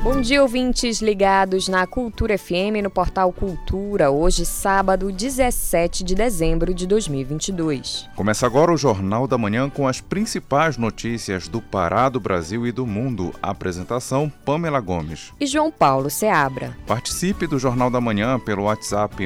Bom 0.00 0.20
dia, 0.20 0.40
ouvintes 0.40 1.02
ligados 1.02 1.66
na 1.66 1.84
Cultura 1.84 2.38
FM 2.38 2.84
no 2.84 2.88
portal 2.88 3.32
Cultura, 3.32 4.12
hoje, 4.12 4.46
sábado, 4.46 5.10
17 5.10 6.04
de 6.04 6.14
dezembro 6.14 6.72
de 6.72 6.86
2022. 6.86 8.08
Começa 8.14 8.46
agora 8.46 8.72
o 8.72 8.76
Jornal 8.76 9.26
da 9.26 9.36
Manhã 9.36 9.68
com 9.68 9.88
as 9.88 10.00
principais 10.00 10.76
notícias 10.76 11.48
do 11.48 11.60
Pará, 11.60 12.08
do 12.08 12.20
Brasil 12.20 12.64
e 12.64 12.70
do 12.70 12.86
mundo. 12.86 13.34
Apresentação: 13.42 14.32
Pamela 14.44 14.78
Gomes 14.78 15.32
e 15.40 15.46
João 15.46 15.68
Paulo 15.72 16.08
Seabra. 16.08 16.76
Participe 16.86 17.48
do 17.48 17.58
Jornal 17.58 17.90
da 17.90 18.00
Manhã 18.00 18.38
pelo 18.38 18.62
WhatsApp 18.62 19.24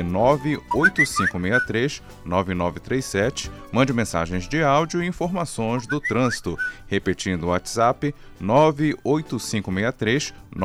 98563-9937. 2.25 3.51
Mande 3.71 3.93
mensagens 3.93 4.49
de 4.49 4.63
áudio 4.65 5.03
e 5.03 5.07
informações 5.07 5.87
do 5.87 6.01
trânsito. 6.01 6.57
Repetindo 6.87 7.45
o 7.45 7.49
WhatsApp 7.49 8.15
98563 8.41 10.33
9937. 10.33 10.62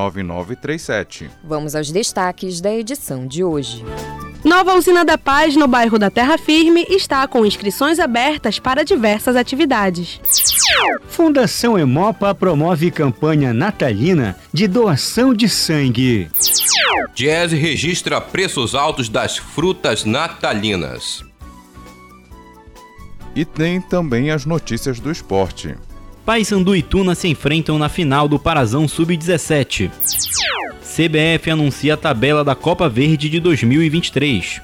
Vamos 1.44 1.76
aos 1.76 1.92
destaques 1.92 2.62
da 2.62 2.74
edição 2.74 3.26
de 3.26 3.44
hoje. 3.44 3.84
Nova 4.44 4.76
Usina 4.76 5.04
da 5.04 5.18
Paz, 5.18 5.56
no 5.56 5.68
bairro 5.68 5.98
da 5.98 6.10
Terra 6.10 6.38
Firme, 6.38 6.86
está 6.90 7.28
com 7.28 7.46
inscrições 7.46 8.00
abertas 8.00 8.60
para 8.60 8.84
diversas 8.84 9.36
atividades. 9.36 10.22
Fundação 11.08 11.78
Emopa 11.78 12.34
promove 12.36 12.92
campanha 12.92 13.54
natalina 13.54 14.38
de 14.54 14.68
doação 14.68 15.34
de 15.34 15.50
sangue. 15.50 16.30
Jazz 17.16 17.52
registra 17.52 18.22
preços 18.22 18.76
altos 18.76 19.10
das 19.10 19.38
frutas 19.38 20.06
natalinas. 20.06 21.26
E 23.36 23.44
tem 23.44 23.82
também 23.82 24.32
as 24.32 24.46
notícias 24.46 25.00
do 25.00 25.12
esporte. 25.12 25.76
Paysandu 26.28 26.76
e 26.76 26.82
Tuna 26.82 27.16
se 27.16 27.30
enfrentam 27.30 27.80
na 27.80 27.88
final 27.88 28.28
do 28.28 28.38
Parazão 28.38 28.86
Sub-17. 28.86 29.90
CBF 30.82 31.50
anuncia 31.50 31.94
a 31.94 31.98
tabela 31.98 32.44
da 32.44 32.54
Copa 32.54 32.90
Verde 32.90 33.30
de 33.30 33.40
2023. 33.40 34.62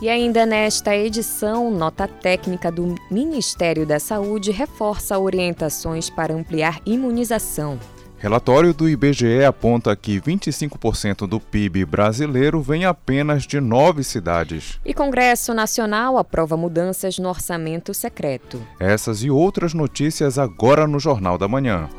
E 0.00 0.08
ainda 0.08 0.46
nesta 0.46 0.96
edição, 0.96 1.70
nota 1.70 2.08
técnica 2.08 2.72
do 2.72 2.94
Ministério 3.10 3.84
da 3.84 4.00
Saúde 4.00 4.50
reforça 4.50 5.18
orientações 5.18 6.08
para 6.08 6.32
ampliar 6.32 6.80
imunização. 6.86 7.78
Relatório 8.22 8.72
do 8.72 8.88
IBGE 8.88 9.44
aponta 9.44 9.96
que 9.96 10.20
25% 10.20 11.26
do 11.26 11.40
PIB 11.40 11.84
brasileiro 11.84 12.62
vem 12.62 12.84
apenas 12.84 13.42
de 13.42 13.60
nove 13.60 14.04
cidades. 14.04 14.78
E 14.84 14.94
Congresso 14.94 15.52
Nacional 15.52 16.16
aprova 16.16 16.56
mudanças 16.56 17.18
no 17.18 17.28
orçamento 17.28 17.92
secreto. 17.92 18.64
Essas 18.78 19.24
e 19.24 19.30
outras 19.30 19.74
notícias 19.74 20.38
agora 20.38 20.86
no 20.86 21.00
Jornal 21.00 21.36
da 21.36 21.48
Manhã. 21.48 21.90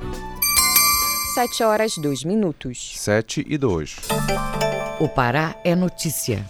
7 1.33 1.61
horas 1.61 1.97
2 1.97 2.23
minutos. 2.23 2.93
7 2.95 3.45
e 3.45 3.57
2. 3.57 3.97
O 5.01 5.09
Pará 5.09 5.57
é 5.61 5.75
notícia. 5.75 6.45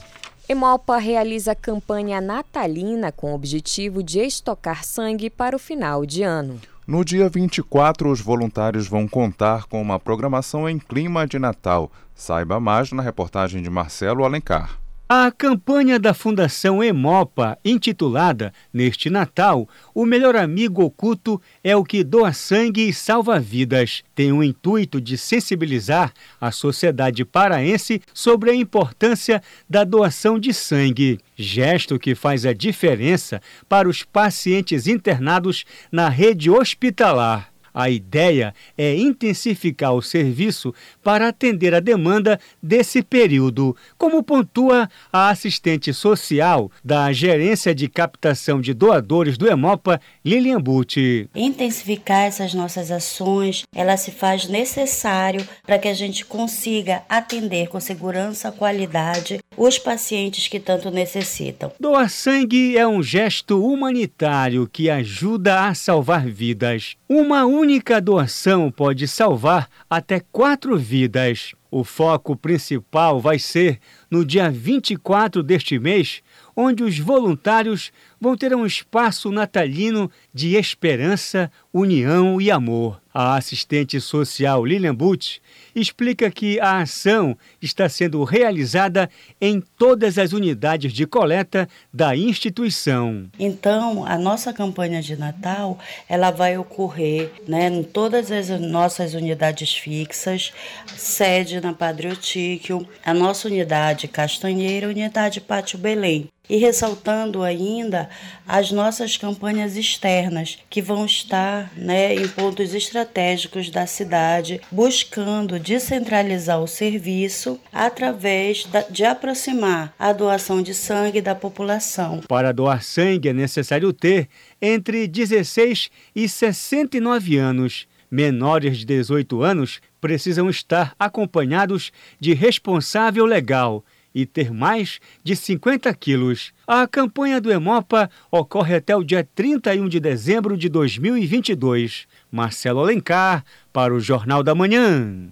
Emopa 0.47 0.97
realiza 0.97 1.55
campanha 1.55 2.21
natalina 2.21 3.11
com 3.11 3.31
o 3.31 3.35
objetivo 3.35 4.03
de 4.03 4.19
estocar 4.19 4.83
sangue 4.83 5.31
para 5.31 5.55
o 5.55 5.59
final 5.59 6.05
de 6.05 6.21
ano. 6.21 6.61
No 6.85 7.05
dia 7.05 7.29
24, 7.29 8.11
os 8.11 8.19
voluntários 8.19 8.87
vão 8.89 9.07
contar 9.07 9.63
com 9.67 9.81
uma 9.81 9.97
programação 9.97 10.67
em 10.67 10.77
clima 10.77 11.25
de 11.25 11.39
Natal. 11.39 11.89
Saiba 12.13 12.59
mais 12.59 12.91
na 12.91 13.01
reportagem 13.01 13.61
de 13.61 13.69
Marcelo 13.69 14.25
Alencar. 14.25 14.82
A 15.15 15.31
campanha 15.31 15.99
da 15.99 16.11
Fundação 16.11 16.83
Emopa, 16.83 17.55
intitulada 17.63 18.51
Neste 18.73 19.11
Natal, 19.11 19.69
O 19.93 20.07
Melhor 20.07 20.35
Amigo 20.35 20.81
Oculto 20.81 21.39
é 21.63 21.75
o 21.75 21.83
que 21.83 22.03
doa 22.03 22.33
sangue 22.33 22.89
e 22.89 22.91
salva 22.91 23.39
vidas, 23.39 24.03
tem 24.15 24.31
o 24.31 24.43
intuito 24.43 24.99
de 24.99 25.15
sensibilizar 25.15 26.11
a 26.41 26.49
sociedade 26.49 27.23
paraense 27.23 28.01
sobre 28.11 28.49
a 28.49 28.55
importância 28.55 29.39
da 29.69 29.83
doação 29.83 30.39
de 30.39 30.51
sangue, 30.51 31.19
gesto 31.35 31.99
que 31.99 32.15
faz 32.15 32.43
a 32.43 32.51
diferença 32.51 33.39
para 33.69 33.87
os 33.87 34.01
pacientes 34.01 34.87
internados 34.87 35.63
na 35.91 36.09
rede 36.09 36.49
hospitalar. 36.49 37.52
A 37.73 37.89
ideia 37.89 38.53
é 38.77 38.95
intensificar 38.95 39.93
o 39.93 40.01
serviço 40.01 40.73
para 41.03 41.27
atender 41.27 41.73
a 41.73 41.79
demanda 41.79 42.39
desse 42.61 43.01
período, 43.01 43.75
como 43.97 44.21
pontua 44.21 44.89
a 45.11 45.29
assistente 45.29 45.93
social 45.93 46.71
da 46.83 47.11
Gerência 47.11 47.73
de 47.73 47.87
Captação 47.87 48.61
de 48.61 48.73
Doadores 48.73 49.37
do 49.37 49.47
Emopa, 49.47 49.99
Lilian 50.23 50.61
Butti. 50.61 51.29
Intensificar 51.33 52.25
essas 52.25 52.53
nossas 52.53 52.91
ações, 52.91 53.63
ela 53.75 53.97
se 53.97 54.11
faz 54.11 54.47
necessário 54.47 55.45
para 55.65 55.79
que 55.79 55.87
a 55.87 55.93
gente 55.93 56.25
consiga 56.25 57.03
atender 57.09 57.67
com 57.67 57.79
segurança, 57.79 58.51
qualidade 58.51 59.39
os 59.57 59.77
pacientes 59.77 60.47
que 60.47 60.59
tanto 60.59 60.89
necessitam. 60.89 61.71
Doar 61.79 62.09
sangue 62.09 62.77
é 62.77 62.87
um 62.87 63.03
gesto 63.03 63.63
humanitário 63.63 64.67
que 64.71 64.89
ajuda 64.89 65.67
a 65.67 65.73
salvar 65.73 66.27
vidas. 66.27 66.95
Uma 67.15 67.45
única 67.45 68.01
doação 68.01 68.71
pode 68.71 69.07
salvar 69.07 69.69
até 69.87 70.19
quatro 70.19 70.75
vidas. 70.75 71.53
O 71.69 71.83
foco 71.83 72.35
principal 72.35 73.21
vai 73.21 73.37
ser 73.37 73.79
no 74.09 74.25
dia 74.25 74.49
24 74.49 75.43
deste 75.43 75.77
mês, 75.77 76.23
onde 76.55 76.83
os 76.83 76.97
voluntários 76.97 77.91
vão 78.19 78.35
ter 78.35 78.55
um 78.55 78.65
espaço 78.65 79.31
natalino 79.31 80.09
de 80.33 80.55
esperança, 80.55 81.51
união 81.71 82.41
e 82.41 82.49
amor. 82.49 82.99
A 83.13 83.35
assistente 83.35 84.01
social 84.01 84.65
Lilian 84.65 84.95
Butch 84.95 85.37
explica 85.75 86.29
que 86.29 86.59
a 86.59 86.79
ação 86.79 87.37
está 87.61 87.87
sendo 87.89 88.23
realizada 88.23 89.09
em 89.39 89.61
todas 89.77 90.17
as 90.17 90.33
unidades 90.33 90.93
de 90.93 91.05
coleta 91.05 91.67
da 91.93 92.15
instituição. 92.15 93.25
Então, 93.39 94.05
a 94.05 94.17
nossa 94.17 94.53
campanha 94.53 95.01
de 95.01 95.15
Natal, 95.15 95.79
ela 96.07 96.31
vai 96.31 96.57
ocorrer 96.57 97.31
né, 97.47 97.67
em 97.67 97.83
todas 97.83 98.31
as 98.31 98.49
nossas 98.59 99.13
unidades 99.13 99.75
fixas, 99.75 100.53
sede 100.95 101.59
na 101.59 101.73
Padre 101.73 102.09
Otíquio, 102.09 102.87
a 103.05 103.13
nossa 103.13 103.47
unidade 103.47 104.07
Castanheira, 104.07 104.87
unidade 104.87 105.41
Pátio 105.41 105.77
Belém 105.77 106.29
e 106.49 106.57
ressaltando 106.57 107.41
ainda 107.41 108.09
as 108.45 108.69
nossas 108.69 109.15
campanhas 109.15 109.77
externas, 109.77 110.59
que 110.69 110.81
vão 110.81 111.05
estar 111.05 111.71
né, 111.77 112.13
em 112.13 112.27
pontos 112.27 112.73
estratégicos 112.73 113.69
da 113.69 113.87
cidade, 113.87 114.59
buscando 114.69 115.57
descentralizar 115.57 116.61
o 116.61 116.67
serviço 116.67 117.59
através 117.71 118.67
de 118.89 119.05
aproximar 119.05 119.93
a 119.97 120.11
doação 120.11 120.61
de 120.61 120.73
sangue 120.73 121.21
da 121.21 121.33
população. 121.33 122.19
Para 122.27 122.51
doar 122.51 122.83
sangue 122.83 123.29
é 123.29 123.33
necessário 123.33 123.93
ter 123.93 124.27
entre 124.61 125.07
16 125.07 125.89
e 126.13 126.27
69 126.27 127.37
anos. 127.37 127.87
Menores 128.11 128.77
de 128.77 128.85
18 128.85 129.41
anos 129.41 129.81
precisam 129.99 130.49
estar 130.49 130.93
acompanhados 130.99 131.91
de 132.19 132.33
responsável 132.33 133.25
legal 133.25 133.83
e 134.13 134.25
ter 134.25 134.51
mais 134.51 134.99
de 135.23 135.35
50 135.35 135.93
quilos. 135.95 136.53
A 136.67 136.87
campanha 136.87 137.41
do 137.41 137.51
Hemopa 137.51 138.09
ocorre 138.31 138.75
até 138.75 138.95
o 138.95 139.03
dia 139.03 139.27
31 139.35 139.87
de 139.87 139.99
dezembro 139.99 140.57
de 140.57 140.69
2022. 140.69 142.07
Marcelo 142.31 142.79
Alencar, 142.79 143.43
para 143.71 143.93
o 143.93 143.99
Jornal 143.99 144.43
da 144.43 144.53
Manhã. 144.53 145.31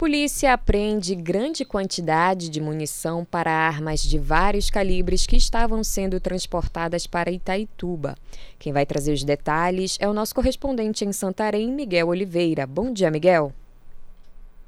Polícia 0.00 0.54
apreende 0.54 1.14
grande 1.14 1.62
quantidade 1.62 2.48
de 2.48 2.58
munição 2.58 3.22
para 3.22 3.52
armas 3.52 4.00
de 4.00 4.18
vários 4.18 4.70
calibres 4.70 5.26
que 5.26 5.36
estavam 5.36 5.84
sendo 5.84 6.18
transportadas 6.18 7.06
para 7.06 7.30
Itaituba. 7.30 8.16
Quem 8.58 8.72
vai 8.72 8.86
trazer 8.86 9.12
os 9.12 9.22
detalhes 9.22 9.98
é 10.00 10.08
o 10.08 10.14
nosso 10.14 10.34
correspondente 10.34 11.04
em 11.04 11.12
Santarém, 11.12 11.70
Miguel 11.70 12.08
Oliveira. 12.08 12.66
Bom 12.66 12.90
dia, 12.94 13.10
Miguel. 13.10 13.52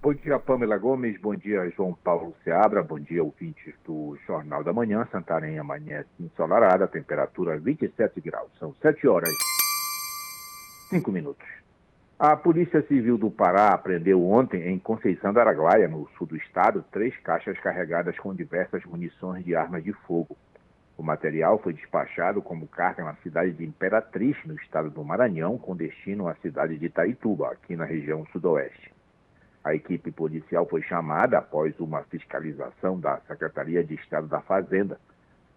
Bom 0.03 0.15
dia, 0.15 0.37
Pamela 0.37 0.77
Gomes. 0.79 1.17
Bom 1.21 1.37
dia, 1.37 1.71
João 1.77 1.95
Paulo 1.95 2.35
Seabra. 2.43 2.83
Bom 2.83 2.99
dia, 2.99 3.23
ouvintes 3.23 3.73
do 3.87 4.19
Jornal 4.27 4.65
da 4.65 4.73
Manhã. 4.73 5.07
Santarém 5.13 5.61
amanhece 5.61 6.09
ensolarada, 6.19 6.89
temperatura 6.89 7.57
27 7.57 8.21
graus. 8.21 8.51
São 8.59 8.75
7 8.83 9.07
horas 9.07 9.31
5 10.89 11.13
minutos. 11.13 11.47
A 12.19 12.37
Polícia 12.37 12.83
Civil 12.89 13.17
do 13.17 13.31
Pará 13.31 13.69
apreendeu 13.69 14.29
ontem, 14.29 14.67
em 14.67 14.77
Conceição 14.77 15.33
do 15.33 15.39
Araguaia, 15.39 15.87
no 15.87 16.09
sul 16.19 16.27
do 16.27 16.37
estado, 16.37 16.85
três 16.91 17.17
caixas 17.19 17.57
carregadas 17.61 18.19
com 18.19 18.35
diversas 18.35 18.85
munições 18.85 19.45
de 19.45 19.55
armas 19.55 19.85
de 19.85 19.93
fogo. 19.93 20.37
O 20.99 21.03
material 21.05 21.61
foi 21.61 21.75
despachado 21.75 22.43
como 22.43 22.67
carga 22.67 23.05
na 23.05 23.15
cidade 23.23 23.53
de 23.53 23.65
Imperatriz, 23.65 24.37
no 24.45 24.57
estado 24.57 24.91
do 24.91 25.05
Maranhão, 25.05 25.57
com 25.59 25.77
destino 25.77 26.27
à 26.27 26.35
cidade 26.43 26.77
de 26.77 26.87
Itaituba, 26.87 27.53
aqui 27.53 27.77
na 27.77 27.85
região 27.85 28.27
sudoeste. 28.33 28.91
A 29.65 29.75
equipe 29.75 30.11
policial 30.11 30.67
foi 30.67 30.83
chamada 30.83 31.39
após 31.39 31.79
uma 31.79 32.03
fiscalização 32.05 32.99
da 32.99 33.19
Secretaria 33.29 33.85
de 33.85 33.95
Estado 33.95 34.27
da 34.27 34.41
Fazenda 34.41 34.99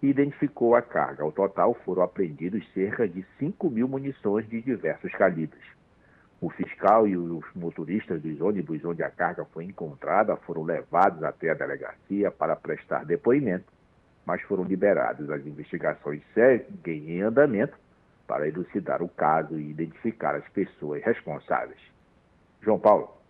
e 0.01 0.07
identificou 0.07 0.75
a 0.75 0.81
carga. 0.81 1.23
Ao 1.23 1.31
total, 1.31 1.73
foram 1.85 2.03
apreendidos 2.03 2.63
cerca 2.73 3.07
de 3.07 3.25
5 3.39 3.67
mil 3.69 3.87
munições 3.87 4.47
de 4.47 4.61
diversos 4.61 5.11
calibres. 5.13 5.63
O 6.39 6.51
fiscal 6.51 7.07
e 7.07 7.17
os 7.17 7.43
motoristas 7.55 8.21
dos 8.21 8.39
ônibus 8.41 8.85
onde 8.85 9.01
a 9.01 9.09
carga 9.09 9.43
foi 9.45 9.63
encontrada 9.63 10.35
foram 10.35 10.61
levados 10.63 11.23
até 11.23 11.49
a 11.49 11.55
delegacia 11.55 12.29
para 12.29 12.55
prestar 12.55 13.05
depoimento, 13.05 13.65
mas 14.23 14.41
foram 14.43 14.63
liberados. 14.63 15.31
As 15.31 15.43
investigações 15.47 16.21
seguem 16.35 17.09
em 17.09 17.21
andamento 17.21 17.75
para 18.27 18.47
elucidar 18.47 19.01
o 19.01 19.09
caso 19.09 19.57
e 19.57 19.71
identificar 19.71 20.35
as 20.35 20.47
pessoas 20.49 21.03
responsáveis. 21.03 21.79
João 22.61 22.79
Paulo. 22.79 23.25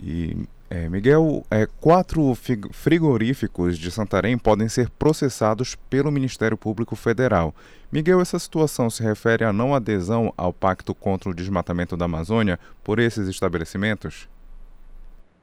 E 0.00 0.36
é, 0.70 0.88
Miguel, 0.88 1.44
é, 1.50 1.66
quatro 1.80 2.34
frigoríficos 2.72 3.78
de 3.78 3.90
Santarém 3.90 4.36
podem 4.36 4.68
ser 4.68 4.90
processados 4.90 5.76
pelo 5.76 6.10
Ministério 6.10 6.56
Público 6.56 6.96
Federal. 6.96 7.54
Miguel, 7.92 8.20
essa 8.20 8.38
situação 8.38 8.90
se 8.90 9.02
refere 9.02 9.44
à 9.44 9.52
não 9.52 9.74
adesão 9.74 10.32
ao 10.36 10.52
Pacto 10.52 10.94
contra 10.94 11.30
o 11.30 11.34
Desmatamento 11.34 11.96
da 11.96 12.06
Amazônia 12.06 12.58
por 12.82 12.98
esses 12.98 13.28
estabelecimentos? 13.28 14.28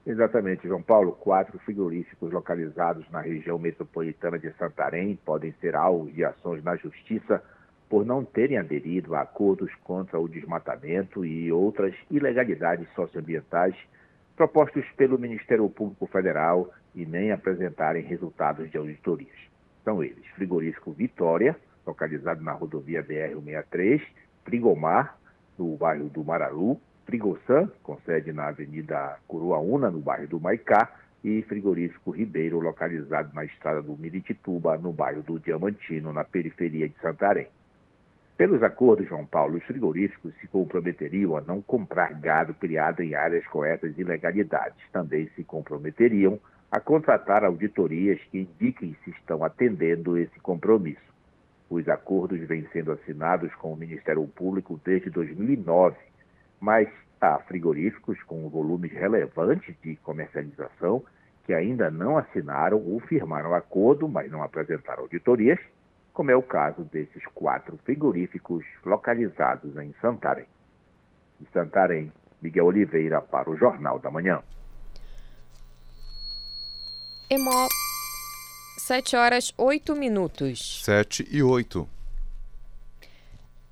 Exatamente, 0.06 0.68
João 0.68 0.82
Paulo. 0.82 1.14
Quatro 1.14 1.58
frigoríficos 1.60 2.32
localizados 2.32 3.10
na 3.12 3.22
região 3.22 3.58
metropolitana 3.58 4.38
de 4.38 4.52
Santarém 4.58 5.18
podem 5.24 5.54
ser 5.62 5.76
alvos 5.76 6.14
de 6.14 6.26
ações 6.26 6.64
na 6.64 6.76
Justiça 6.76 7.42
por 7.88 8.06
não 8.06 8.26
terem 8.26 8.58
aderido 8.58 9.16
a 9.16 9.22
acordos 9.22 9.72
contra 9.84 10.20
o 10.20 10.28
desmatamento 10.28 11.24
e 11.24 11.52
outras 11.52 11.94
ilegalidades 12.10 12.88
socioambientais 12.96 13.76
propostos 14.42 14.84
pelo 14.98 15.20
Ministério 15.20 15.70
Público 15.70 16.08
Federal 16.08 16.74
e 16.96 17.06
nem 17.06 17.32
apresentarem 17.32 18.04
resultados 18.04 18.72
de 18.72 18.76
auditorias. 18.76 19.38
São 19.84 20.04
eles: 20.04 20.26
Frigorífico 20.34 20.92
Vitória, 20.92 21.56
localizado 21.86 22.44
na 22.44 22.52
rodovia 22.52 23.04
BR-163, 23.04 24.02
Frigomar, 24.44 25.16
no 25.60 25.78
bairro 25.78 26.10
do 26.10 26.24
Mararu, 26.24 26.82
Frigossan, 27.06 27.70
com 27.84 28.00
sede 28.00 28.34
na 28.34 28.48
Avenida 28.48 29.20
Curuaúna, 29.28 29.92
no 29.92 30.00
bairro 30.00 30.28
do 30.28 30.40
Maicá, 30.40 30.92
e 31.24 31.44
Frigorífico 31.44 32.10
Ribeiro, 32.10 32.60
localizado 32.60 33.32
na 33.36 33.46
estrada 33.46 33.84
do 33.84 33.96
Miritituba, 33.96 34.76
no 34.76 34.92
bairro 34.92 35.22
do 35.22 35.40
Diamantino, 35.40 36.12
na 36.12 36.24
periferia 36.24 36.90
de 36.90 36.96
Santarém. 37.00 37.48
Pelos 38.42 38.64
acordos, 38.64 39.08
João 39.08 39.24
Paulo, 39.24 39.60
os 39.60 39.64
frigoríficos 39.66 40.34
se 40.42 40.48
comprometeriam 40.48 41.38
a 41.38 41.42
não 41.42 41.62
comprar 41.62 42.12
gado 42.20 42.56
criado 42.56 43.04
em 43.04 43.14
áreas 43.14 43.46
corretas 43.46 43.94
de 43.94 44.02
ilegalidades. 44.02 44.82
Também 44.92 45.30
se 45.36 45.44
comprometeriam 45.44 46.40
a 46.72 46.80
contratar 46.80 47.44
auditorias 47.44 48.20
que 48.32 48.40
indiquem 48.40 48.98
se 49.04 49.12
estão 49.12 49.44
atendendo 49.44 50.18
esse 50.18 50.40
compromisso. 50.40 51.14
Os 51.70 51.88
acordos 51.88 52.40
vêm 52.48 52.68
sendo 52.74 52.94
assinados 52.94 53.54
com 53.54 53.74
o 53.74 53.78
Ministério 53.78 54.28
Público 54.30 54.82
desde 54.84 55.12
2009, 55.12 55.96
mas 56.60 56.90
há 57.22 57.38
frigoríficos 57.42 58.24
com 58.24 58.50
volumes 58.50 58.92
relevantes 58.92 59.76
de 59.84 59.98
comercialização 59.98 61.04
que 61.46 61.54
ainda 61.54 61.92
não 61.92 62.18
assinaram 62.18 62.80
ou 62.80 63.00
firmaram 63.02 63.54
acordo, 63.54 64.10
mas 64.10 64.32
não 64.32 64.42
apresentaram 64.42 65.04
auditorias 65.04 65.60
como 66.14 66.32
é 66.32 66.36
o 66.36 66.44
caso 66.44 66.84
desses 66.84 67.26
quatro 67.34 67.78
frigoríficos 67.84 68.66
localizados 68.86 69.76
em 69.78 69.94
Santarém. 70.02 70.48
De 71.40 71.48
Santarém, 71.52 72.12
Miguel 72.42 72.66
Oliveira 72.66 73.22
para 73.22 73.50
o 73.50 73.56
Jornal 73.56 74.00
da 74.00 74.12
Manhã. 74.12 74.42
Emo... 77.30 77.68
7 78.78 79.16
horas 79.16 79.54
8 79.58 79.96
minutos. 79.96 80.84
7 80.84 81.28
e 81.32 81.44
8. 81.44 81.88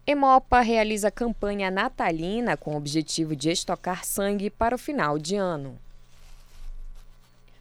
Emopa 0.06 0.62
realiza 0.62 1.12
campanha 1.12 1.70
natalina 1.70 2.56
com 2.56 2.74
o 2.74 2.78
objetivo 2.78 3.36
de 3.36 3.52
estocar 3.52 4.06
sangue 4.06 4.50
para 4.50 4.76
o 4.76 4.78
final 4.78 5.18
de 5.18 5.36
ano. 5.36 5.78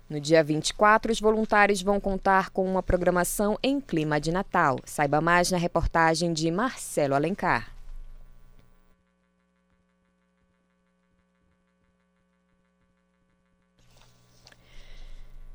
No 0.08 0.18
dia 0.18 0.42
24, 0.42 1.12
os 1.12 1.20
voluntários 1.20 1.82
vão 1.82 2.00
contar 2.00 2.48
com 2.48 2.64
uma 2.64 2.82
programação 2.82 3.58
em 3.62 3.78
clima 3.78 4.18
de 4.18 4.32
Natal. 4.32 4.78
Saiba 4.86 5.20
mais 5.20 5.50
na 5.50 5.58
reportagem 5.58 6.32
de 6.32 6.50
Marcelo 6.50 7.14
Alencar. 7.14 7.78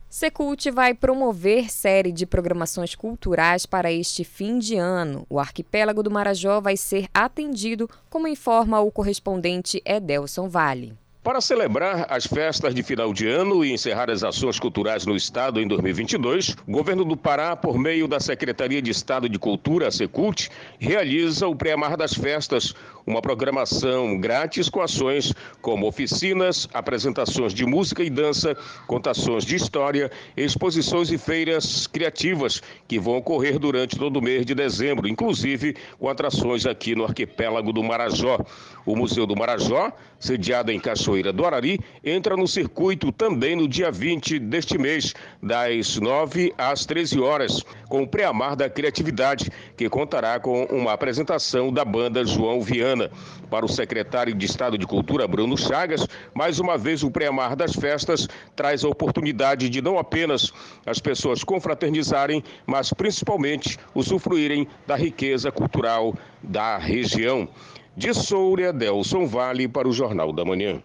Secult 0.07 0.69
vai 0.69 0.93
promover 0.93 1.71
série 1.71 2.11
de 2.11 2.27
programações 2.27 2.93
culturais 2.93 3.65
para 3.65 3.91
este 3.91 4.23
fim 4.23 4.59
de 4.59 4.75
ano. 4.75 5.25
O 5.27 5.39
arquipélago 5.39 6.03
do 6.03 6.11
Marajó 6.11 6.61
vai 6.61 6.77
ser 6.77 7.07
atendido, 7.11 7.89
como 8.11 8.27
informa 8.27 8.79
o 8.79 8.91
correspondente 8.91 9.81
Edelson 9.83 10.47
Vale. 10.47 11.02
Para 11.23 11.39
celebrar 11.39 12.05
as 12.09 12.27
festas 12.27 12.75
de 12.75 12.83
final 12.83 13.13
de 13.13 13.29
ano 13.29 13.63
e 13.63 13.71
encerrar 13.71 14.09
as 14.09 14.25
ações 14.25 14.59
culturais 14.59 15.05
no 15.05 15.15
Estado 15.15 15.61
em 15.61 15.65
2022, 15.65 16.49
o 16.67 16.71
governo 16.73 17.05
do 17.05 17.15
Pará, 17.15 17.55
por 17.55 17.79
meio 17.79 18.09
da 18.09 18.19
Secretaria 18.19 18.81
de 18.81 18.91
Estado 18.91 19.29
de 19.29 19.39
Cultura, 19.39 19.87
a 19.87 19.91
Secult, 19.91 20.49
realiza 20.77 21.47
o 21.47 21.55
pré-amar 21.55 21.95
das 21.95 22.13
festas, 22.13 22.75
uma 23.05 23.21
programação 23.21 24.19
grátis 24.19 24.69
com 24.69 24.81
ações 24.81 25.33
como 25.61 25.87
oficinas, 25.87 26.67
apresentações 26.73 27.53
de 27.53 27.65
música 27.65 28.03
e 28.03 28.09
dança, 28.09 28.55
contações 28.87 29.45
de 29.45 29.55
história, 29.55 30.11
exposições 30.35 31.11
e 31.11 31.17
feiras 31.17 31.87
criativas 31.87 32.61
que 32.87 32.99
vão 32.99 33.17
ocorrer 33.17 33.59
durante 33.59 33.97
todo 33.97 34.17
o 34.17 34.21
mês 34.21 34.45
de 34.45 34.55
dezembro, 34.55 35.07
inclusive 35.07 35.75
com 35.99 36.09
atrações 36.09 36.65
aqui 36.65 36.95
no 36.95 37.03
arquipélago 37.03 37.73
do 37.73 37.83
Marajó. 37.83 38.39
O 38.85 38.95
Museu 38.95 39.25
do 39.25 39.35
Marajó, 39.35 39.91
sediado 40.19 40.71
em 40.71 40.79
Cachoeira 40.79 41.31
do 41.31 41.45
Arari, 41.45 41.79
entra 42.03 42.35
no 42.35 42.47
circuito 42.47 43.11
também 43.11 43.55
no 43.55 43.67
dia 43.67 43.89
20 43.91 44.39
deste 44.39 44.77
mês, 44.77 45.13
das 45.41 45.97
9 45.97 46.53
às 46.57 46.85
13 46.85 47.19
horas, 47.19 47.63
com 47.87 48.03
o 48.03 48.07
pré-amar 48.07 48.55
da 48.55 48.69
criatividade, 48.69 49.49
que 49.77 49.89
contará 49.89 50.39
com 50.39 50.65
uma 50.65 50.93
apresentação 50.93 51.71
da 51.71 51.85
banda 51.85 52.25
João 52.25 52.61
Viana. 52.61 52.92
Para 53.49 53.65
o 53.65 53.69
secretário 53.69 54.33
de 54.33 54.45
Estado 54.45 54.77
de 54.77 54.85
Cultura, 54.85 55.27
Bruno 55.27 55.57
Chagas, 55.57 56.07
mais 56.33 56.59
uma 56.59 56.77
vez 56.77 57.03
o 57.03 57.11
pré-amar 57.11 57.55
das 57.55 57.73
festas 57.73 58.27
traz 58.55 58.83
a 58.83 58.89
oportunidade 58.89 59.69
de 59.69 59.81
não 59.81 59.97
apenas 59.97 60.51
as 60.85 60.99
pessoas 60.99 61.43
confraternizarem, 61.43 62.43
mas 62.65 62.91
principalmente 62.91 63.77
usufruírem 63.93 64.67
da 64.87 64.95
riqueza 64.95 65.51
cultural 65.51 66.15
da 66.41 66.77
região. 66.77 67.47
De 67.95 68.13
Soura, 68.13 68.73
Delson 68.73 69.27
Vale 69.27 69.67
para 69.67 69.87
o 69.87 69.93
Jornal 69.93 70.33
da 70.33 70.43
Manhã. 70.43 70.81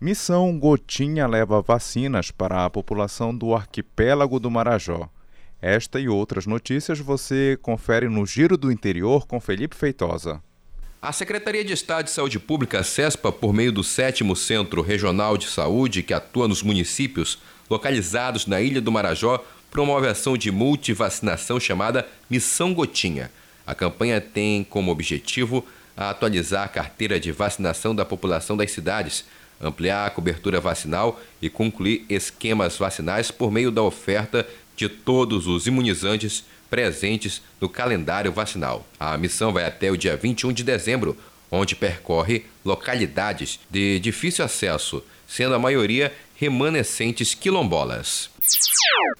Missão 0.00 0.58
Gotinha 0.58 1.26
leva 1.26 1.62
vacinas 1.62 2.30
para 2.30 2.64
a 2.64 2.70
população 2.70 3.34
do 3.34 3.54
arquipélago 3.54 4.38
do 4.38 4.50
Marajó. 4.50 5.08
Esta 5.66 5.98
e 5.98 6.10
outras 6.10 6.44
notícias 6.44 6.98
você 6.98 7.58
confere 7.62 8.06
no 8.06 8.26
Giro 8.26 8.54
do 8.54 8.70
Interior 8.70 9.26
com 9.26 9.40
Felipe 9.40 9.74
Feitosa. 9.74 10.42
A 11.00 11.10
Secretaria 11.10 11.64
de 11.64 11.72
Estado 11.72 12.04
de 12.04 12.10
Saúde 12.10 12.38
Pública, 12.38 12.82
CESPA, 12.82 13.32
por 13.32 13.54
meio 13.54 13.72
do 13.72 13.82
7 13.82 14.22
Centro 14.36 14.82
Regional 14.82 15.38
de 15.38 15.46
Saúde, 15.46 16.02
que 16.02 16.12
atua 16.12 16.46
nos 16.46 16.62
municípios 16.62 17.38
localizados 17.70 18.46
na 18.46 18.60
Ilha 18.60 18.78
do 18.78 18.92
Marajó, 18.92 19.42
promove 19.70 20.06
a 20.06 20.10
ação 20.10 20.36
de 20.36 20.50
multivacinação 20.50 21.58
chamada 21.58 22.06
Missão 22.28 22.74
Gotinha. 22.74 23.30
A 23.66 23.74
campanha 23.74 24.20
tem 24.20 24.64
como 24.64 24.92
objetivo 24.92 25.64
atualizar 25.96 26.64
a 26.64 26.68
carteira 26.68 27.18
de 27.18 27.32
vacinação 27.32 27.94
da 27.94 28.04
população 28.04 28.54
das 28.54 28.70
cidades, 28.70 29.24
ampliar 29.58 30.06
a 30.06 30.10
cobertura 30.10 30.60
vacinal 30.60 31.18
e 31.40 31.48
concluir 31.48 32.04
esquemas 32.10 32.76
vacinais 32.76 33.30
por 33.30 33.50
meio 33.50 33.70
da 33.70 33.82
oferta 33.82 34.46
de 34.76 34.88
todos 34.88 35.46
os 35.46 35.66
imunizantes 35.66 36.44
presentes 36.68 37.40
no 37.60 37.68
calendário 37.68 38.32
vacinal. 38.32 38.86
A 38.98 39.16
missão 39.16 39.52
vai 39.52 39.64
até 39.64 39.90
o 39.90 39.96
dia 39.96 40.16
21 40.16 40.52
de 40.52 40.64
dezembro, 40.64 41.16
onde 41.50 41.76
percorre 41.76 42.44
localidades 42.64 43.60
de 43.70 44.00
difícil 44.00 44.44
acesso, 44.44 45.02
sendo 45.26 45.54
a 45.54 45.58
maioria 45.58 46.12
remanescentes 46.36 47.34
quilombolas. 47.34 48.28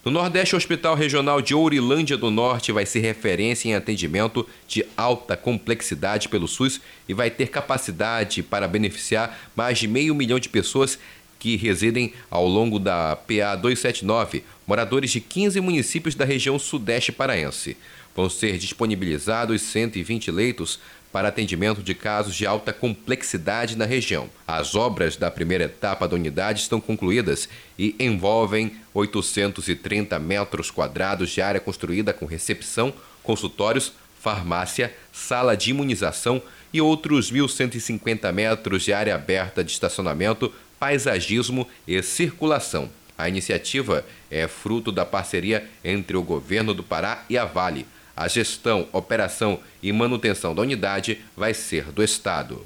No 0.04 0.10
Nordeste, 0.10 0.54
o 0.54 0.58
Hospital 0.58 0.94
Regional 0.94 1.40
de 1.40 1.54
Ourilândia 1.54 2.16
do 2.16 2.30
Norte 2.30 2.72
vai 2.72 2.84
ser 2.84 3.00
referência 3.00 3.68
em 3.68 3.74
atendimento 3.74 4.46
de 4.68 4.84
alta 4.96 5.36
complexidade 5.36 6.28
pelo 6.28 6.46
SUS 6.46 6.80
e 7.08 7.14
vai 7.14 7.30
ter 7.30 7.48
capacidade 7.48 8.42
para 8.42 8.68
beneficiar 8.68 9.38
mais 9.56 9.78
de 9.78 9.88
meio 9.88 10.14
milhão 10.14 10.38
de 10.38 10.48
pessoas 10.48 10.98
que 11.44 11.56
residem 11.56 12.10
ao 12.30 12.48
longo 12.48 12.78
da 12.78 13.14
PA 13.14 13.54
279, 13.54 14.42
moradores 14.66 15.10
de 15.10 15.20
15 15.20 15.60
municípios 15.60 16.14
da 16.14 16.24
região 16.24 16.58
sudeste 16.58 17.12
paraense. 17.12 17.76
Vão 18.16 18.30
ser 18.30 18.56
disponibilizados 18.56 19.60
120 19.60 20.30
leitos 20.30 20.80
para 21.12 21.28
atendimento 21.28 21.82
de 21.82 21.94
casos 21.94 22.34
de 22.34 22.46
alta 22.46 22.72
complexidade 22.72 23.76
na 23.76 23.84
região. 23.84 24.30
As 24.46 24.74
obras 24.74 25.18
da 25.18 25.30
primeira 25.30 25.64
etapa 25.64 26.08
da 26.08 26.16
unidade 26.16 26.62
estão 26.62 26.80
concluídas 26.80 27.46
e 27.78 27.94
envolvem 28.00 28.78
830 28.94 30.18
metros 30.18 30.70
quadrados 30.70 31.28
de 31.28 31.42
área 31.42 31.60
construída 31.60 32.14
com 32.14 32.24
recepção, 32.24 32.90
consultórios, 33.22 33.92
farmácia, 34.18 34.94
sala 35.12 35.54
de 35.54 35.68
imunização 35.68 36.40
e 36.74 36.80
outros 36.80 37.30
1.150 37.30 38.32
metros 38.32 38.82
de 38.82 38.92
área 38.92 39.14
aberta 39.14 39.62
de 39.62 39.70
estacionamento, 39.70 40.52
paisagismo 40.78 41.66
e 41.86 42.02
circulação. 42.02 42.90
A 43.16 43.28
iniciativa 43.28 44.04
é 44.30 44.48
fruto 44.48 44.90
da 44.90 45.04
parceria 45.04 45.68
entre 45.84 46.16
o 46.16 46.22
governo 46.22 46.74
do 46.74 46.82
Pará 46.82 47.24
e 47.30 47.38
a 47.38 47.44
Vale. 47.44 47.86
A 48.16 48.28
gestão, 48.28 48.88
operação 48.92 49.58
e 49.82 49.92
manutenção 49.92 50.54
da 50.54 50.62
unidade 50.62 51.18
vai 51.36 51.52
ser 51.52 51.84
do 51.86 52.02
Estado. 52.02 52.64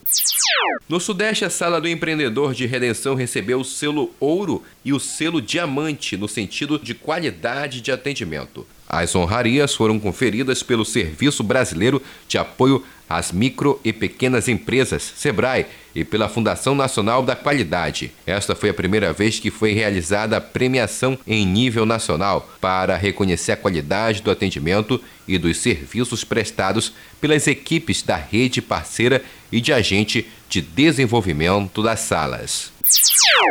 No 0.87 1.00
Sudeste, 1.00 1.45
a 1.45 1.50
Sala 1.50 1.81
do 1.81 1.88
Empreendedor 1.88 2.53
de 2.53 2.67
Redenção 2.67 3.15
recebeu 3.15 3.61
o 3.61 3.65
selo 3.65 4.12
ouro 4.21 4.62
e 4.85 4.93
o 4.93 5.00
selo 5.00 5.41
diamante 5.41 6.17
no 6.17 6.29
sentido 6.29 6.79
de 6.79 6.95
qualidade 6.95 7.81
de 7.81 7.91
atendimento. 7.91 8.67
As 8.87 9.15
honrarias 9.15 9.75
foram 9.75 9.99
conferidas 9.99 10.62
pelo 10.62 10.85
Serviço 10.85 11.43
Brasileiro 11.43 12.03
de 12.27 12.38
Apoio 12.38 12.85
às 13.09 13.33
Micro 13.33 13.81
e 13.85 13.93
Pequenas 13.93 14.49
Empresas, 14.49 15.15
SEBRAE, 15.17 15.67
e 15.95 16.05
pela 16.05 16.29
Fundação 16.29 16.75
Nacional 16.75 17.23
da 17.23 17.35
Qualidade. 17.35 18.12
Esta 18.25 18.55
foi 18.55 18.69
a 18.69 18.75
primeira 18.75 19.12
vez 19.12 19.41
que 19.41 19.50
foi 19.50 19.73
realizada 19.73 20.37
a 20.37 20.41
premiação 20.41 21.19
em 21.27 21.45
nível 21.45 21.85
nacional 21.85 22.49
para 22.61 22.97
reconhecer 22.97 23.53
a 23.53 23.57
qualidade 23.57 24.23
do 24.23 24.31
atendimento 24.31 25.03
e 25.27 25.38
dos 25.38 25.57
serviços 25.57 26.23
prestados 26.23 26.93
pelas 27.21 27.47
equipes 27.47 28.03
da 28.03 28.17
rede 28.17 28.62
parceira 28.62 29.23
e 29.50 29.61
de 29.61 29.73
agente 29.73 30.29
de 30.49 30.61
desenvolvimento 30.61 31.83
das 31.83 32.00
salas. 32.00 32.71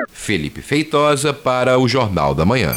Felipe 0.10 0.62
Feitosa 0.62 1.34
para 1.34 1.78
o 1.78 1.88
Jornal 1.88 2.34
da 2.34 2.46
Manhã. 2.46 2.74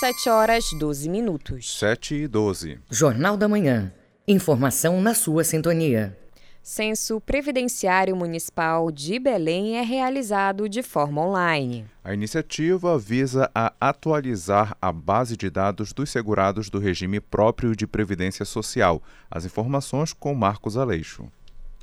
7 0.00 0.30
horas 0.30 0.64
12 0.72 1.08
minutos. 1.10 1.78
7 1.78 2.14
e 2.14 2.26
12. 2.26 2.78
Jornal 2.90 3.36
da 3.36 3.46
Manhã. 3.46 3.92
Informação 4.30 5.02
na 5.02 5.12
sua 5.12 5.42
sintonia. 5.42 6.16
Censo 6.62 7.20
Previdenciário 7.20 8.14
Municipal 8.14 8.92
de 8.92 9.18
Belém 9.18 9.76
é 9.76 9.82
realizado 9.82 10.68
de 10.68 10.84
forma 10.84 11.20
online. 11.20 11.84
A 12.04 12.14
iniciativa 12.14 12.96
visa 12.96 13.50
a 13.52 13.72
atualizar 13.80 14.76
a 14.80 14.92
base 14.92 15.36
de 15.36 15.50
dados 15.50 15.92
dos 15.92 16.10
segurados 16.10 16.70
do 16.70 16.78
regime 16.78 17.18
próprio 17.18 17.74
de 17.74 17.88
previdência 17.88 18.44
social. 18.44 19.02
As 19.28 19.44
informações 19.44 20.12
com 20.12 20.32
Marcos 20.32 20.76
Aleixo. 20.76 21.26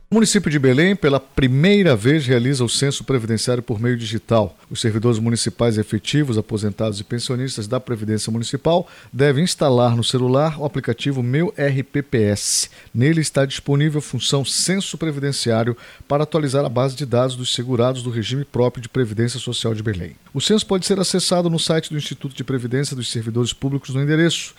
O 0.10 0.16
município 0.16 0.50
de 0.50 0.58
Belém, 0.58 0.96
pela 0.96 1.20
primeira 1.20 1.94
vez, 1.94 2.26
realiza 2.26 2.64
o 2.64 2.70
censo 2.70 3.04
previdenciário 3.04 3.62
por 3.62 3.78
meio 3.78 3.98
digital. 3.98 4.58
Os 4.70 4.80
servidores 4.80 5.20
municipais 5.20 5.78
efetivos, 5.78 6.38
aposentados 6.38 7.02
e 7.02 7.04
pensionistas 7.04 7.68
da 7.68 7.78
Previdência 7.78 8.32
Municipal 8.32 8.88
devem 9.12 9.44
instalar 9.44 9.98
no 9.98 10.06
celular 10.06 10.58
o 10.62 10.64
aplicativo 10.64 11.22
Meu 11.22 11.54
RPPS. 11.58 12.70
Nele 12.96 13.20
está 13.20 13.46
disponível 13.46 14.00
a 14.00 14.02
função 14.02 14.46
Censo 14.46 14.98
Previdenciário 14.98 15.76
para 16.08 16.24
atualizar 16.24 16.64
a 16.64 16.70
base 16.70 16.96
de 16.96 17.06
dados 17.06 17.36
dos 17.36 17.54
segurados 17.54 18.02
do 18.02 18.10
regime 18.10 18.46
próprio 18.46 18.82
de 18.82 18.88
Previdência 18.88 19.42
Social 19.42 19.76
de 19.76 19.84
Belém. 19.84 20.16
O 20.34 20.40
censo 20.40 20.66
pode 20.66 20.86
ser 20.86 20.98
acessado 21.02 21.50
no 21.50 21.60
site 21.60 21.90
do 21.90 21.98
Instituto 21.98 22.34
de 22.34 22.46
Previdência 22.46 22.96
dos 22.96 23.12
Servidores 23.12 23.52
Públicos 23.52 23.94
no 23.94 24.02
endereço 24.02 24.56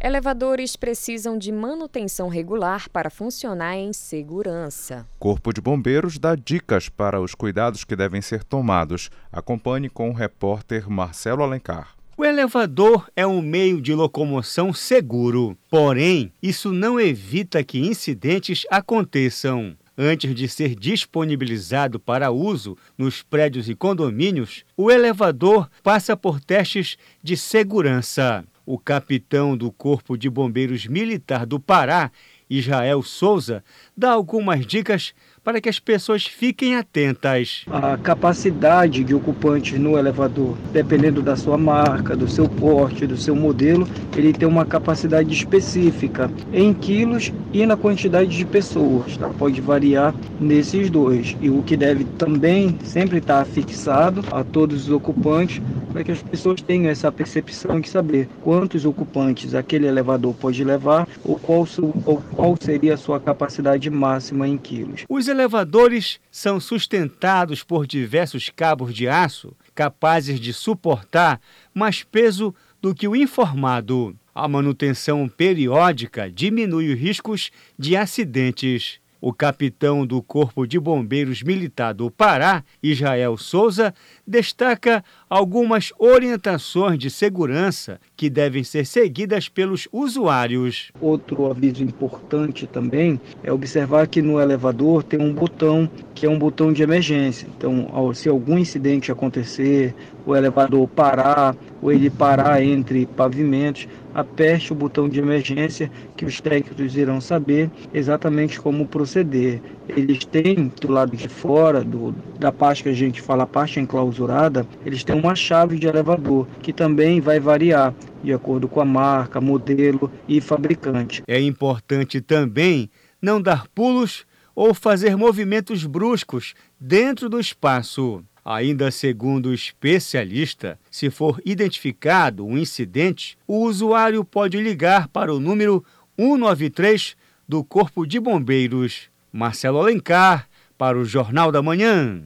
Elevadores 0.00 0.76
precisam 0.76 1.36
de 1.36 1.50
manutenção 1.50 2.28
regular 2.28 2.88
para 2.88 3.10
funcionar 3.10 3.76
em 3.76 3.92
segurança. 3.92 5.06
Corpo 5.18 5.52
de 5.52 5.60
Bombeiros 5.60 6.18
dá 6.18 6.34
dicas 6.34 6.88
para 6.88 7.20
os 7.20 7.34
cuidados 7.34 7.84
que 7.84 7.96
devem 7.96 8.22
ser 8.22 8.44
tomados. 8.44 9.10
Acompanhe 9.32 9.88
com 9.88 10.10
o 10.10 10.14
repórter 10.14 10.88
Marcelo 10.88 11.42
Alencar. 11.42 11.99
O 12.20 12.24
elevador 12.26 13.10
é 13.16 13.26
um 13.26 13.40
meio 13.40 13.80
de 13.80 13.94
locomoção 13.94 14.74
seguro, 14.74 15.56
porém, 15.70 16.30
isso 16.42 16.70
não 16.70 17.00
evita 17.00 17.64
que 17.64 17.78
incidentes 17.78 18.66
aconteçam. 18.70 19.74
Antes 19.96 20.34
de 20.34 20.46
ser 20.46 20.74
disponibilizado 20.74 21.98
para 21.98 22.30
uso 22.30 22.76
nos 22.98 23.22
prédios 23.22 23.70
e 23.70 23.74
condomínios, 23.74 24.66
o 24.76 24.90
elevador 24.90 25.70
passa 25.82 26.14
por 26.14 26.42
testes 26.42 26.98
de 27.22 27.38
segurança. 27.38 28.44
O 28.66 28.78
capitão 28.78 29.56
do 29.56 29.72
Corpo 29.72 30.14
de 30.14 30.28
Bombeiros 30.28 30.86
Militar 30.86 31.46
do 31.46 31.58
Pará, 31.58 32.12
Israel 32.50 33.02
Souza, 33.02 33.64
dá 33.96 34.10
algumas 34.10 34.66
dicas 34.66 35.14
para 35.42 35.60
que 35.60 35.68
as 35.68 35.78
pessoas 35.78 36.24
fiquem 36.24 36.76
atentas. 36.76 37.64
A 37.70 37.96
capacidade 37.96 39.02
de 39.02 39.14
ocupantes 39.14 39.78
no 39.78 39.98
elevador, 39.98 40.56
dependendo 40.72 41.22
da 41.22 41.36
sua 41.36 41.56
marca, 41.56 42.16
do 42.16 42.28
seu 42.28 42.48
porte, 42.48 43.06
do 43.06 43.16
seu 43.16 43.34
modelo, 43.34 43.88
ele 44.16 44.32
tem 44.32 44.46
uma 44.46 44.64
capacidade 44.64 45.32
específica 45.32 46.30
em 46.52 46.72
quilos 46.74 47.32
e 47.52 47.64
na 47.64 47.76
quantidade 47.76 48.36
de 48.36 48.44
pessoas. 48.44 49.16
Tá? 49.16 49.28
Pode 49.28 49.60
variar 49.60 50.14
nesses 50.40 50.90
dois. 50.90 51.36
E 51.40 51.48
o 51.48 51.62
que 51.62 51.76
deve 51.76 52.04
também 52.04 52.78
sempre 52.84 53.18
estar 53.18 53.44
fixado 53.44 54.24
a 54.30 54.44
todos 54.44 54.84
os 54.84 54.90
ocupantes 54.90 55.60
para 55.92 56.04
que 56.04 56.12
as 56.12 56.22
pessoas 56.22 56.60
tenham 56.60 56.90
essa 56.90 57.10
percepção 57.10 57.80
de 57.80 57.88
saber 57.88 58.28
quantos 58.42 58.84
ocupantes 58.84 59.54
aquele 59.54 59.86
elevador 59.86 60.34
pode 60.34 60.62
levar 60.64 61.08
ou 61.24 61.38
qual, 61.38 61.66
ou 62.06 62.22
qual 62.34 62.56
seria 62.60 62.94
a 62.94 62.98
sua 62.98 63.20
capacidade 63.20 63.88
máxima 63.90 64.46
em 64.46 64.56
quilos. 64.56 65.04
Os 65.08 65.28
elevadores 65.28 66.20
são 66.30 66.60
sustentados 66.60 67.62
por 67.62 67.86
diversos 67.86 68.48
cabos 68.48 68.94
de 68.94 69.08
aço 69.08 69.54
capazes 69.74 70.38
de 70.38 70.52
suportar 70.52 71.40
mais 71.74 72.02
peso 72.02 72.54
do 72.80 72.94
que 72.94 73.08
o 73.08 73.16
informado. 73.16 74.14
A 74.34 74.46
manutenção 74.46 75.28
periódica 75.28 76.30
diminui 76.30 76.92
os 76.92 77.00
riscos 77.00 77.50
de 77.78 77.96
acidentes. 77.96 79.00
O 79.20 79.34
capitão 79.34 80.06
do 80.06 80.22
Corpo 80.22 80.66
de 80.66 80.80
Bombeiros 80.80 81.42
Militar 81.42 81.92
do 81.92 82.10
Pará, 82.10 82.64
Israel 82.82 83.36
Souza, 83.36 83.92
destaca 84.26 85.04
algumas 85.28 85.92
orientações 85.98 86.98
de 86.98 87.10
segurança 87.10 88.00
que 88.16 88.30
devem 88.30 88.64
ser 88.64 88.86
seguidas 88.86 89.48
pelos 89.48 89.86
usuários. 89.92 90.90
Outro 91.00 91.50
aviso 91.50 91.82
importante 91.82 92.66
também 92.66 93.20
é 93.42 93.52
observar 93.52 94.06
que 94.08 94.22
no 94.22 94.40
elevador 94.40 95.02
tem 95.02 95.20
um 95.20 95.34
botão 95.34 95.90
que 96.14 96.26
é 96.26 96.28
um 96.28 96.38
botão 96.38 96.72
de 96.72 96.82
emergência. 96.82 97.48
Então, 97.56 98.12
se 98.14 98.28
algum 98.28 98.58
incidente 98.58 99.10
acontecer, 99.10 99.94
o 100.26 100.36
elevador 100.36 100.86
parar, 100.86 101.56
ou 101.80 101.90
ele 101.90 102.10
parar 102.10 102.62
entre 102.62 103.06
pavimentos, 103.06 103.88
aperte 104.14 104.72
o 104.72 104.76
botão 104.76 105.08
de 105.08 105.18
emergência 105.18 105.90
que 106.16 106.24
os 106.24 106.40
técnicos 106.40 106.96
irão 106.96 107.20
saber 107.20 107.70
exatamente 107.92 108.60
como 108.60 108.86
proceder. 108.86 109.60
Eles 109.88 110.24
têm 110.24 110.72
do 110.80 110.92
lado 110.92 111.16
de 111.16 111.28
fora, 111.28 111.82
do, 111.82 112.14
da 112.38 112.52
parte 112.52 112.82
que 112.82 112.88
a 112.88 112.94
gente 112.94 113.20
fala, 113.20 113.44
a 113.44 113.46
parte 113.46 113.80
enclausurada, 113.80 114.66
eles 114.84 115.04
têm 115.04 115.16
uma 115.16 115.34
chave 115.34 115.78
de 115.78 115.86
elevador 115.86 116.46
que 116.62 116.72
também 116.72 117.20
vai 117.20 117.40
variar 117.40 117.94
de 118.22 118.32
acordo 118.32 118.68
com 118.68 118.80
a 118.80 118.84
marca, 118.84 119.40
modelo 119.40 120.10
e 120.28 120.40
fabricante. 120.40 121.22
É 121.26 121.40
importante 121.40 122.20
também 122.20 122.90
não 123.20 123.40
dar 123.40 123.66
pulos 123.68 124.26
ou 124.54 124.74
fazer 124.74 125.16
movimentos 125.16 125.86
bruscos 125.86 126.54
dentro 126.78 127.28
do 127.28 127.40
espaço. 127.40 128.22
Ainda 128.44 128.90
segundo 128.90 129.50
o 129.50 129.54
especialista, 129.54 130.78
se 130.90 131.10
for 131.10 131.40
identificado 131.44 132.44
um 132.44 132.56
incidente, 132.56 133.36
o 133.46 133.64
usuário 133.64 134.24
pode 134.24 134.60
ligar 134.60 135.08
para 135.08 135.32
o 135.32 135.40
número 135.40 135.84
193 136.18 137.16
do 137.48 137.62
Corpo 137.62 138.06
de 138.06 138.18
Bombeiros. 138.18 139.10
Marcelo 139.32 139.78
Alencar, 139.78 140.48
para 140.76 140.98
o 140.98 141.04
Jornal 141.04 141.52
da 141.52 141.62
Manhã. 141.62 142.22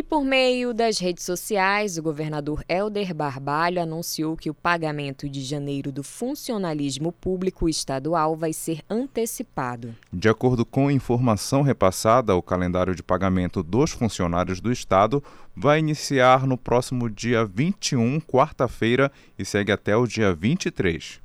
E 0.00 0.02
por 0.02 0.24
meio 0.24 0.72
das 0.72 0.98
redes 0.98 1.24
sociais, 1.24 1.98
o 1.98 2.02
governador 2.02 2.64
Helder 2.66 3.14
Barbalho 3.14 3.82
anunciou 3.82 4.34
que 4.34 4.48
o 4.48 4.54
pagamento 4.54 5.28
de 5.28 5.42
janeiro 5.42 5.92
do 5.92 6.02
funcionalismo 6.02 7.12
público 7.12 7.68
estadual 7.68 8.34
vai 8.34 8.50
ser 8.50 8.80
antecipado. 8.88 9.94
De 10.10 10.26
acordo 10.26 10.64
com 10.64 10.90
informação 10.90 11.60
repassada, 11.60 12.34
o 12.34 12.40
calendário 12.40 12.94
de 12.94 13.02
pagamento 13.02 13.62
dos 13.62 13.90
funcionários 13.90 14.58
do 14.58 14.72
estado 14.72 15.22
vai 15.54 15.80
iniciar 15.80 16.46
no 16.46 16.56
próximo 16.56 17.10
dia 17.10 17.44
21, 17.44 18.22
quarta-feira, 18.22 19.12
e 19.38 19.44
segue 19.44 19.70
até 19.70 19.94
o 19.94 20.06
dia 20.06 20.32
23. 20.32 21.20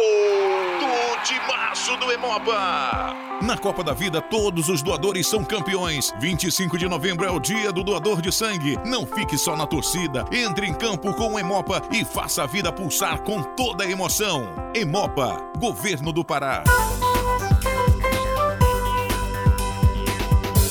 do 0.80 1.24
timaço 1.24 1.96
do 1.98 2.12
Emopa. 2.12 3.16
Na 3.42 3.58
Copa 3.58 3.84
da 3.84 3.94
Vida, 3.94 4.22
todos 4.22 4.70
os 4.70 4.82
doadores 4.82 5.28
são 5.28 5.44
campeões. 5.44 6.14
25 6.20 6.78
de 6.78 6.88
novembro 6.88 7.26
é 7.26 7.32
o 7.32 7.40
dia 7.40 7.72
do 7.72 7.84
doador 7.84 8.22
de 8.22 8.32
sangue. 8.32 8.78
Não 8.86 9.06
fique 9.06 9.38
só 9.38 9.56
na 9.56 9.68
torcida. 9.68 10.26
Entre 10.32 10.66
em 10.66 10.74
campo 10.74 11.14
com 11.14 11.34
o 11.34 11.40
Emopa 11.40 11.82
e 11.92 12.04
faça 12.04 12.44
a 12.44 12.48
vida 12.48 12.72
pulsar 12.72 13.22
com 13.22 13.44
toda 13.44 13.84
a 13.84 13.90
emoção. 13.90 14.48
Emopa, 14.74 15.38
Governo 15.58 16.12
do 16.12 16.24
Pará. 16.24 16.64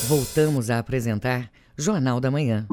Voltamos 0.07 0.69
a 0.69 0.79
apresentar 0.79 1.51
Jornal 1.79 2.21
da 2.21 2.31
Manhã. 2.31 2.67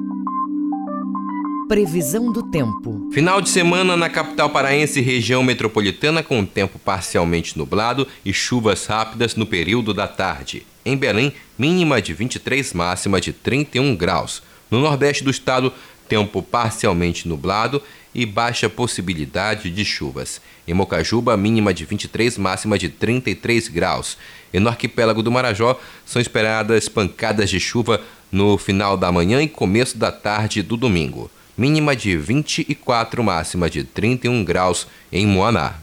Previsão 1.70 2.30
do 2.30 2.44
tempo. 2.52 3.10
Final 3.13 3.39
de 3.39 3.50
semana 3.50 3.96
na 3.96 4.10
capital 4.10 4.50
paraense 4.50 5.00
e 5.00 5.02
região 5.02 5.41
metropolitana 5.41 6.22
com 6.22 6.46
tempo 6.46 6.78
parcialmente 6.78 7.58
nublado 7.58 8.06
e 8.26 8.34
chuvas 8.34 8.86
rápidas 8.86 9.38
no 9.38 9.46
período 9.46 9.94
da 9.94 10.10
tarde. 10.10 10.67
Em 10.84 10.98
Belém, 10.98 11.32
mínima 11.58 12.02
de 12.02 12.13
23, 12.13 12.74
máxima 12.74 13.22
de 13.22 13.32
31 13.32 13.96
graus. 13.96 14.44
No 14.70 14.82
nordeste 14.82 15.24
do 15.24 15.32
estado, 15.32 15.72
tempo 16.10 16.44
parcialmente 16.44 17.30
nublado 17.30 17.82
e 18.13 18.26
baixa 18.26 18.70
possibilidade 18.70 19.70
de 19.70 19.86
chuvas. 19.86 20.41
Em 20.67 20.74
Mocajuba, 20.74 21.38
mínima 21.38 21.74
de 21.74 21.86
23, 21.86 22.38
máxima 22.38 22.78
de 22.78 22.89
33 22.89 23.70
graus. 23.70 24.17
E 24.54 24.60
no 24.60 24.70
arquipélago 24.70 25.24
do 25.24 25.32
Marajó, 25.32 25.80
são 26.06 26.22
esperadas 26.22 26.90
pancadas 26.90 27.50
de 27.50 27.60
chuva 27.60 28.02
no 28.32 28.58
final 28.58 28.96
da 28.98 29.12
manhã 29.12 29.42
e 29.42 29.48
começo 29.48 29.98
da 29.98 30.12
tarde 30.12 30.62
do 30.62 30.78
domingo. 30.78 31.30
Mínima 31.58 31.96
de 31.96 32.18
24, 32.18 33.24
máxima 33.24 33.70
de 33.70 33.84
31 33.84 34.44
graus 34.44 34.88
em 35.12 35.28
Moaná. 35.28 35.76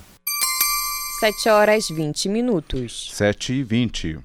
7 1.20 1.48
horas 1.48 1.88
20 1.88 2.28
minutos. 2.28 3.10
7 3.12 3.52
e 3.52 3.62
20. 3.62 4.18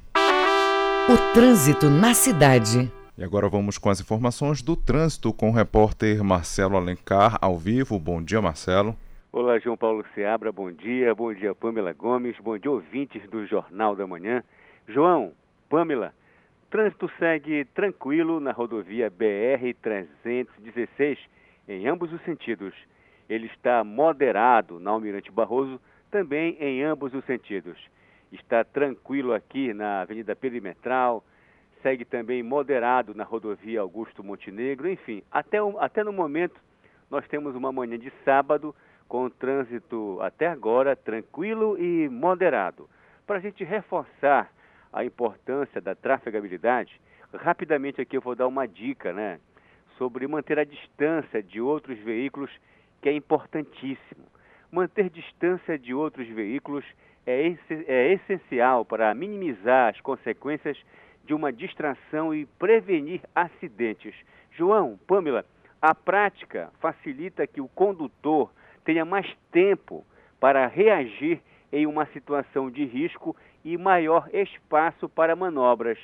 O 1.10 1.34
trânsito 1.34 1.90
na 1.90 2.14
cidade. 2.14 2.92
E 3.18 3.24
agora 3.24 3.50
vamos 3.50 3.78
com 3.78 3.90
as 3.90 4.00
informações 4.00 4.62
do 4.62 4.76
trânsito 4.76 5.34
com 5.34 5.50
o 5.50 5.54
repórter 5.54 6.24
Marcelo 6.24 6.78
Alencar, 6.78 7.38
ao 7.42 7.58
vivo. 7.58 8.00
Bom 8.00 8.22
dia, 8.22 8.42
Marcelo. 8.42 8.96
Olá, 9.36 9.58
João 9.58 9.76
Paulo 9.76 10.06
Seabra, 10.14 10.52
bom 10.52 10.72
dia. 10.72 11.16
Bom 11.16 11.34
dia, 11.34 11.56
Pamela 11.56 11.92
Gomes. 11.92 12.38
Bom 12.38 12.56
dia, 12.56 12.70
ouvintes 12.70 13.28
do 13.32 13.48
Jornal 13.48 13.96
da 13.96 14.06
Manhã. 14.06 14.44
João, 14.88 15.34
Pamela, 15.68 16.14
trânsito 16.70 17.10
segue 17.18 17.66
tranquilo 17.66 18.40
na 18.40 18.52
rodovia 18.52 19.10
BR-316 19.10 21.18
em 21.68 21.88
ambos 21.88 22.14
os 22.14 22.22
sentidos. 22.22 22.76
Ele 23.28 23.48
está 23.48 23.84
moderado 23.84 24.80
na 24.80 24.92
Almirante 24.92 25.32
Barroso, 25.32 25.82
também 26.12 26.56
em 26.60 26.84
ambos 26.84 27.12
os 27.16 27.26
sentidos. 27.26 27.80
Está 28.32 28.64
tranquilo 28.64 29.34
aqui 29.34 29.74
na 29.74 30.02
Avenida 30.02 30.36
Perimetral, 30.36 31.24
segue 31.82 32.06
também 32.06 32.44
moderado 32.44 33.16
na 33.16 33.24
rodovia 33.24 33.82
Augusto 33.82 34.24
Montenegro, 34.24 34.88
enfim, 34.88 35.24
até, 35.32 35.58
até 35.80 36.04
no 36.04 36.14
momento 36.14 36.62
nós 37.10 37.28
temos 37.28 37.56
uma 37.56 37.72
manhã 37.72 37.98
de 37.98 38.14
sábado 38.24 38.76
com 39.08 39.30
trânsito 39.30 40.18
até 40.22 40.48
agora 40.48 40.96
tranquilo 40.96 41.78
e 41.78 42.10
moderado. 42.10 42.90
Para 43.26 43.38
a 43.38 43.42
gente 43.42 43.64
reforçar 43.64 44.52
a 44.92 45.04
importância 45.04 45.82
da 45.82 45.96
trafegabilidade, 45.96 47.00
rapidamente 47.34 48.02
aqui 48.02 48.18
eu 48.18 48.22
vou 48.22 48.36
dar 48.36 48.48
uma 48.48 48.68
dica, 48.68 49.14
né? 49.14 49.40
Sobre 49.98 50.28
manter 50.28 50.60
a 50.60 50.64
distância 50.64 51.42
de 51.42 51.62
outros 51.62 51.98
veículos, 52.00 52.52
que 53.02 53.10
é 53.10 53.14
importantíssimo. 53.14 54.26
Manter 54.72 55.10
distância 55.10 55.78
de 55.78 55.94
outros 55.94 56.28
veículos 56.28 56.86
é, 57.26 57.56
é 57.88 58.14
essencial 58.14 58.84
para 58.84 59.14
minimizar 59.14 59.90
as 59.90 60.02
consequências 60.02 60.78
de 61.26 61.34
uma 61.34 61.52
distração 61.52 62.34
e 62.34 62.46
prevenir 62.46 63.22
acidentes. 63.34 64.14
João, 64.52 65.00
Pamela, 65.08 65.46
a 65.82 65.96
prática 65.96 66.72
facilita 66.80 67.48
que 67.48 67.62
o 67.62 67.68
condutor 67.68 68.52
tenha 68.84 69.06
mais 69.06 69.28
tempo 69.52 70.06
para 70.40 70.68
reagir 70.68 71.42
em 71.72 71.88
uma 71.88 72.06
situação 72.08 72.70
de 72.70 72.86
risco 72.86 73.36
e 73.64 73.78
maior 73.78 74.30
espaço 74.34 75.08
para 75.10 75.36
manobras. 75.36 75.98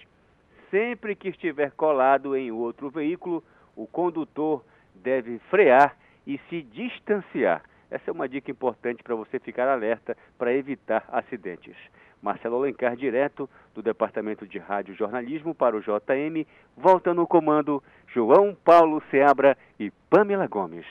Sempre 0.72 1.16
que 1.16 1.30
estiver 1.30 1.72
colado 1.72 2.36
em 2.36 2.52
outro 2.52 2.90
veículo, 2.90 3.44
o 3.76 3.86
condutor 3.86 4.64
deve 4.96 5.40
frear 5.50 5.96
e 6.26 6.40
se 6.50 6.62
distanciar. 6.62 7.64
Essa 7.92 8.12
é 8.12 8.14
uma 8.14 8.30
dica 8.30 8.52
importante 8.52 9.04
para 9.04 9.16
você 9.16 9.40
ficar 9.40 9.68
alerta 9.68 10.16
para 10.38 10.54
evitar 10.54 11.04
acidentes. 11.10 11.76
Marcelo 12.22 12.58
Alencar, 12.58 12.96
direto 12.96 13.50
do 13.74 13.82
Departamento 13.82 14.46
de 14.46 14.60
Rádio 14.60 14.94
Jornalismo 14.94 15.56
para 15.56 15.76
o 15.76 15.82
JM, 15.82 16.46
volta 16.76 17.14
no 17.14 17.26
comando 17.26 17.82
João 18.08 18.56
Paulo 18.56 19.02
Seabra 19.10 19.58
e 19.80 19.90
Pamela 20.10 20.48
Gomes. 20.48 20.86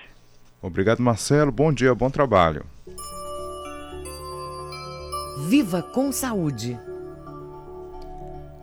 Obrigado, 0.61 1.01
Marcelo. 1.01 1.53
Bom 1.53 1.73
dia, 1.73 1.95
bom 1.95 2.11
trabalho. 2.11 2.65
Viva 5.49 5.83
com 5.83 6.11
saúde! 6.11 6.79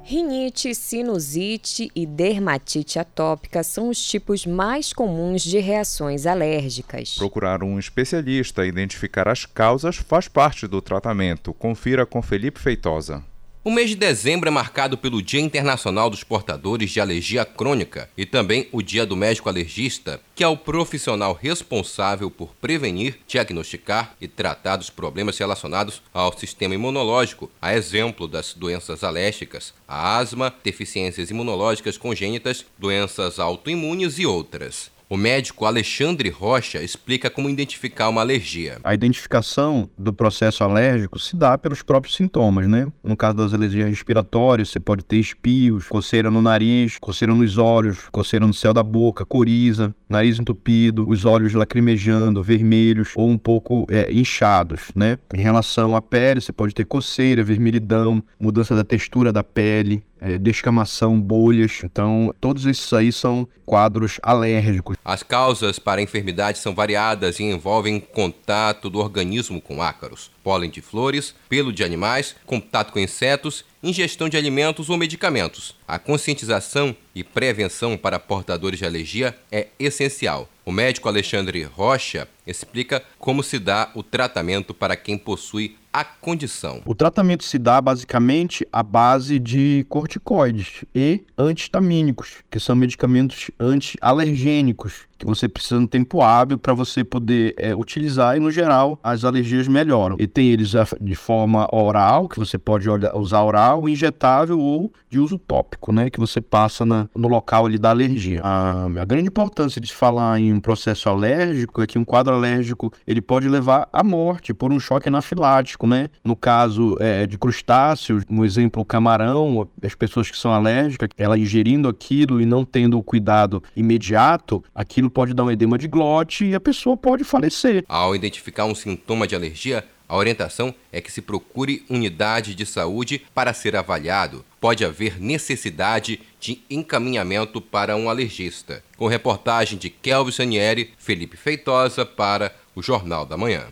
Rinite, 0.08 0.75
sinusite 0.75 1.89
e 1.95 2.05
dermatite 2.05 2.99
atópica 2.99 3.63
são 3.63 3.89
os 3.89 3.99
tipos 3.99 4.45
mais 4.45 4.93
comuns 4.93 5.41
de 5.41 5.58
reações 5.58 6.27
alérgicas. 6.27 7.15
Procurar 7.17 7.63
um 7.63 7.79
especialista 7.79 8.63
e 8.63 8.69
identificar 8.69 9.27
as 9.27 9.47
causas 9.47 9.95
faz 9.95 10.27
parte 10.27 10.67
do 10.67 10.79
tratamento. 10.79 11.55
Confira 11.55 12.05
com 12.05 12.21
Felipe 12.21 12.60
Feitosa. 12.60 13.23
O 13.67 13.71
mês 13.71 13.89
de 13.89 13.95
dezembro 13.95 14.47
é 14.47 14.51
marcado 14.51 14.95
pelo 14.95 15.23
Dia 15.23 15.39
Internacional 15.39 16.08
dos 16.08 16.23
Portadores 16.23 16.91
de 16.91 17.01
Alergia 17.01 17.43
Crônica 17.43 18.08
e 18.15 18.23
também 18.23 18.69
o 18.71 18.80
Dia 18.80 19.08
do 19.08 19.15
Médico 19.15 19.49
Alergista, 19.49 20.21
que 20.36 20.43
é 20.43 20.47
o 20.47 20.56
profissional 20.56 21.34
responsável 21.34 22.30
por 22.30 22.54
prevenir, 22.62 23.17
diagnosticar 23.28 24.15
e 24.21 24.28
tratar 24.28 24.75
dos 24.75 24.91
problemas 24.91 25.39
relacionados 25.39 26.04
ao 26.13 26.38
sistema 26.38 26.75
imunológico, 26.75 27.49
a 27.60 27.73
exemplo 27.73 28.28
das 28.28 28.54
doenças 28.54 29.04
alérgicas, 29.04 29.73
a 29.88 30.15
asma, 30.15 30.54
deficiências 30.63 31.32
imunológicas 31.32 31.97
congênitas, 31.97 32.67
doenças 32.78 33.39
autoimunes 33.39 34.19
e 34.19 34.28
outras. 34.28 34.93
O 35.08 35.18
médico 35.18 35.65
Alexandre 35.65 36.30
Rocha 36.30 36.82
explica 36.82 37.30
como 37.30 37.48
identificar 37.48 38.10
uma 38.10 38.22
alergia. 38.22 38.80
A 38.84 38.94
identificação 38.94 39.88
do 39.96 40.12
processo 40.12 40.63
alérgico 40.63 41.20
se 41.20 41.36
dá 41.36 41.58
pelos 41.60 41.84
próprios 41.84 42.15
sintomas, 42.15 42.68
né? 42.68 42.88
No 43.04 43.15
caso 43.15 43.38
das 43.38 43.54
alergias 43.54 43.88
respiratórias, 43.88 44.70
você 44.70 44.80
pode 44.80 45.06
ter 45.06 45.18
espios, 45.18 45.88
coceira 45.88 46.32
no 46.32 46.41
nariz, 46.41 46.98
coceira 47.00 47.36
nos 47.36 47.60
olhos, 47.60 48.10
coceira 48.12 48.48
no 48.48 48.54
céu 48.54 48.74
da 48.74 48.82
boca, 48.82 49.24
coriza, 49.24 49.94
nariz 50.10 50.39
entupido, 50.39 51.08
os 51.08 51.24
olhos 51.24 51.54
lacrimejando, 51.54 52.41
vermelhos 52.41 53.12
ou 53.15 53.30
um 53.30 53.38
pouco 53.38 53.86
é, 53.89 54.12
inchados, 54.12 54.91
né? 54.96 55.20
Em 55.36 55.41
relação 55.41 55.96
à 55.96 56.02
pele, 56.02 56.41
você 56.41 56.52
pode 56.52 56.74
ter 56.74 56.86
coceira, 56.86 57.44
vermelhidão, 57.44 58.24
mudança 58.39 58.76
da 58.76 58.84
textura 58.84 59.32
da 59.32 59.44
pele, 59.44 60.04
é, 60.19 60.38
descamação, 60.38 61.19
bolhas. 61.19 61.82
Então, 61.84 62.34
todos 62.39 62.65
esses 62.65 62.91
aí 62.93 63.12
são 63.12 63.47
quadros 63.65 64.19
alérgicos. 64.21 64.97
As 65.04 65.23
causas 65.23 65.80
para 65.80 65.99
a 65.99 66.04
enfermidade 66.04 66.60
são 66.60 66.73
variadas 66.73 67.39
e 67.39 67.43
envolvem 67.43 67.99
contato 67.99 68.89
do 68.89 68.99
organismo 68.99 69.62
com 69.62 69.82
ácaros, 69.82 70.32
pólen 70.43 70.69
de 70.69 70.82
flores, 70.82 71.36
pelo 71.49 71.73
de 71.73 71.84
animais, 71.84 72.36
contato 72.45 72.91
com 72.91 72.99
insetos, 72.99 73.65
ingestão 73.84 74.30
de 74.30 74.38
alimentos 74.38 74.89
ou 74.89 74.97
medicamentos. 74.97 75.75
A 75.88 75.99
conscientização 75.99 76.95
e 77.13 77.23
prevenção 77.23 77.97
para 77.97 78.19
portadores 78.19 78.80
de 78.80 78.86
alergia 78.86 79.36
é 79.51 79.67
essencial. 79.80 80.49
O 80.65 80.71
médico 80.71 81.08
Alexandre 81.08 81.62
Rocha 81.63 82.28
explica 82.47 83.04
como 83.19 83.43
se 83.43 83.60
dá 83.60 83.91
o 83.93 84.01
tratamento 84.01 84.73
para 84.73 84.95
quem 84.95 85.17
possui 85.17 85.75
a 85.95 86.03
condição. 86.03 86.81
O 86.86 86.93
tratamento 86.93 87.45
se 87.45 87.58
dá 87.58 87.79
basicamente 87.79 88.67
à 88.69 88.84
base 88.84 89.39
de 89.39 89.86
corticoides 89.88 90.84
e 90.93 91.23
antihistamínicos, 91.38 92.43
que 92.51 92.60
são 92.60 92.75
medicamentos 92.75 93.49
anti-alergênicos, 93.58 95.08
que 95.17 95.25
você 95.25 95.47
precisa 95.47 95.78
de 95.78 95.84
um 95.84 95.88
tempo 95.88 96.21
hábil 96.21 96.58
para 96.58 96.73
você 96.73 97.04
poder 97.04 97.54
é, 97.58 97.75
utilizar 97.75 98.38
e, 98.38 98.39
no 98.39 98.51
geral, 98.51 98.99
as 99.04 99.23
alergias 99.23 99.67
melhoram. 99.67 100.15
E 100.19 100.28
tem 100.28 100.49
eles 100.49 100.73
de 100.99 101.15
forma 101.15 101.67
oral, 101.71 102.28
que 102.28 102.39
você 102.39 102.58
pode 102.58 102.88
usar 103.13 103.43
oral, 103.43 103.88
injetável 103.88 104.60
ou 104.60 104.91
de 105.10 105.19
uso 105.19 105.39
tópico, 105.39 105.93
né, 105.93 106.10
que 106.10 106.19
você 106.19 106.41
passa 106.41 106.86
na, 106.86 107.08
no 107.15 107.28
local 107.28 107.65
ali 107.65 107.78
da 107.78 107.89
alergia. 107.89 108.41
A, 108.43 108.86
a, 108.86 109.06
grande 109.06 109.28
importância 109.28 109.80
de 109.80 109.93
falar 109.93 110.39
em 110.39 110.51
um 110.51 110.60
processo 110.60 111.08
alérgico 111.08 111.82
é 111.82 111.88
que 111.88 111.97
um 111.97 112.04
quadro 112.04 112.34
alérgico 112.34 112.91
ele 113.08 113.21
pode 113.21 113.47
levar 113.47 113.88
à 113.93 114.04
morte 114.04 114.54
por 114.54 114.73
um 114.73 114.80
choque 114.80 115.08
anafilático, 115.08 115.88
né? 115.88 116.10
No 116.23 116.36
caso 116.36 116.97
é, 116.99 117.25
de 117.25 117.38
crustáceos, 117.38 118.23
um 118.30 118.43
exemplo, 118.43 118.82
o 118.82 118.86
camarão, 118.86 119.67
as 119.82 119.95
pessoas 119.95 120.30
que 120.30 120.38
são 120.38 120.51
alérgicas, 120.51 121.08
ela 121.17 121.38
ingerindo 121.38 121.88
aquilo 121.88 122.41
e 122.41 122.45
não 122.45 122.65
tendo 122.65 122.97
o 122.97 123.04
cuidado 123.04 123.63
imediato, 123.75 124.63
aquilo 124.73 125.05
aquilo 125.06 125.10
pode 125.10 125.34
dar 125.34 125.44
um 125.44 125.52
edema 125.52 125.78
de 125.78 125.88
glote 125.88 126.46
e 126.46 126.56
a 126.56 126.60
pessoa 126.60 126.98
pode 126.98 127.24
falecer. 127.24 127.84
Ao 127.88 128.15
identificar 128.15 128.65
um 128.65 128.76
sintoma 128.76 129.28
de 129.28 129.36
alergia, 129.36 129.86
a 130.08 130.15
orientação 130.15 130.74
é 130.91 131.02
que 131.02 131.12
se 131.12 131.22
procure 131.22 131.84
unidade 131.89 132.54
de 132.54 132.65
saúde 132.65 133.22
para 133.34 133.54
ser 133.54 133.76
avaliado. 133.76 134.46
Pode 134.60 134.86
haver 134.86 135.20
necessidade 135.20 136.22
de 136.39 136.60
encaminhamento 136.70 137.60
para 137.60 137.96
um 137.96 138.10
alergista. 138.10 138.84
Com 138.98 139.08
reportagem 139.08 139.78
de 139.78 139.89
Kelvin 139.89 140.32
Sanieri, 140.32 140.91
Felipe 140.98 141.38
Feitosa 141.38 142.06
para 142.06 142.54
o 142.76 142.82
Jornal 142.82 143.26
da 143.26 143.38
Manhã. 143.38 143.65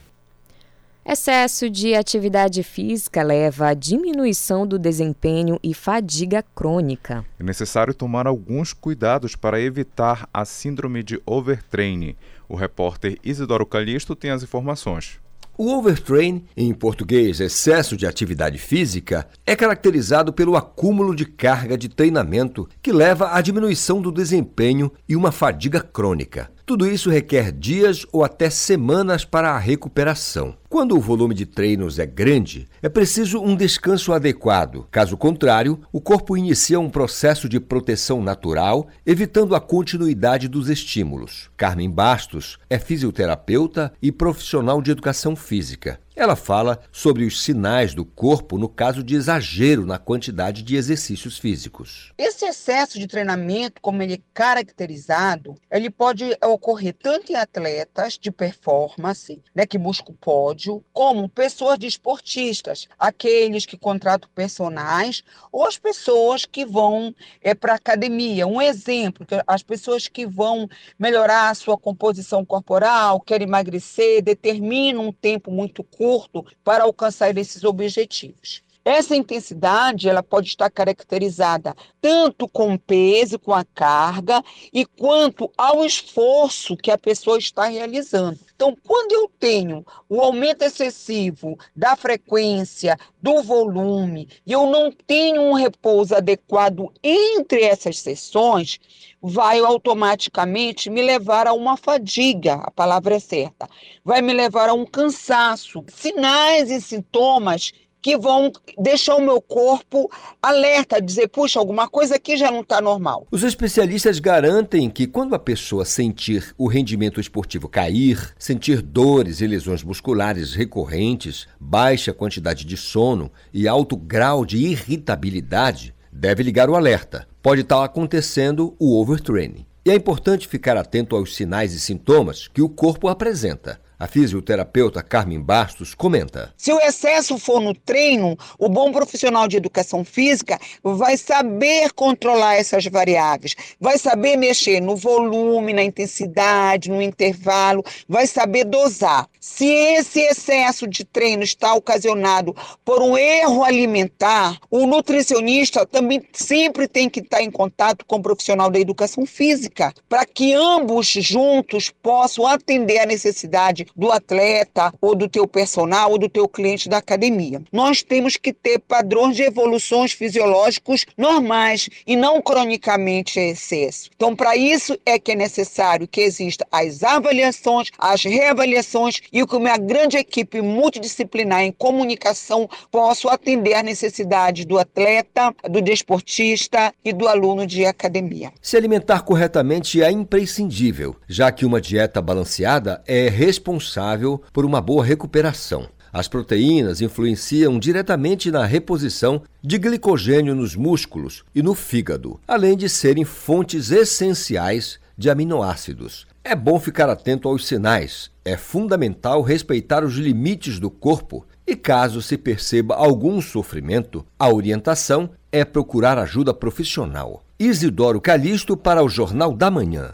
Excesso 1.05 1.69
de 1.69 1.93
atividade 1.95 2.63
física 2.63 3.21
leva 3.21 3.67
à 3.67 3.73
diminuição 3.73 4.65
do 4.65 4.79
desempenho 4.79 5.59
e 5.61 5.73
fadiga 5.73 6.41
crônica. 6.55 7.25
É 7.37 7.43
necessário 7.43 7.93
tomar 7.93 8.25
alguns 8.25 8.71
cuidados 8.71 9.35
para 9.35 9.59
evitar 9.59 10.29
a 10.33 10.45
síndrome 10.45 11.03
de 11.03 11.21
overtraining. 11.25 12.15
O 12.47 12.55
repórter 12.55 13.17
Isidoro 13.21 13.65
Calixto 13.65 14.15
tem 14.15 14.31
as 14.31 14.43
informações. 14.43 15.19
O 15.55 15.71
overtrain, 15.77 16.45
em 16.57 16.73
português 16.73 17.39
excesso 17.39 17.95
de 17.95 18.07
atividade 18.07 18.57
física, 18.57 19.27
é 19.45 19.55
caracterizado 19.55 20.33
pelo 20.33 20.55
acúmulo 20.55 21.15
de 21.15 21.25
carga 21.25 21.77
de 21.77 21.89
treinamento 21.89 22.67
que 22.81 22.91
leva 22.91 23.35
à 23.35 23.41
diminuição 23.41 24.01
do 24.01 24.11
desempenho 24.11 24.91
e 25.07 25.15
uma 25.15 25.31
fadiga 25.31 25.79
crônica. 25.79 26.49
Tudo 26.65 26.87
isso 26.87 27.09
requer 27.09 27.51
dias 27.51 28.03
ou 28.11 28.23
até 28.23 28.49
semanas 28.49 29.25
para 29.25 29.51
a 29.51 29.59
recuperação. 29.59 30.55
Quando 30.73 30.97
o 30.97 30.99
volume 30.99 31.35
de 31.35 31.45
treinos 31.45 31.99
é 31.99 32.05
grande, 32.07 32.67
é 32.81 32.89
preciso 32.89 33.39
um 33.39 33.55
descanso 33.55 34.11
adequado. 34.11 34.87
Caso 34.89 35.15
contrário, 35.15 35.79
o 35.91 36.01
corpo 36.01 36.35
inicia 36.35 36.79
um 36.79 36.89
processo 36.89 37.47
de 37.47 37.59
proteção 37.59 38.23
natural, 38.23 38.87
evitando 39.05 39.53
a 39.53 39.61
continuidade 39.61 40.47
dos 40.47 40.69
estímulos. 40.69 41.51
Carmen 41.55 41.91
Bastos 41.91 42.57
é 42.71 42.79
fisioterapeuta 42.79 43.93
e 44.01 44.11
profissional 44.11 44.81
de 44.81 44.89
educação 44.89 45.35
física. 45.35 45.99
Ela 46.15 46.35
fala 46.35 46.79
sobre 46.91 47.25
os 47.25 47.41
sinais 47.41 47.95
do 47.95 48.05
corpo 48.05 48.57
no 48.57 48.69
caso 48.69 49.03
de 49.03 49.15
exagero 49.15 49.83
na 49.83 49.97
quantidade 49.97 50.61
de 50.61 50.75
exercícios 50.75 51.39
físicos. 51.39 52.13
Esse 52.17 52.45
excesso 52.45 52.99
de 52.99 53.07
treinamento, 53.07 53.81
como 53.81 54.01
ele 54.03 54.13
é 54.13 54.21
caracterizado, 54.31 55.55
ele 55.71 55.89
pode 55.89 56.37
ocorrer 56.43 56.95
tanto 57.01 57.31
em 57.31 57.35
atletas 57.35 58.19
de 58.19 58.31
performance, 58.31 59.41
né, 59.55 59.65
que 59.65 59.77
buscam 59.77 60.13
pódio, 60.13 60.62
como 60.91 61.29
pessoas 61.29 61.77
desportistas, 61.77 62.87
aqueles 62.97 63.65
que 63.65 63.77
contratam 63.77 64.29
personagens 64.33 65.23
ou 65.51 65.65
as 65.65 65.77
pessoas 65.77 66.45
que 66.45 66.65
vão 66.65 67.15
é, 67.41 67.53
para 67.53 67.73
a 67.73 67.75
academia. 67.75 68.47
Um 68.47 68.61
exemplo, 68.61 69.25
as 69.47 69.63
pessoas 69.63 70.07
que 70.07 70.25
vão 70.25 70.69
melhorar 70.97 71.49
a 71.49 71.55
sua 71.55 71.77
composição 71.77 72.45
corporal, 72.45 73.19
querem 73.19 73.47
emagrecer, 73.47 74.21
determinam 74.21 75.07
um 75.07 75.11
tempo 75.11 75.51
muito 75.51 75.83
curto 75.83 76.45
para 76.63 76.83
alcançar 76.83 77.37
esses 77.37 77.63
objetivos. 77.63 78.63
Essa 78.85 79.15
intensidade 79.15 80.09
ela 80.09 80.21
pode 80.21 80.49
estar 80.49 80.69
caracterizada 80.69 81.73
tanto 82.01 82.49
com 82.49 82.73
o 82.73 82.79
peso, 82.79 83.39
com 83.39 83.53
a 83.53 83.63
carga, 83.63 84.43
e 84.73 84.85
quanto 84.85 85.49
ao 85.57 85.85
esforço 85.85 86.75
que 86.75 86.91
a 86.91 86.97
pessoa 86.97 87.37
está 87.37 87.65
realizando. 87.65 88.37
Então, 88.53 88.77
quando 88.85 89.13
eu 89.13 89.31
tenho 89.39 89.85
o 90.09 90.19
aumento 90.19 90.63
excessivo 90.63 91.57
da 91.73 91.95
frequência, 91.95 92.97
do 93.21 93.41
volume, 93.41 94.27
e 94.45 94.51
eu 94.51 94.65
não 94.69 94.91
tenho 94.91 95.41
um 95.41 95.53
repouso 95.53 96.13
adequado 96.13 96.91
entre 97.01 97.61
essas 97.61 97.99
sessões, 97.99 98.79
vai 99.21 99.59
automaticamente 99.59 100.89
me 100.89 101.01
levar 101.01 101.47
a 101.47 101.53
uma 101.53 101.77
fadiga, 101.77 102.55
a 102.55 102.71
palavra 102.71 103.15
é 103.15 103.19
certa, 103.19 103.69
vai 104.03 104.21
me 104.21 104.33
levar 104.33 104.67
a 104.67 104.73
um 104.73 104.85
cansaço, 104.85 105.85
sinais 105.87 106.69
e 106.69 106.81
sintomas 106.81 107.71
que 108.03 108.17
vão 108.17 108.51
deixar 108.77 109.15
o 109.15 109.21
meu 109.21 109.41
corpo 109.41 110.11
alerta, 110.41 111.01
dizer, 111.01 111.29
puxa, 111.29 111.57
alguma 111.57 111.87
coisa 111.87 112.15
aqui 112.15 112.35
já 112.35 112.51
não 112.51 112.59
está 112.59 112.81
normal. 112.81 113.25
Os 113.31 113.43
especialistas 113.43 114.19
garantem 114.19 114.89
que 114.89 115.07
quando 115.07 115.33
a 115.33 115.39
pessoa 115.39 115.85
sentir 115.85 116.53
o 116.57 116.67
rendimento 116.67 117.21
esportivo 117.21 117.69
cair, 117.69 118.35
sentir 118.37 118.81
dores 118.81 119.39
e 119.39 119.47
lesões 119.47 119.81
musculares 119.81 120.53
recorrentes, 120.53 121.47
baixa 121.57 122.13
quantidade 122.13 122.65
de 122.65 122.75
sono 122.75 123.31
e 123.53 123.69
alto 123.69 123.95
grau 123.95 124.45
de 124.45 124.57
irritabilidade, 124.57 125.95
deve 126.11 126.43
ligar 126.43 126.69
o 126.69 126.75
alerta. 126.75 127.25
Pode 127.41 127.61
estar 127.61 127.83
acontecendo 127.85 128.75
o 128.77 128.99
overtraining. 128.99 129.65
E 129.85 129.91
é 129.91 129.95
importante 129.95 130.47
ficar 130.47 130.77
atento 130.77 131.15
aos 131.15 131.35
sinais 131.35 131.73
e 131.73 131.79
sintomas 131.79 132.47
que 132.47 132.61
o 132.61 132.69
corpo 132.69 133.07
apresenta. 133.07 133.79
A 134.03 134.07
fisioterapeuta 134.07 135.01
Carmen 135.01 135.39
Bastos 135.39 135.95
comenta: 135.95 136.53
Se 136.57 136.73
o 136.73 136.79
excesso 136.81 137.37
for 137.37 137.61
no 137.61 137.73
treino, 137.73 138.37
o 138.59 138.67
bom 138.67 138.91
profissional 138.91 139.47
de 139.47 139.55
educação 139.55 140.03
física 140.03 140.59
vai 140.83 141.15
saber 141.15 141.93
controlar 141.93 142.55
essas 142.55 142.85
variáveis, 142.85 143.55
vai 143.79 143.97
saber 143.97 144.35
mexer 144.35 144.81
no 144.81 144.97
volume, 144.97 145.71
na 145.71 145.83
intensidade, 145.83 146.91
no 146.91 147.01
intervalo, 147.01 147.81
vai 148.05 148.27
saber 148.27 148.65
dosar. 148.65 149.25
Se 149.39 149.65
esse 149.65 150.19
excesso 150.19 150.85
de 150.85 151.05
treino 151.05 151.43
está 151.43 151.73
ocasionado 151.73 152.53
por 152.83 153.01
um 153.01 153.17
erro 153.17 153.63
alimentar, 153.63 154.57
o 154.69 154.85
nutricionista 154.85 155.85
também 155.85 156.21
sempre 156.33 156.89
tem 156.89 157.09
que 157.09 157.21
estar 157.21 157.41
em 157.41 157.51
contato 157.51 158.05
com 158.05 158.17
o 158.17 158.21
profissional 158.21 158.69
da 158.69 158.79
educação 158.79 159.25
física, 159.25 159.93
para 160.09 160.25
que 160.25 160.53
ambos 160.53 161.07
juntos 161.07 161.89
possam 161.89 162.45
atender 162.45 162.99
a 162.99 163.05
necessidade 163.05 163.85
do 163.95 164.11
atleta 164.11 164.93
ou 164.99 165.15
do 165.15 165.27
teu 165.27 165.47
personal 165.47 166.11
ou 166.11 166.17
do 166.17 166.29
teu 166.29 166.47
cliente 166.47 166.89
da 166.89 166.97
academia. 166.97 167.61
Nós 167.71 168.01
temos 168.01 168.37
que 168.37 168.51
ter 168.51 168.79
padrões 168.79 169.35
de 169.35 169.43
evoluções 169.43 170.11
fisiológicos 170.11 171.05
normais 171.17 171.89
e 172.05 172.15
não 172.15 172.41
cronicamente 172.41 173.39
em 173.39 173.51
excesso. 173.51 174.09
Então, 174.15 174.35
para 174.35 174.55
isso 174.55 174.97
é 175.05 175.19
que 175.19 175.33
é 175.33 175.35
necessário 175.35 176.07
que 176.07 176.21
exista 176.21 176.65
as 176.71 177.03
avaliações, 177.03 177.89
as 177.97 178.23
reavaliações 178.23 179.21
e 179.31 179.45
que 179.45 179.55
uma 179.55 179.77
grande 179.77 180.17
equipe 180.17 180.61
multidisciplinar 180.61 181.61
em 181.61 181.71
comunicação 181.71 182.69
possa 182.91 183.31
atender 183.31 183.75
às 183.75 183.83
necessidades 183.83 184.65
do 184.65 184.77
atleta, 184.77 185.53
do 185.69 185.81
desportista 185.81 186.93
e 187.03 187.13
do 187.13 187.27
aluno 187.27 187.65
de 187.65 187.85
academia. 187.85 188.51
Se 188.61 188.75
alimentar 188.75 189.21
corretamente 189.21 190.01
é 190.01 190.11
imprescindível, 190.11 191.15
já 191.27 191.51
que 191.51 191.65
uma 191.65 191.79
dieta 191.79 192.21
balanceada 192.21 193.03
é 193.07 193.29
responsável 193.29 193.82
responsável 193.83 194.41
por 194.53 194.65
uma 194.65 194.79
boa 194.79 195.03
recuperação. 195.03 195.87
As 196.11 196.27
proteínas 196.27 197.01
influenciam 197.01 197.79
diretamente 197.79 198.51
na 198.51 198.65
reposição 198.65 199.41
de 199.61 199.77
glicogênio 199.77 200.55
nos 200.55 200.75
músculos 200.75 201.43
e 201.55 201.61
no 201.61 201.73
fígado, 201.73 202.39
além 202.47 202.77
de 202.77 202.87
serem 202.87 203.25
fontes 203.25 203.91
essenciais 203.91 204.99
de 205.17 205.29
aminoácidos. 205.29 206.27
É 206.43 206.55
bom 206.55 206.79
ficar 206.79 207.09
atento 207.09 207.47
aos 207.47 207.65
sinais. 207.65 208.29
É 208.45 208.57
fundamental 208.57 209.41
respeitar 209.41 210.03
os 210.03 210.15
limites 210.15 210.79
do 210.79 210.89
corpo 210.89 211.45
e, 211.65 211.75
caso 211.75 212.21
se 212.21 212.37
perceba 212.37 212.95
algum 212.95 213.41
sofrimento, 213.41 214.25
a 214.37 214.53
orientação 214.53 215.29
é 215.51 215.63
procurar 215.63 216.19
ajuda 216.19 216.53
profissional. 216.53 217.43
Isidoro 217.57 218.19
Calixto 218.19 218.75
para 218.75 219.03
o 219.03 219.09
Jornal 219.09 219.55
da 219.55 219.71
Manhã. 219.71 220.11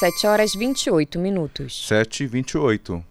7 0.00 0.26
horas 0.26 0.54
28 0.54 1.18
minutos. 1.18 1.86
7 1.86 2.24
e 2.24 2.26
28. 2.26 3.04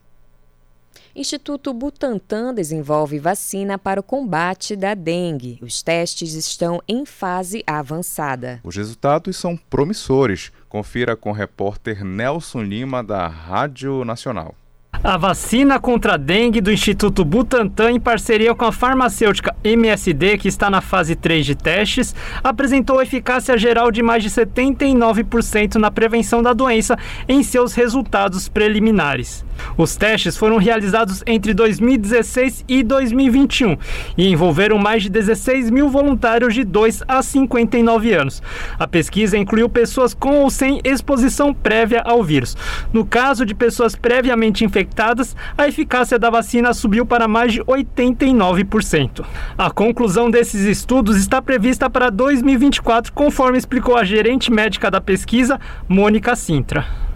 Instituto 1.16 1.72
Butantan 1.72 2.52
desenvolve 2.52 3.20
vacina 3.20 3.78
para 3.78 4.00
o 4.00 4.04
combate 4.04 4.76
da 4.76 4.96
dengue. 4.96 5.60
Os 5.62 5.84
testes 5.84 6.34
estão 6.34 6.82
em 6.88 7.06
fase 7.06 7.64
avançada. 7.68 8.60
Os 8.64 8.76
resultados 8.76 9.38
são 9.38 9.56
promissores. 9.56 10.52
Confira 10.68 11.16
com 11.16 11.30
o 11.30 11.34
repórter 11.34 12.04
Nelson 12.04 12.64
Lima, 12.64 13.04
da 13.04 13.28
Rádio 13.28 14.04
Nacional. 14.04 14.56
A 15.02 15.16
vacina 15.16 15.80
contra 15.80 16.16
a 16.16 16.18
dengue 16.18 16.60
do 16.60 16.72
Instituto 16.72 17.24
Butantan, 17.24 17.92
em 17.92 18.00
parceria 18.00 18.54
com 18.54 18.66
a 18.66 18.72
farmacêutica 18.72 19.56
MSD, 19.64 20.38
que 20.38 20.50
está 20.50 20.70
na 20.70 20.82
fase 20.82 21.16
3 21.16 21.46
de 21.46 21.56
testes, 21.56 22.14
apresentou 22.44 23.02
eficácia 23.02 23.58
geral 23.58 23.92
de 23.92 24.04
mais 24.04 24.22
de 24.22 24.30
79% 24.30 25.76
na 25.76 25.90
prevenção 25.90 26.44
da 26.44 26.52
doença 26.52 26.98
em 27.30 27.42
seus 27.44 27.74
resultados 27.74 28.50
preliminares. 28.50 29.46
Os 29.78 29.96
testes 29.96 30.38
foram 30.38 30.58
realizados 30.58 31.24
entre 31.26 31.54
2016 31.54 32.66
e 32.68 32.84
2021 32.84 33.78
e 34.18 34.28
envolveram 34.28 34.78
mais 34.78 35.04
de 35.04 35.10
16 35.10 35.70
mil 35.70 35.90
voluntários 35.90 36.54
de 36.54 36.64
2 36.64 37.04
a 37.08 37.22
59 37.22 38.14
anos. 38.14 38.42
A 38.78 38.88
pesquisa 38.88 39.38
incluiu 39.38 39.70
pessoas 39.70 40.14
com 40.14 40.42
ou 40.42 40.50
sem 40.50 40.82
exposição 40.84 41.54
prévia 41.54 42.02
ao 42.06 42.24
vírus. 42.24 42.56
No 42.92 43.06
caso 43.06 43.46
de 43.46 43.56
pessoas 43.56 43.96
previamente 43.96 44.64
infectadas, 44.64 45.36
a 45.58 45.68
eficácia 45.68 46.20
da 46.20 46.30
vacina 46.30 46.74
subiu 46.74 47.06
para 47.06 47.28
mais 47.28 47.54
de 47.54 47.62
89%. 47.64 49.26
A 49.58 49.70
conclusão 49.72 50.30
desses 50.30 50.62
estudos 50.62 51.18
está 51.18 51.42
prevista 51.42 51.90
para 51.90 52.10
2024, 52.10 53.12
conforme 53.14 53.58
explicou 53.58 53.96
a 53.96 54.04
gerente 54.04 54.52
médica 54.52 54.90
da 54.90 55.02
pesquisa, 55.02 55.60
Mônica 55.88 56.36
Sintra. 56.36 57.09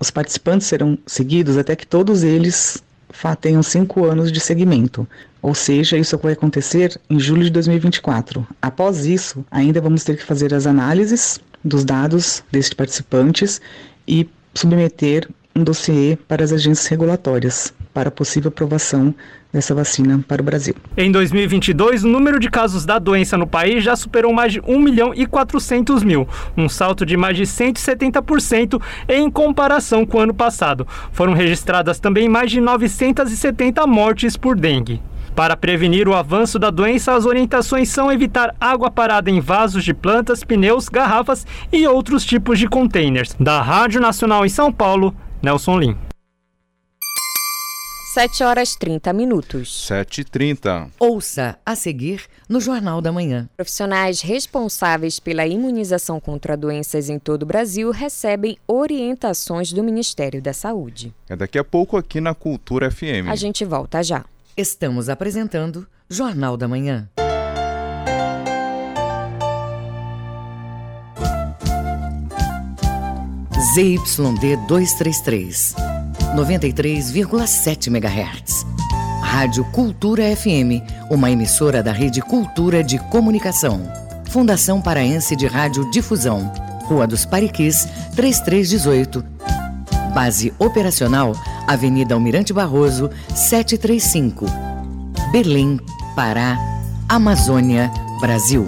Os 0.00 0.10
participantes 0.10 0.66
serão 0.66 0.98
seguidos 1.06 1.58
até 1.58 1.76
que 1.76 1.86
todos 1.86 2.22
eles 2.22 2.82
tenham 3.38 3.62
cinco 3.62 4.06
anos 4.06 4.32
de 4.32 4.40
segmento. 4.40 5.06
Ou 5.42 5.54
seja, 5.54 5.98
isso 5.98 6.16
vai 6.16 6.32
acontecer 6.32 6.98
em 7.10 7.20
julho 7.20 7.44
de 7.44 7.50
2024. 7.50 8.46
Após 8.62 9.04
isso, 9.04 9.44
ainda 9.50 9.80
vamos 9.80 10.02
ter 10.02 10.16
que 10.16 10.24
fazer 10.24 10.54
as 10.54 10.66
análises 10.66 11.38
dos 11.62 11.84
dados 11.84 12.42
destes 12.50 12.72
participantes 12.72 13.60
e 14.08 14.26
submeter 14.54 15.28
um 15.54 15.62
dossiê 15.62 16.16
para 16.26 16.42
as 16.42 16.52
agências 16.52 16.86
regulatórias 16.86 17.74
para 17.92 18.10
possível 18.10 18.48
aprovação 18.48 19.14
dessa 19.52 19.74
vacina 19.74 20.24
para 20.26 20.40
o 20.40 20.44
Brasil. 20.44 20.74
Em 20.96 21.10
2022, 21.10 22.04
o 22.04 22.08
número 22.08 22.38
de 22.38 22.48
casos 22.48 22.84
da 22.84 22.98
doença 22.98 23.36
no 23.36 23.46
país 23.46 23.82
já 23.82 23.96
superou 23.96 24.32
mais 24.32 24.52
de 24.52 24.60
1 24.60 24.80
milhão 24.80 25.12
e 25.14 25.26
400 25.26 26.02
mil, 26.02 26.28
um 26.56 26.68
salto 26.68 27.04
de 27.04 27.16
mais 27.16 27.36
de 27.36 27.44
170% 27.44 28.80
em 29.08 29.30
comparação 29.30 30.06
com 30.06 30.18
o 30.18 30.20
ano 30.20 30.34
passado. 30.34 30.86
Foram 31.12 31.32
registradas 31.32 31.98
também 31.98 32.28
mais 32.28 32.50
de 32.50 32.60
970 32.60 33.86
mortes 33.86 34.36
por 34.36 34.56
dengue. 34.56 35.02
Para 35.34 35.56
prevenir 35.56 36.08
o 36.08 36.14
avanço 36.14 36.58
da 36.58 36.70
doença, 36.70 37.14
as 37.14 37.24
orientações 37.24 37.88
são 37.88 38.12
evitar 38.12 38.54
água 38.60 38.90
parada 38.90 39.30
em 39.30 39.40
vasos 39.40 39.84
de 39.84 39.94
plantas, 39.94 40.44
pneus, 40.44 40.88
garrafas 40.88 41.46
e 41.72 41.86
outros 41.86 42.24
tipos 42.24 42.58
de 42.58 42.68
containers. 42.68 43.34
Da 43.38 43.62
Rádio 43.62 44.00
Nacional 44.00 44.44
em 44.44 44.48
São 44.48 44.72
Paulo, 44.72 45.14
Nelson 45.42 45.78
Lim. 45.78 46.09
7 48.12 48.42
horas 48.42 48.74
30 48.74 49.12
minutos. 49.12 49.86
7 49.86 50.22
e 50.22 50.24
30. 50.24 50.88
Ouça 50.98 51.56
a 51.64 51.76
seguir 51.76 52.24
no 52.48 52.60
Jornal 52.60 53.00
da 53.00 53.12
Manhã. 53.12 53.48
Profissionais 53.56 54.20
responsáveis 54.20 55.20
pela 55.20 55.46
imunização 55.46 56.18
contra 56.18 56.56
doenças 56.56 57.08
em 57.08 57.20
todo 57.20 57.44
o 57.44 57.46
Brasil 57.46 57.92
recebem 57.92 58.58
orientações 58.66 59.72
do 59.72 59.84
Ministério 59.84 60.42
da 60.42 60.52
Saúde. 60.52 61.14
É 61.28 61.36
daqui 61.36 61.56
a 61.56 61.62
pouco 61.62 61.96
aqui 61.96 62.20
na 62.20 62.34
Cultura 62.34 62.90
FM. 62.90 63.28
A 63.28 63.36
gente 63.36 63.64
volta 63.64 64.02
já. 64.02 64.24
Estamos 64.56 65.08
apresentando 65.08 65.86
Jornal 66.08 66.56
da 66.56 66.66
Manhã. 66.66 67.08
ZYD 73.74 74.56
233, 74.66 75.76
93,7 76.34 77.88
MHz. 77.88 78.66
Rádio 79.22 79.64
Cultura 79.66 80.24
FM, 80.34 80.82
uma 81.10 81.30
emissora 81.30 81.82
da 81.82 81.92
Rede 81.92 82.20
Cultura 82.20 82.82
de 82.82 82.98
Comunicação. 82.98 83.80
Fundação 84.28 84.80
Paraense 84.80 85.36
de 85.36 85.46
Rádio 85.46 85.90
Difusão. 85.90 86.52
Rua 86.84 87.06
dos 87.06 87.24
Pariquis, 87.24 87.86
3318. 88.16 89.24
Base 90.14 90.52
operacional, 90.58 91.32
Avenida 91.66 92.14
Almirante 92.14 92.52
Barroso, 92.52 93.10
735. 93.34 94.46
Belém, 95.30 95.78
Pará, 96.16 96.58
Amazônia, 97.08 97.90
Brasil. 98.20 98.66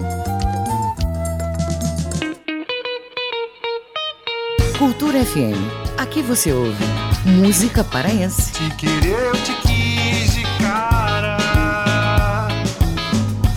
Cultura 4.79 5.25
FM. 5.25 5.59
Aqui 5.99 6.23
você 6.23 6.53
ouve 6.53 7.12
música 7.25 7.83
paraense. 7.85 8.53
Te 8.53 8.71
querer, 8.77 9.29
eu 9.29 9.33
te 9.43 9.55
quis 9.63 10.35
de 10.35 10.43
cara. 10.59 11.39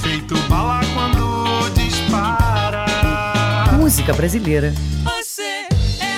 Feito 0.01 0.35
bala 0.49 0.81
quando 0.93 1.69
dispara. 1.73 2.85
Música 3.77 4.13
brasileira. 4.13 4.73
Você 5.03 5.41
é 5.41 5.67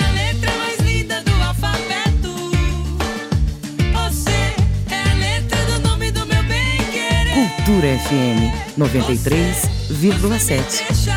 a 0.06 0.12
letra 0.12 0.52
mais 0.58 0.78
linda 0.80 1.22
do 1.22 1.32
alfabeto. 1.44 2.52
Você 3.94 4.56
é 4.90 5.02
a 5.10 5.14
letra 5.16 5.64
do 5.66 5.80
nome 5.88 6.12
do 6.12 6.26
meu 6.26 6.44
bem 6.44 6.78
querer. 6.92 7.34
Cultura 7.34 7.98
FM 8.00 8.52
93,7. 8.78 11.17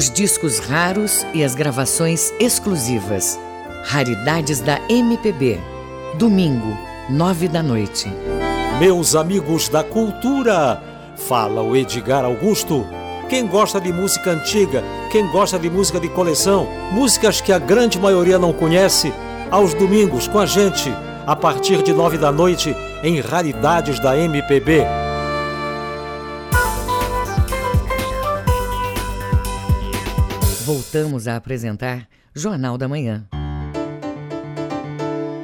Os 0.00 0.08
discos 0.08 0.58
raros 0.60 1.26
e 1.34 1.44
as 1.44 1.54
gravações 1.54 2.32
exclusivas. 2.40 3.38
Raridades 3.84 4.58
da 4.58 4.80
MPB. 4.88 5.60
Domingo, 6.14 6.74
nove 7.10 7.46
da 7.46 7.62
noite. 7.62 8.10
Meus 8.78 9.14
amigos 9.14 9.68
da 9.68 9.84
cultura, 9.84 10.82
fala 11.28 11.60
o 11.60 11.76
Edgar 11.76 12.24
Augusto. 12.24 12.86
Quem 13.28 13.46
gosta 13.46 13.78
de 13.78 13.92
música 13.92 14.30
antiga, 14.30 14.82
quem 15.12 15.30
gosta 15.30 15.58
de 15.58 15.68
música 15.68 16.00
de 16.00 16.08
coleção, 16.08 16.66
músicas 16.92 17.42
que 17.42 17.52
a 17.52 17.58
grande 17.58 17.98
maioria 17.98 18.38
não 18.38 18.54
conhece, 18.54 19.12
aos 19.50 19.74
domingos 19.74 20.26
com 20.26 20.38
a 20.38 20.46
gente, 20.46 20.90
a 21.26 21.36
partir 21.36 21.82
de 21.82 21.92
nove 21.92 22.16
da 22.16 22.32
noite, 22.32 22.74
em 23.02 23.20
Raridades 23.20 24.00
da 24.00 24.16
MPB. 24.16 24.99
Voltamos 30.72 31.26
a 31.26 31.34
apresentar 31.34 32.06
Jornal 32.32 32.78
da 32.78 32.86
Manhã. 32.86 33.24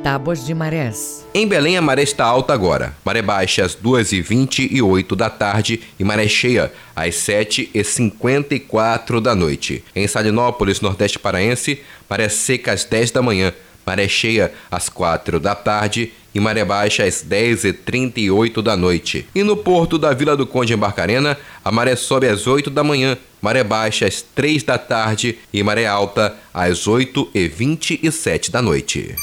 Tábuas 0.01 0.47
de 0.47 0.55
marés. 0.55 1.27
Em 1.35 1.49
Belém, 1.49 1.77
a 1.77 1.83
maré 1.83 2.05
está 2.05 2.25
alta 2.25 2.55
agora. 2.55 2.95
Maré 3.05 3.23
baixa 3.23 3.65
às 3.65 3.75
2h28 3.75 5.17
da 5.17 5.29
tarde 5.29 5.81
e 5.99 6.05
maré 6.05 6.29
cheia 6.29 6.73
às 6.95 7.17
7h54 7.17 9.21
da 9.21 9.35
noite. 9.35 9.83
Em 9.97 10.07
Salinópolis, 10.07 10.81
Nordeste 10.81 11.19
Paraense, 11.19 11.83
maré 12.09 12.29
seca 12.29 12.73
às 12.73 12.85
10 12.85 13.11
da 13.11 13.21
manhã, 13.21 13.53
maré 13.85 14.07
cheia 14.07 14.53
às 14.71 14.89
4 14.89 15.41
da 15.41 15.57
tarde 15.57 16.13
e 16.37 16.41
maré 16.41 16.63
baixa 16.67 17.03
às 17.03 17.25
10h38 17.25 18.61
da 18.61 18.77
noite. 18.77 19.27
E 19.35 19.43
no 19.43 19.57
porto 19.57 19.97
da 19.97 20.13
Vila 20.13 20.37
do 20.37 20.47
Conde 20.47 20.75
em 20.75 20.77
Barcarena, 20.77 21.39
a 21.65 21.73
maré 21.73 21.97
sobe 21.97 22.29
às 22.29 22.47
8 22.47 22.69
da 22.69 22.85
manhã, 22.85 23.17
maré 23.41 23.65
baixa 23.65 24.07
às 24.07 24.21
3 24.21 24.63
da 24.63 24.77
tarde 24.77 25.39
e 25.51 25.63
maré 25.63 25.87
alta 25.87 26.37
às 26.53 26.87
8h27 26.87 28.51
da 28.51 28.61
noite. 28.61 29.15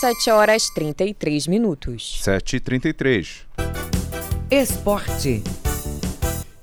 7 0.00 0.30
horas 0.32 0.68
33 0.74 1.46
minutos. 1.46 2.20
7h33. 2.24 3.42
Esporte. 4.50 5.40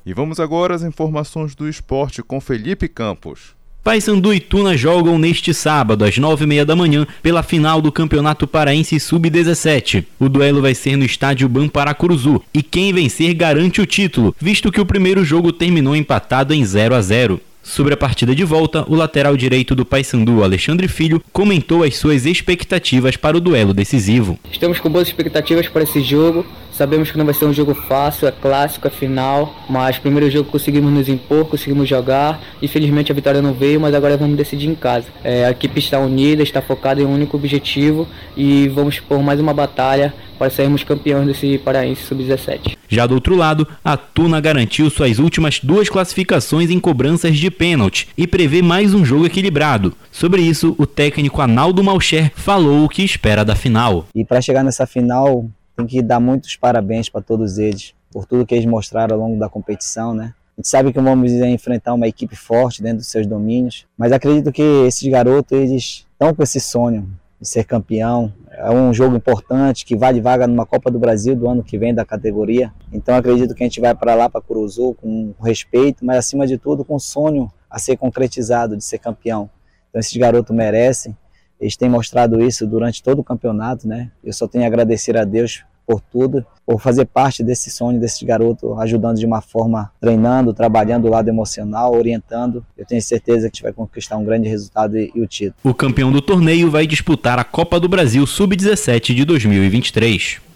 E 0.05 0.13
vamos 0.13 0.41
agora 0.41 0.75
às 0.75 0.83
informações 0.83 1.55
do 1.55 1.69
esporte 1.69 2.21
com 2.21 2.41
Felipe 2.41 2.89
Campos. 2.89 3.55
Paysandu 3.83 4.31
e 4.31 4.39
Tuna 4.39 4.77
jogam 4.77 5.17
neste 5.17 5.55
sábado, 5.55 6.05
às 6.05 6.15
nove 6.19 6.43
e 6.43 6.47
meia 6.47 6.63
da 6.63 6.75
manhã, 6.75 7.07
pela 7.23 7.41
final 7.41 7.81
do 7.81 7.91
Campeonato 7.91 8.45
Paraense 8.45 8.99
Sub-17. 8.99 10.05
O 10.19 10.29
duelo 10.29 10.61
vai 10.61 10.75
ser 10.75 10.95
no 10.95 11.03
estádio 11.03 11.49
Bamparacuruzu 11.49 12.43
e 12.53 12.61
quem 12.61 12.93
vencer 12.93 13.33
garante 13.33 13.81
o 13.81 13.85
título, 13.87 14.35
visto 14.39 14.71
que 14.71 14.79
o 14.79 14.85
primeiro 14.85 15.25
jogo 15.25 15.51
terminou 15.51 15.95
empatado 15.95 16.53
em 16.53 16.63
0 16.63 16.93
a 16.93 17.01
0. 17.01 17.41
Sobre 17.63 17.93
a 17.93 17.97
partida 17.97 18.35
de 18.35 18.43
volta, 18.43 18.85
o 18.87 18.95
lateral 18.95 19.35
direito 19.35 19.73
do 19.73 19.85
Paysandu, 19.85 20.43
Alexandre 20.43 20.87
Filho, 20.87 21.21
comentou 21.31 21.83
as 21.83 21.97
suas 21.97 22.27
expectativas 22.27 23.15
para 23.15 23.37
o 23.37 23.41
duelo 23.41 23.73
decisivo. 23.73 24.37
Estamos 24.51 24.79
com 24.79 24.89
boas 24.89 25.07
expectativas 25.07 25.67
para 25.67 25.83
esse 25.83 26.01
jogo. 26.01 26.45
Sabemos 26.81 27.11
que 27.11 27.17
não 27.19 27.25
vai 27.25 27.33
ser 27.35 27.45
um 27.45 27.53
jogo 27.53 27.75
fácil, 27.75 28.27
é 28.27 28.31
clássico, 28.31 28.87
é 28.87 28.89
final, 28.89 29.53
mas 29.69 29.99
primeiro 29.99 30.31
jogo 30.31 30.49
conseguimos 30.49 30.91
nos 30.91 31.07
impor, 31.07 31.45
conseguimos 31.45 31.87
jogar. 31.87 32.41
Infelizmente 32.59 33.11
a 33.11 33.13
vitória 33.13 33.39
não 33.39 33.53
veio, 33.53 33.79
mas 33.79 33.93
agora 33.93 34.17
vamos 34.17 34.35
decidir 34.35 34.67
em 34.67 34.73
casa. 34.73 35.05
É, 35.23 35.45
a 35.45 35.51
equipe 35.51 35.77
está 35.77 35.99
unida, 35.99 36.41
está 36.41 36.59
focada 36.59 36.99
em 36.99 37.05
um 37.05 37.13
único 37.13 37.37
objetivo 37.37 38.07
e 38.35 38.67
vamos 38.69 38.99
por 38.99 39.21
mais 39.21 39.39
uma 39.39 39.53
batalha 39.53 40.11
para 40.39 40.49
sermos 40.49 40.83
campeões 40.83 41.27
desse 41.27 41.59
Paraense 41.59 42.01
Sub-17. 42.01 42.75
Já 42.89 43.05
do 43.05 43.13
outro 43.13 43.35
lado, 43.35 43.67
a 43.85 43.95
Tuna 43.95 44.41
garantiu 44.41 44.89
suas 44.89 45.19
últimas 45.19 45.59
duas 45.59 45.87
classificações 45.87 46.71
em 46.71 46.79
cobranças 46.79 47.37
de 47.37 47.51
pênalti 47.51 48.07
e 48.17 48.25
prevê 48.25 48.63
mais 48.63 48.95
um 48.95 49.05
jogo 49.05 49.27
equilibrado. 49.27 49.93
Sobre 50.11 50.41
isso, 50.41 50.73
o 50.79 50.87
técnico 50.87 51.43
Analdo 51.43 51.83
Malcher 51.83 52.31
falou 52.33 52.85
o 52.85 52.89
que 52.89 53.03
espera 53.03 53.45
da 53.45 53.55
final. 53.55 54.07
E 54.15 54.25
para 54.25 54.41
chegar 54.41 54.63
nessa 54.63 54.87
final, 54.87 55.45
tem 55.81 55.87
que 55.87 56.01
dar 56.01 56.19
muitos 56.19 56.55
parabéns 56.55 57.09
para 57.09 57.21
todos 57.21 57.57
eles 57.57 57.93
por 58.11 58.25
tudo 58.25 58.45
que 58.45 58.53
eles 58.53 58.65
mostraram 58.65 59.15
ao 59.15 59.21
longo 59.21 59.39
da 59.39 59.49
competição, 59.49 60.13
né? 60.13 60.33
A 60.57 60.61
gente 60.61 60.67
sabe 60.67 60.93
que 60.93 60.99
vamos 60.99 61.31
enfrentar 61.31 61.93
uma 61.93 62.07
equipe 62.07 62.35
forte 62.35 62.83
dentro 62.83 62.97
dos 62.97 63.07
seus 63.07 63.25
domínios, 63.25 63.87
mas 63.97 64.11
acredito 64.11 64.51
que 64.51 64.61
esses 64.85 65.07
garotos 65.09 65.57
eles 65.57 66.05
estão 66.11 66.35
com 66.35 66.43
esse 66.43 66.59
sonho 66.59 67.09
de 67.39 67.47
ser 67.47 67.63
campeão. 67.63 68.31
É 68.51 68.69
um 68.69 68.93
jogo 68.93 69.15
importante 69.15 69.85
que 69.85 69.95
vale 69.95 70.21
vaga 70.21 70.45
numa 70.45 70.65
Copa 70.65 70.91
do 70.91 70.99
Brasil 70.99 71.35
do 71.35 71.49
ano 71.49 71.63
que 71.63 71.77
vem 71.77 71.93
da 71.93 72.05
categoria. 72.05 72.71
Então 72.91 73.15
acredito 73.15 73.55
que 73.55 73.63
a 73.63 73.65
gente 73.65 73.79
vai 73.79 73.95
para 73.95 74.13
lá 74.13 74.29
para 74.29 74.41
Curuzu 74.41 74.93
com 74.95 75.33
respeito, 75.41 76.05
mas 76.05 76.17
acima 76.17 76.45
de 76.45 76.57
tudo 76.57 76.83
com 76.83 76.99
sonho 76.99 77.51
a 77.69 77.79
ser 77.79 77.97
concretizado 77.97 78.75
de 78.75 78.83
ser 78.83 78.99
campeão. 78.99 79.49
Então 79.89 79.99
esses 79.99 80.15
garotos 80.15 80.55
merecem. 80.55 81.17
Eles 81.59 81.77
têm 81.77 81.89
mostrado 81.89 82.41
isso 82.41 82.67
durante 82.67 83.01
todo 83.01 83.19
o 83.19 83.23
campeonato, 83.23 83.87
né? 83.87 84.11
Eu 84.23 84.33
só 84.33 84.47
tenho 84.47 84.63
a 84.63 84.67
agradecer 84.67 85.15
a 85.15 85.23
Deus 85.23 85.63
por 85.85 86.01
tudo, 86.01 86.45
por 86.65 86.79
fazer 86.79 87.05
parte 87.05 87.43
desse 87.43 87.69
sonho 87.69 87.99
desse 87.99 88.23
garoto, 88.25 88.79
ajudando 88.79 89.17
de 89.17 89.25
uma 89.25 89.41
forma, 89.41 89.91
treinando, 89.99 90.53
trabalhando 90.53 91.05
o 91.05 91.09
lado 91.09 91.29
emocional, 91.29 91.95
orientando. 91.95 92.65
Eu 92.77 92.85
tenho 92.85 93.01
certeza 93.01 93.41
que 93.41 93.45
a 93.45 93.49
gente 93.49 93.63
vai 93.63 93.73
conquistar 93.73 94.17
um 94.17 94.23
grande 94.23 94.47
resultado 94.47 94.97
e, 94.97 95.11
e 95.13 95.21
o 95.21 95.27
título. 95.27 95.55
O 95.63 95.73
campeão 95.73 96.11
do 96.11 96.21
torneio 96.21 96.69
vai 96.69 96.87
disputar 96.87 97.39
a 97.39 97.43
Copa 97.43 97.79
do 97.79 97.89
Brasil 97.89 98.25
Sub-17 98.25 99.13
de 99.13 99.25
2023. 99.25 100.50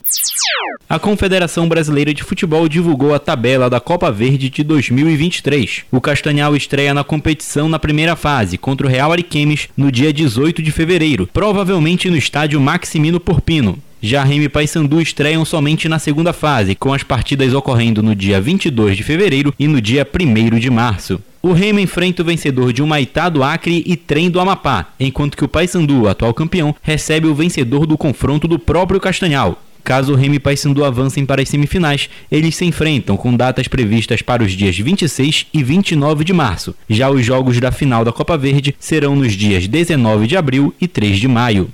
A 0.88 1.00
Confederação 1.00 1.68
Brasileira 1.68 2.14
de 2.14 2.24
Futebol 2.24 2.70
divulgou 2.70 3.14
a 3.14 3.20
tabela 3.20 3.70
da 3.70 3.80
Copa 3.80 4.12
Verde 4.12 4.50
de 4.50 4.64
2023. 4.64 5.84
O 5.92 6.00
Castanhal 6.00 6.56
estreia 6.56 6.94
na 6.94 7.04
competição 7.04 7.68
na 7.68 7.80
primeira 7.80 8.16
fase 8.16 8.58
contra 8.58 8.86
o 8.86 8.90
Real 8.90 9.12
Ariquemes 9.12 9.68
no 9.76 9.92
dia 9.92 10.14
18 10.14 10.62
de 10.62 10.72
fevereiro, 10.72 11.28
provavelmente 11.34 12.10
no 12.10 12.16
estádio 12.16 12.62
Maximino 12.62 13.20
Porpino. 13.20 13.80
Já 14.02 14.24
Remy 14.24 14.46
e 14.46 14.50
Paysandu 14.50 15.02
estreiam 15.02 15.44
somente 15.44 15.90
na 15.90 15.98
segunda 15.98 16.32
fase, 16.32 16.76
com 16.76 16.94
as 16.94 17.02
partidas 17.02 17.54
ocorrendo 17.54 18.04
no 18.04 18.16
dia 18.16 18.40
22 18.40 18.96
de 18.96 19.02
fevereiro 19.02 19.54
e 19.58 19.68
no 19.68 19.82
dia 19.82 20.08
1 20.08 20.60
de 20.60 20.70
março. 20.70 21.20
O 21.42 21.54
Remo 21.54 21.80
enfrenta 21.80 22.22
o 22.22 22.26
vencedor 22.26 22.72
de 22.72 22.82
Humaitá 22.82 23.30
do 23.30 23.44
Acre 23.44 23.84
e 23.86 23.96
Trem 23.96 24.30
do 24.30 24.40
Amapá, 24.40 24.94
enquanto 25.00 25.36
que 25.36 25.46
o 25.46 25.48
Paysandu, 25.48 26.08
atual 26.08 26.34
campeão, 26.34 26.76
recebe 26.82 27.28
o 27.28 27.36
vencedor 27.36 27.86
do 27.86 27.98
confronto 27.98 28.48
do 28.48 28.60
próprio 28.60 29.00
Castanhal. 29.00 29.62
Caso 29.86 30.14
o 30.14 30.16
Remy 30.16 30.38
e 30.38 30.40
Paysandu 30.40 30.84
avancem 30.84 31.28
para 31.28 31.44
as 31.44 31.48
semifinais, 31.48 32.10
eles 32.32 32.56
se 32.56 32.66
enfrentam 32.66 33.16
com 33.16 33.38
datas 33.38 33.68
previstas 33.68 34.20
para 34.20 34.44
os 34.44 34.52
dias 34.52 34.76
26 34.76 35.46
e 35.54 35.64
29 35.64 36.24
de 36.24 36.34
março. 36.34 36.74
Já 36.90 37.08
os 37.08 37.24
jogos 37.24 37.60
da 37.60 37.72
final 37.72 38.04
da 38.04 38.12
Copa 38.12 38.36
Verde 38.36 38.76
serão 38.80 39.16
nos 39.16 39.34
dias 39.34 39.68
19 39.68 40.26
de 40.26 40.36
abril 40.36 40.74
e 40.82 40.88
3 40.88 41.20
de 41.20 41.28
maio. 41.28 41.70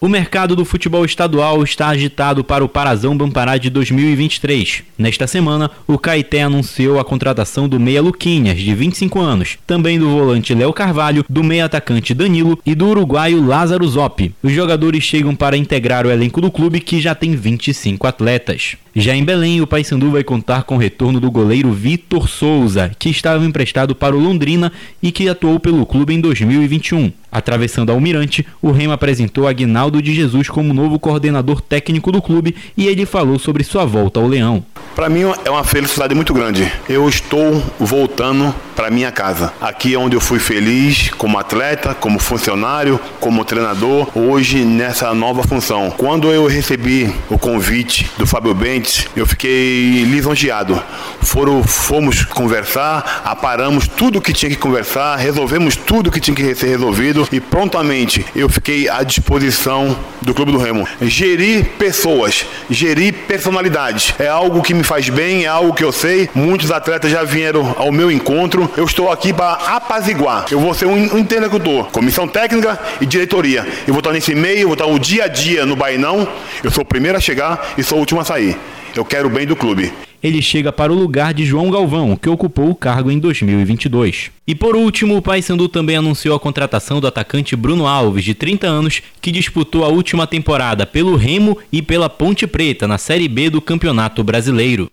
O 0.00 0.08
mercado 0.08 0.56
do 0.56 0.64
futebol 0.64 1.04
estadual 1.04 1.62
está 1.62 1.88
agitado 1.88 2.42
para 2.42 2.64
o 2.64 2.68
Parazão 2.68 3.16
Bampará 3.16 3.56
de 3.56 3.70
2023. 3.70 4.82
Nesta 4.98 5.28
semana, 5.28 5.70
o 5.86 5.96
Caeté 5.96 6.42
anunciou 6.42 6.98
a 6.98 7.04
contratação 7.04 7.68
do 7.68 7.78
meia 7.78 8.02
Luquinhas, 8.02 8.58
de 8.58 8.74
25 8.74 9.20
anos, 9.20 9.58
também 9.64 9.98
do 9.98 10.10
volante 10.10 10.54
Léo 10.54 10.72
Carvalho, 10.72 11.24
do 11.28 11.44
meia 11.44 11.66
atacante 11.66 12.14
Danilo 12.14 12.58
e 12.66 12.74
do 12.74 12.88
uruguaio 12.88 13.46
Lázaro 13.46 13.86
Zop. 13.86 14.34
Os 14.42 14.52
jogadores 14.52 15.04
chegam 15.04 15.36
para 15.36 15.56
integrar 15.56 16.04
o 16.04 16.10
elenco 16.10 16.40
do 16.40 16.50
clube 16.50 16.80
que 16.80 17.00
já 17.00 17.14
tem 17.14 17.36
25 17.36 18.06
atletas. 18.06 18.76
Já 18.94 19.14
em 19.14 19.24
Belém, 19.24 19.60
o 19.60 19.66
Paysandu 19.66 20.10
vai 20.10 20.22
contar 20.22 20.64
com 20.64 20.74
o 20.74 20.78
retorno 20.78 21.18
do 21.18 21.30
goleiro 21.30 21.72
Vitor 21.72 22.28
Souza, 22.28 22.90
que 22.98 23.08
estava 23.08 23.42
emprestado 23.42 23.94
para 23.94 24.14
o 24.14 24.18
Londrina 24.18 24.70
e 25.02 25.10
que 25.10 25.28
atuou 25.30 25.58
pelo 25.58 25.86
clube 25.86 26.12
em 26.12 26.20
2021. 26.20 27.10
Atravessando 27.30 27.90
Almirante, 27.90 28.46
o 28.60 28.70
Remo 28.70 28.92
apresentou 28.92 29.11
Aguinaldo 29.46 30.00
de 30.00 30.14
Jesus 30.14 30.48
como 30.48 30.72
novo 30.74 30.98
coordenador 30.98 31.60
técnico 31.60 32.12
do 32.12 32.22
clube 32.22 32.54
e 32.76 32.86
ele 32.86 33.06
falou 33.06 33.38
sobre 33.38 33.64
sua 33.64 33.84
volta 33.84 34.20
ao 34.20 34.26
Leão. 34.26 34.64
Para 34.94 35.08
mim 35.08 35.22
é 35.44 35.50
uma 35.50 35.64
felicidade 35.64 36.14
muito 36.14 36.34
grande. 36.34 36.70
Eu 36.86 37.08
estou 37.08 37.62
voltando 37.80 38.54
para 38.76 38.90
minha 38.90 39.10
casa. 39.10 39.52
Aqui 39.60 39.94
é 39.94 39.98
onde 39.98 40.14
eu 40.14 40.20
fui 40.20 40.38
feliz 40.38 41.10
como 41.16 41.38
atleta, 41.38 41.94
como 41.94 42.18
funcionário, 42.18 43.00
como 43.18 43.44
treinador, 43.44 44.06
hoje 44.14 44.64
nessa 44.64 45.14
nova 45.14 45.42
função. 45.42 45.90
Quando 45.90 46.30
eu 46.30 46.46
recebi 46.46 47.12
o 47.30 47.38
convite 47.38 48.10
do 48.18 48.26
Fábio 48.26 48.54
Bentes, 48.54 49.06
eu 49.16 49.26
fiquei 49.26 50.04
lisonjeado. 50.04 50.82
Foram, 51.22 51.62
fomos 51.62 52.24
conversar, 52.24 53.22
aparamos 53.24 53.88
tudo 53.88 54.20
que 54.20 54.32
tinha 54.32 54.50
que 54.50 54.56
conversar, 54.56 55.16
resolvemos 55.16 55.74
tudo 55.74 56.10
que 56.10 56.20
tinha 56.20 56.34
que 56.34 56.54
ser 56.54 56.66
resolvido 56.66 57.26
e 57.32 57.40
prontamente 57.40 58.24
eu 58.36 58.48
fiquei 58.48 58.88
à 59.02 59.04
disposição 59.04 59.96
do 60.20 60.32
Clube 60.32 60.52
do 60.52 60.58
Remo. 60.58 60.86
Gerir 61.02 61.70
pessoas, 61.76 62.46
gerir 62.70 63.12
personalidades 63.26 64.14
é 64.18 64.28
algo 64.28 64.62
que 64.62 64.72
me 64.72 64.84
faz 64.84 65.08
bem, 65.08 65.44
é 65.44 65.48
algo 65.48 65.74
que 65.74 65.84
eu 65.84 65.92
sei. 65.92 66.30
Muitos 66.34 66.70
atletas 66.70 67.10
já 67.10 67.24
vieram 67.24 67.74
ao 67.76 67.90
meu 67.90 68.10
encontro. 68.10 68.70
Eu 68.76 68.84
estou 68.84 69.10
aqui 69.10 69.32
para 69.32 69.52
apaziguar. 69.52 70.46
Eu 70.50 70.60
vou 70.60 70.72
ser 70.72 70.86
um 70.86 71.18
interlocutor, 71.18 71.86
comissão 71.86 72.26
técnica 72.26 72.78
e 73.00 73.06
diretoria. 73.06 73.66
Eu 73.86 73.92
vou 73.92 73.98
estar 73.98 74.12
nesse 74.12 74.34
meio, 74.34 74.68
vou 74.68 74.74
estar 74.74 74.86
o 74.86 74.98
dia 74.98 75.24
a 75.24 75.28
dia 75.28 75.66
no 75.66 75.74
Bainão. 75.74 76.26
Eu 76.62 76.70
sou 76.70 76.82
o 76.82 76.86
primeiro 76.86 77.18
a 77.18 77.20
chegar 77.20 77.74
e 77.76 77.82
sou 77.82 77.98
o 77.98 78.00
último 78.00 78.20
a 78.20 78.24
sair. 78.24 78.56
Eu 78.94 79.04
quero 79.04 79.26
o 79.26 79.30
bem 79.30 79.46
do 79.46 79.56
clube 79.56 79.92
ele 80.22 80.40
chega 80.40 80.72
para 80.72 80.92
o 80.92 80.96
lugar 80.96 81.34
de 81.34 81.44
João 81.44 81.70
Galvão, 81.70 82.16
que 82.16 82.28
ocupou 82.28 82.70
o 82.70 82.74
cargo 82.74 83.10
em 83.10 83.18
2022. 83.18 84.30
E 84.46 84.54
por 84.54 84.76
último, 84.76 85.16
o 85.16 85.22
Paysandu 85.22 85.68
também 85.68 85.96
anunciou 85.96 86.36
a 86.36 86.40
contratação 86.40 87.00
do 87.00 87.06
atacante 87.06 87.56
Bruno 87.56 87.86
Alves, 87.86 88.24
de 88.24 88.34
30 88.34 88.66
anos, 88.66 89.02
que 89.20 89.32
disputou 89.32 89.84
a 89.84 89.88
última 89.88 90.26
temporada 90.26 90.86
pelo 90.86 91.16
Remo 91.16 91.58
e 91.72 91.82
pela 91.82 92.08
Ponte 92.08 92.46
Preta 92.46 92.86
na 92.86 92.98
Série 92.98 93.28
B 93.28 93.50
do 93.50 93.60
Campeonato 93.60 94.22
Brasileiro. 94.22 94.90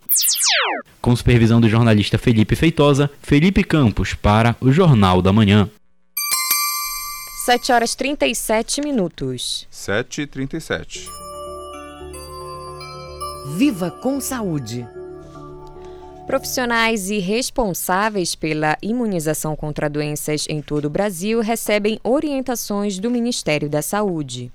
Com 1.02 1.16
supervisão 1.16 1.62
do 1.62 1.70
jornalista 1.70 2.18
Felipe 2.18 2.56
Feitosa, 2.56 3.10
Felipe 3.22 3.64
Campos 3.64 4.14
para 4.14 4.56
o 4.60 4.72
Jornal 4.72 5.22
da 5.22 5.32
Manhã. 5.32 5.70
7 7.46 7.72
horas 7.72 7.96
37 7.96 8.82
minutos. 8.82 9.66
7 9.72 10.24
e 10.24 10.28
37. 10.28 11.10
Viva 13.56 13.90
com 13.90 14.20
saúde. 14.20 14.86
Profissionais 16.30 17.10
e 17.10 17.18
responsáveis 17.18 18.36
pela 18.36 18.78
imunização 18.84 19.56
contra 19.56 19.90
doenças 19.90 20.46
em 20.48 20.62
todo 20.62 20.86
o 20.86 20.90
Brasil 20.90 21.42
recebem 21.42 22.00
orientações 22.04 23.00
do 23.00 23.10
Ministério 23.10 23.68
da 23.68 23.82
Saúde. 23.82 24.52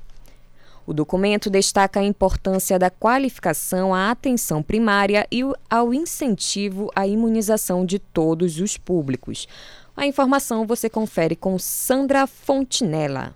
O 0.87 0.93
documento 0.93 1.51
destaca 1.51 1.99
a 1.99 2.05
importância 2.05 2.79
da 2.79 2.91
qualificação 2.91 3.93
à 3.93 4.13
atenção 4.13 4.63
primária 4.63 5.27
e 5.33 5.41
ao 5.69 5.93
incentivo 5.93 6.93
à 6.95 7.09
imunização 7.09 7.85
de 7.85 7.99
todos 7.99 8.61
os 8.61 8.77
públicos. 8.77 9.49
A 9.97 10.07
informação 10.07 10.65
você 10.65 10.89
confere 10.89 11.35
com 11.35 11.59
Sandra 11.59 12.29
Fontinella. 12.29 13.35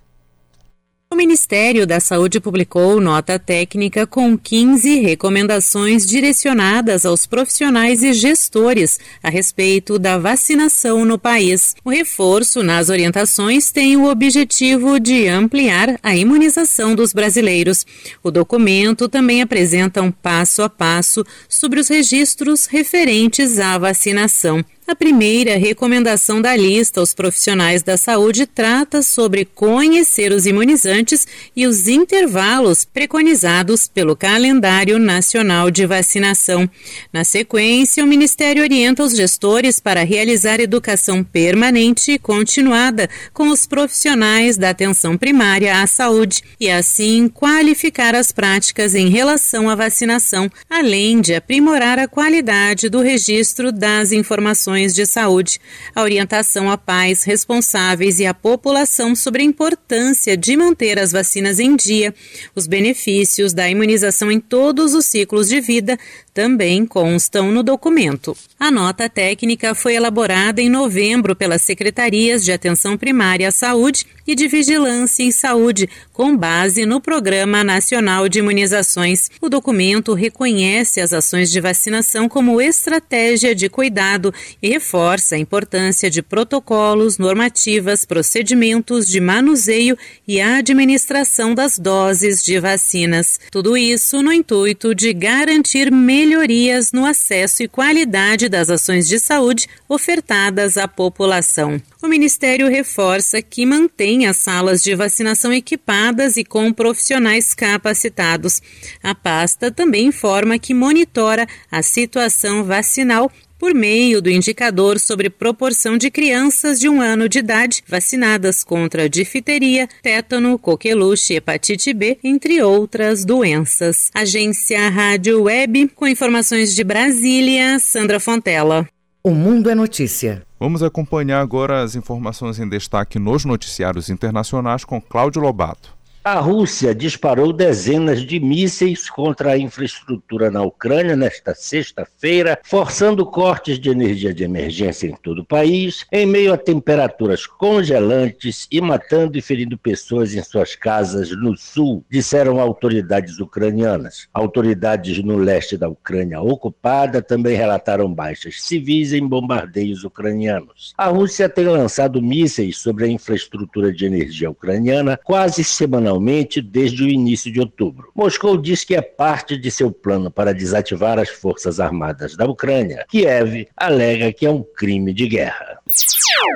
O 1.10 1.16
Ministério 1.16 1.86
da 1.86 2.00
Saúde 2.00 2.38
publicou 2.38 3.00
nota 3.00 3.38
técnica 3.38 4.06
com 4.06 4.36
15 4.36 5.00
recomendações 5.00 6.04
direcionadas 6.04 7.06
aos 7.06 7.24
profissionais 7.24 8.02
e 8.02 8.12
gestores 8.12 9.00
a 9.22 9.30
respeito 9.30 9.98
da 9.98 10.18
vacinação 10.18 11.06
no 11.06 11.18
país. 11.18 11.74
O 11.82 11.88
reforço 11.88 12.62
nas 12.62 12.90
orientações 12.90 13.72
tem 13.72 13.96
o 13.96 14.04
objetivo 14.04 15.00
de 15.00 15.26
ampliar 15.26 15.98
a 16.02 16.14
imunização 16.14 16.94
dos 16.94 17.14
brasileiros. 17.14 17.86
O 18.22 18.30
documento 18.30 19.08
também 19.08 19.40
apresenta 19.40 20.02
um 20.02 20.12
passo 20.12 20.60
a 20.60 20.68
passo 20.68 21.24
sobre 21.48 21.80
os 21.80 21.88
registros 21.88 22.66
referentes 22.66 23.58
à 23.58 23.78
vacinação. 23.78 24.62
A 24.90 24.96
primeira 24.96 25.58
recomendação 25.58 26.40
da 26.40 26.56
lista 26.56 26.98
aos 26.98 27.12
profissionais 27.12 27.82
da 27.82 27.98
saúde 27.98 28.46
trata 28.46 29.02
sobre 29.02 29.44
conhecer 29.44 30.32
os 30.32 30.46
imunizantes 30.46 31.26
e 31.54 31.66
os 31.66 31.86
intervalos 31.88 32.86
preconizados 32.86 33.86
pelo 33.86 34.16
calendário 34.16 34.98
nacional 34.98 35.70
de 35.70 35.84
vacinação. 35.84 36.66
Na 37.12 37.22
sequência, 37.22 38.02
o 38.02 38.06
Ministério 38.06 38.62
orienta 38.62 39.02
os 39.02 39.14
gestores 39.14 39.78
para 39.78 40.02
realizar 40.02 40.58
educação 40.58 41.22
permanente 41.22 42.12
e 42.12 42.18
continuada 42.18 43.10
com 43.34 43.50
os 43.50 43.66
profissionais 43.66 44.56
da 44.56 44.70
atenção 44.70 45.18
primária 45.18 45.82
à 45.82 45.86
saúde 45.86 46.42
e, 46.58 46.70
assim, 46.70 47.28
qualificar 47.28 48.14
as 48.14 48.32
práticas 48.32 48.94
em 48.94 49.10
relação 49.10 49.68
à 49.68 49.74
vacinação, 49.74 50.50
além 50.70 51.20
de 51.20 51.34
aprimorar 51.34 51.98
a 51.98 52.08
qualidade 52.08 52.88
do 52.88 53.02
registro 53.02 53.70
das 53.70 54.12
informações 54.12 54.77
de 54.86 55.06
saúde, 55.06 55.60
a 55.94 56.02
orientação 56.02 56.70
a 56.70 56.78
pais 56.78 57.22
responsáveis 57.22 58.18
e 58.18 58.26
à 58.26 58.32
população 58.32 59.14
sobre 59.14 59.42
a 59.42 59.44
importância 59.44 60.36
de 60.36 60.56
manter 60.56 60.98
as 60.98 61.12
vacinas 61.12 61.58
em 61.58 61.76
dia, 61.76 62.14
os 62.54 62.66
benefícios 62.66 63.52
da 63.52 63.68
imunização 63.68 64.30
em 64.30 64.40
todos 64.40 64.94
os 64.94 65.06
ciclos 65.06 65.48
de 65.48 65.60
vida 65.60 65.98
também 66.38 66.86
constam 66.86 67.50
no 67.50 67.64
documento. 67.64 68.36
A 68.60 68.70
nota 68.70 69.08
técnica 69.08 69.74
foi 69.74 69.96
elaborada 69.96 70.62
em 70.62 70.68
novembro 70.68 71.34
pelas 71.34 71.62
Secretarias 71.62 72.44
de 72.44 72.52
Atenção 72.52 72.96
Primária 72.96 73.48
à 73.48 73.50
Saúde 73.50 74.06
e 74.24 74.36
de 74.36 74.46
Vigilância 74.46 75.24
em 75.24 75.32
Saúde, 75.32 75.88
com 76.12 76.36
base 76.36 76.86
no 76.86 77.00
Programa 77.00 77.64
Nacional 77.64 78.28
de 78.28 78.38
Imunizações. 78.38 79.30
O 79.40 79.48
documento 79.48 80.14
reconhece 80.14 81.00
as 81.00 81.12
ações 81.12 81.50
de 81.50 81.60
vacinação 81.60 82.28
como 82.28 82.60
estratégia 82.60 83.52
de 83.54 83.68
cuidado 83.68 84.32
e 84.62 84.67
reforça 84.68 85.34
a 85.34 85.38
importância 85.38 86.10
de 86.10 86.22
protocolos, 86.22 87.18
normativas, 87.18 88.04
procedimentos 88.04 89.06
de 89.06 89.20
manuseio 89.20 89.96
e 90.26 90.40
administração 90.40 91.54
das 91.54 91.78
doses 91.78 92.42
de 92.42 92.60
vacinas. 92.60 93.40
Tudo 93.50 93.76
isso 93.76 94.22
no 94.22 94.32
intuito 94.32 94.94
de 94.94 95.12
garantir 95.12 95.90
melhorias 95.90 96.92
no 96.92 97.06
acesso 97.06 97.62
e 97.62 97.68
qualidade 97.68 98.48
das 98.48 98.68
ações 98.68 99.08
de 99.08 99.18
saúde 99.18 99.66
ofertadas 99.88 100.76
à 100.76 100.86
população. 100.86 101.80
O 102.02 102.06
Ministério 102.06 102.68
reforça 102.68 103.42
que 103.42 103.66
mantém 103.66 104.26
as 104.26 104.36
salas 104.36 104.82
de 104.82 104.94
vacinação 104.94 105.52
equipadas 105.52 106.36
e 106.36 106.44
com 106.44 106.72
profissionais 106.72 107.54
capacitados. 107.54 108.62
A 109.02 109.14
pasta 109.14 109.70
também 109.70 110.06
informa 110.06 110.58
que 110.58 110.72
monitora 110.74 111.46
a 111.70 111.82
situação 111.82 112.62
vacinal 112.64 113.32
por 113.58 113.74
meio 113.74 114.22
do 114.22 114.30
indicador 114.30 114.98
sobre 114.98 115.28
proporção 115.28 115.98
de 115.98 116.10
crianças 116.10 116.78
de 116.78 116.88
um 116.88 117.00
ano 117.00 117.28
de 117.28 117.40
idade 117.40 117.82
vacinadas 117.86 118.62
contra 118.62 119.08
difteria, 119.08 119.88
tétano, 120.02 120.58
coqueluche, 120.58 121.34
hepatite 121.34 121.92
B, 121.92 122.18
entre 122.22 122.62
outras 122.62 123.24
doenças. 123.24 124.10
Agência 124.14 124.88
Rádio 124.88 125.42
Web, 125.42 125.88
com 125.88 126.06
informações 126.06 126.74
de 126.74 126.84
Brasília, 126.84 127.78
Sandra 127.78 128.20
Fontela. 128.20 128.88
O 129.22 129.30
Mundo 129.30 129.68
é 129.68 129.74
Notícia. 129.74 130.42
Vamos 130.60 130.82
acompanhar 130.82 131.40
agora 131.40 131.82
as 131.82 131.94
informações 131.96 132.58
em 132.58 132.68
destaque 132.68 133.18
nos 133.18 133.44
noticiários 133.44 134.08
internacionais 134.08 134.84
com 134.84 135.00
Cláudio 135.00 135.42
Lobato. 135.42 135.97
A 136.28 136.40
Rússia 136.40 136.94
disparou 136.94 137.54
dezenas 137.54 138.20
de 138.20 138.38
mísseis 138.38 139.08
contra 139.08 139.52
a 139.52 139.58
infraestrutura 139.58 140.50
na 140.50 140.62
Ucrânia 140.62 141.16
nesta 141.16 141.54
sexta-feira, 141.54 142.60
forçando 142.64 143.24
cortes 143.24 143.78
de 143.80 143.88
energia 143.88 144.34
de 144.34 144.44
emergência 144.44 145.06
em 145.06 145.16
todo 145.16 145.38
o 145.38 145.44
país, 145.46 146.04
em 146.12 146.26
meio 146.26 146.52
a 146.52 146.58
temperaturas 146.58 147.46
congelantes 147.46 148.68
e 148.70 148.78
matando 148.78 149.38
e 149.38 149.40
ferindo 149.40 149.78
pessoas 149.78 150.34
em 150.34 150.42
suas 150.42 150.76
casas 150.76 151.30
no 151.30 151.56
sul, 151.56 152.04
disseram 152.10 152.60
autoridades 152.60 153.40
ucranianas. 153.40 154.28
Autoridades 154.34 155.24
no 155.24 155.38
leste 155.38 155.78
da 155.78 155.88
Ucrânia 155.88 156.42
ocupada 156.42 157.22
também 157.22 157.56
relataram 157.56 158.12
baixas 158.12 158.60
civis 158.60 159.14
em 159.14 159.26
bombardeios 159.26 160.04
ucranianos. 160.04 160.92
A 160.98 161.06
Rússia 161.06 161.48
tem 161.48 161.64
lançado 161.64 162.20
mísseis 162.20 162.76
sobre 162.76 163.06
a 163.06 163.08
infraestrutura 163.08 163.90
de 163.90 164.04
energia 164.04 164.50
ucraniana 164.50 165.18
quase 165.24 165.64
semanalmente 165.64 166.17
desde 166.62 167.04
o 167.04 167.08
início 167.08 167.52
de 167.52 167.60
outubro. 167.60 168.10
Moscou 168.14 168.56
diz 168.56 168.84
que 168.84 168.94
é 168.94 169.02
parte 169.02 169.56
de 169.56 169.70
seu 169.70 169.90
plano 169.90 170.30
para 170.30 170.54
desativar 170.54 171.18
as 171.18 171.28
forças 171.28 171.80
armadas 171.80 172.36
da 172.36 172.46
Ucrânia. 172.46 173.04
Kiev 173.08 173.68
alega 173.76 174.32
que 174.32 174.46
é 174.46 174.50
um 174.50 174.62
crime 174.62 175.12
de 175.12 175.28
guerra. 175.28 175.78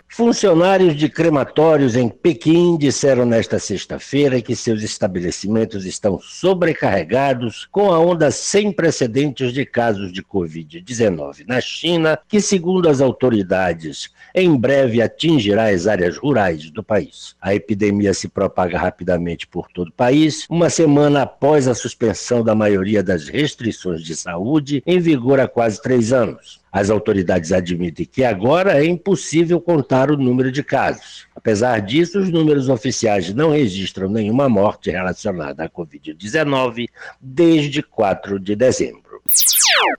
Funcionários 0.08 0.94
de 0.94 1.08
crematórios 1.08 1.96
em 1.96 2.08
Pequim 2.08 2.76
disseram 2.76 3.24
nesta 3.24 3.58
sexta-feira 3.58 4.42
que 4.42 4.54
seus 4.54 4.82
estabelecimentos 4.82 5.86
estão 5.86 6.20
sobrecarregados 6.20 7.66
com 7.72 7.90
a 7.90 7.98
onda 7.98 8.30
sem 8.30 8.70
precedentes 8.70 9.54
de 9.54 9.64
casos 9.64 10.12
de 10.12 10.22
Covid-19 10.22 11.46
na 11.46 11.62
China, 11.62 12.18
que, 12.28 12.42
segundo 12.42 12.90
as 12.90 13.00
autoridades, 13.00 14.10
em 14.34 14.54
breve 14.54 15.00
atingirá 15.00 15.70
as 15.70 15.86
áreas 15.86 16.18
rurais 16.18 16.70
do 16.70 16.82
país. 16.82 17.34
A 17.40 17.54
epidemia 17.54 18.12
se 18.12 18.28
propaga 18.28 18.78
rapidamente 18.78 19.46
por 19.52 19.68
todo 19.68 19.88
o 19.88 19.92
país, 19.92 20.46
uma 20.48 20.70
semana 20.70 21.22
após 21.22 21.68
a 21.68 21.74
suspensão 21.74 22.42
da 22.42 22.54
maioria 22.54 23.02
das 23.02 23.28
restrições 23.28 24.02
de 24.02 24.16
saúde 24.16 24.82
em 24.86 24.98
vigor 24.98 25.38
há 25.38 25.46
quase 25.46 25.80
três 25.80 26.10
anos. 26.10 26.62
As 26.72 26.88
autoridades 26.88 27.52
admitem 27.52 28.06
que 28.06 28.24
agora 28.24 28.82
é 28.82 28.86
impossível 28.86 29.60
contar 29.60 30.10
o 30.10 30.16
número 30.16 30.50
de 30.50 30.64
casos. 30.64 31.26
Apesar 31.36 31.80
disso, 31.80 32.18
os 32.18 32.30
números 32.30 32.70
oficiais 32.70 33.34
não 33.34 33.50
registram 33.50 34.08
nenhuma 34.08 34.48
morte 34.48 34.90
relacionada 34.90 35.64
à 35.64 35.68
Covid-19 35.68 36.88
desde 37.20 37.82
4 37.82 38.40
de 38.40 38.56
dezembro. 38.56 39.20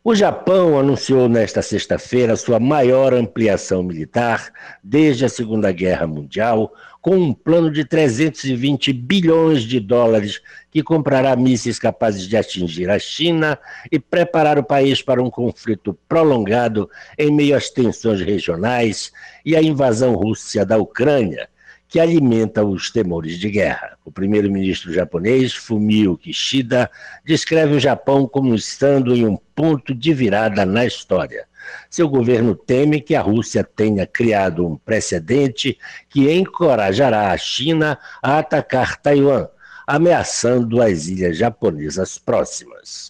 O 0.04 0.16
Japão 0.16 0.80
anunciou 0.80 1.30
nesta 1.30 1.62
sexta-feira 1.62 2.36
sua 2.36 2.60
maior 2.60 3.14
ampliação 3.14 3.84
militar 3.84 4.52
desde 4.84 5.26
a 5.26 5.30
Segunda 5.30 5.72
Guerra 5.72 6.08
Mundial, 6.08 6.74
com 7.04 7.18
um 7.18 7.34
plano 7.34 7.70
de 7.70 7.84
320 7.84 8.94
bilhões 8.94 9.64
de 9.64 9.78
dólares 9.78 10.42
que 10.72 10.82
comprará 10.82 11.36
mísseis 11.36 11.78
capazes 11.78 12.26
de 12.26 12.38
atingir 12.38 12.90
a 12.90 12.98
China 12.98 13.60
e 13.92 14.00
preparar 14.00 14.58
o 14.58 14.64
país 14.64 15.02
para 15.02 15.22
um 15.22 15.30
conflito 15.30 16.00
prolongado 16.08 16.90
em 17.20 17.30
meio 17.30 17.58
às 17.58 17.70
tensões 17.70 18.22
regionais 18.22 19.12
e 19.46 19.54
à 19.54 19.62
invasão 19.62 20.16
russa 20.16 20.66
da 20.66 20.78
Ucrânia, 20.78 21.50
que 21.90 22.00
alimenta 22.00 22.64
os 22.64 22.90
temores 22.90 23.38
de 23.38 23.50
guerra. 23.50 23.98
O 24.06 24.12
primeiro-ministro 24.12 24.94
japonês, 24.94 25.54
Fumio 25.54 26.18
Kishida, 26.18 26.90
descreve 27.26 27.76
o 27.76 27.82
Japão 27.82 28.26
como 28.26 28.56
estando 28.56 29.14
em 29.14 29.26
um 29.26 29.38
ponto 29.54 29.94
de 29.94 30.14
virada 30.14 30.66
na 30.66 30.86
história. 30.86 31.46
Seu 31.90 32.08
governo 32.10 32.56
teme 32.56 33.02
que 33.02 33.16
a 33.16 33.22
Rússia 33.22 33.64
tenha 33.64 34.06
criado 34.06 34.66
um 34.66 34.78
precedente 34.78 35.78
que 36.10 36.32
encorajará 36.32 37.32
a 37.32 37.38
China 37.38 37.98
a 38.22 38.40
atacar 38.40 38.98
Taiwan, 38.98 39.48
ameaçando 39.86 40.82
as 40.82 41.08
ilhas 41.08 41.38
japonesas 41.38 42.18
próximas. 42.18 43.10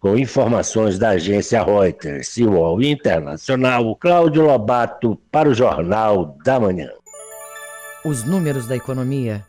Com 0.00 0.16
informações 0.16 0.98
da 0.98 1.10
agência 1.10 1.62
Reuters 1.62 2.36
e 2.36 2.44
UOL 2.44 2.82
Internacional, 2.82 3.96
Cláudio 3.96 4.42
Lobato 4.44 5.20
para 5.30 5.48
o 5.48 5.54
Jornal 5.54 6.36
da 6.44 6.58
Manhã. 6.58 6.90
Os 8.04 8.24
números 8.24 8.66
da 8.66 8.76
economia. 8.76 9.44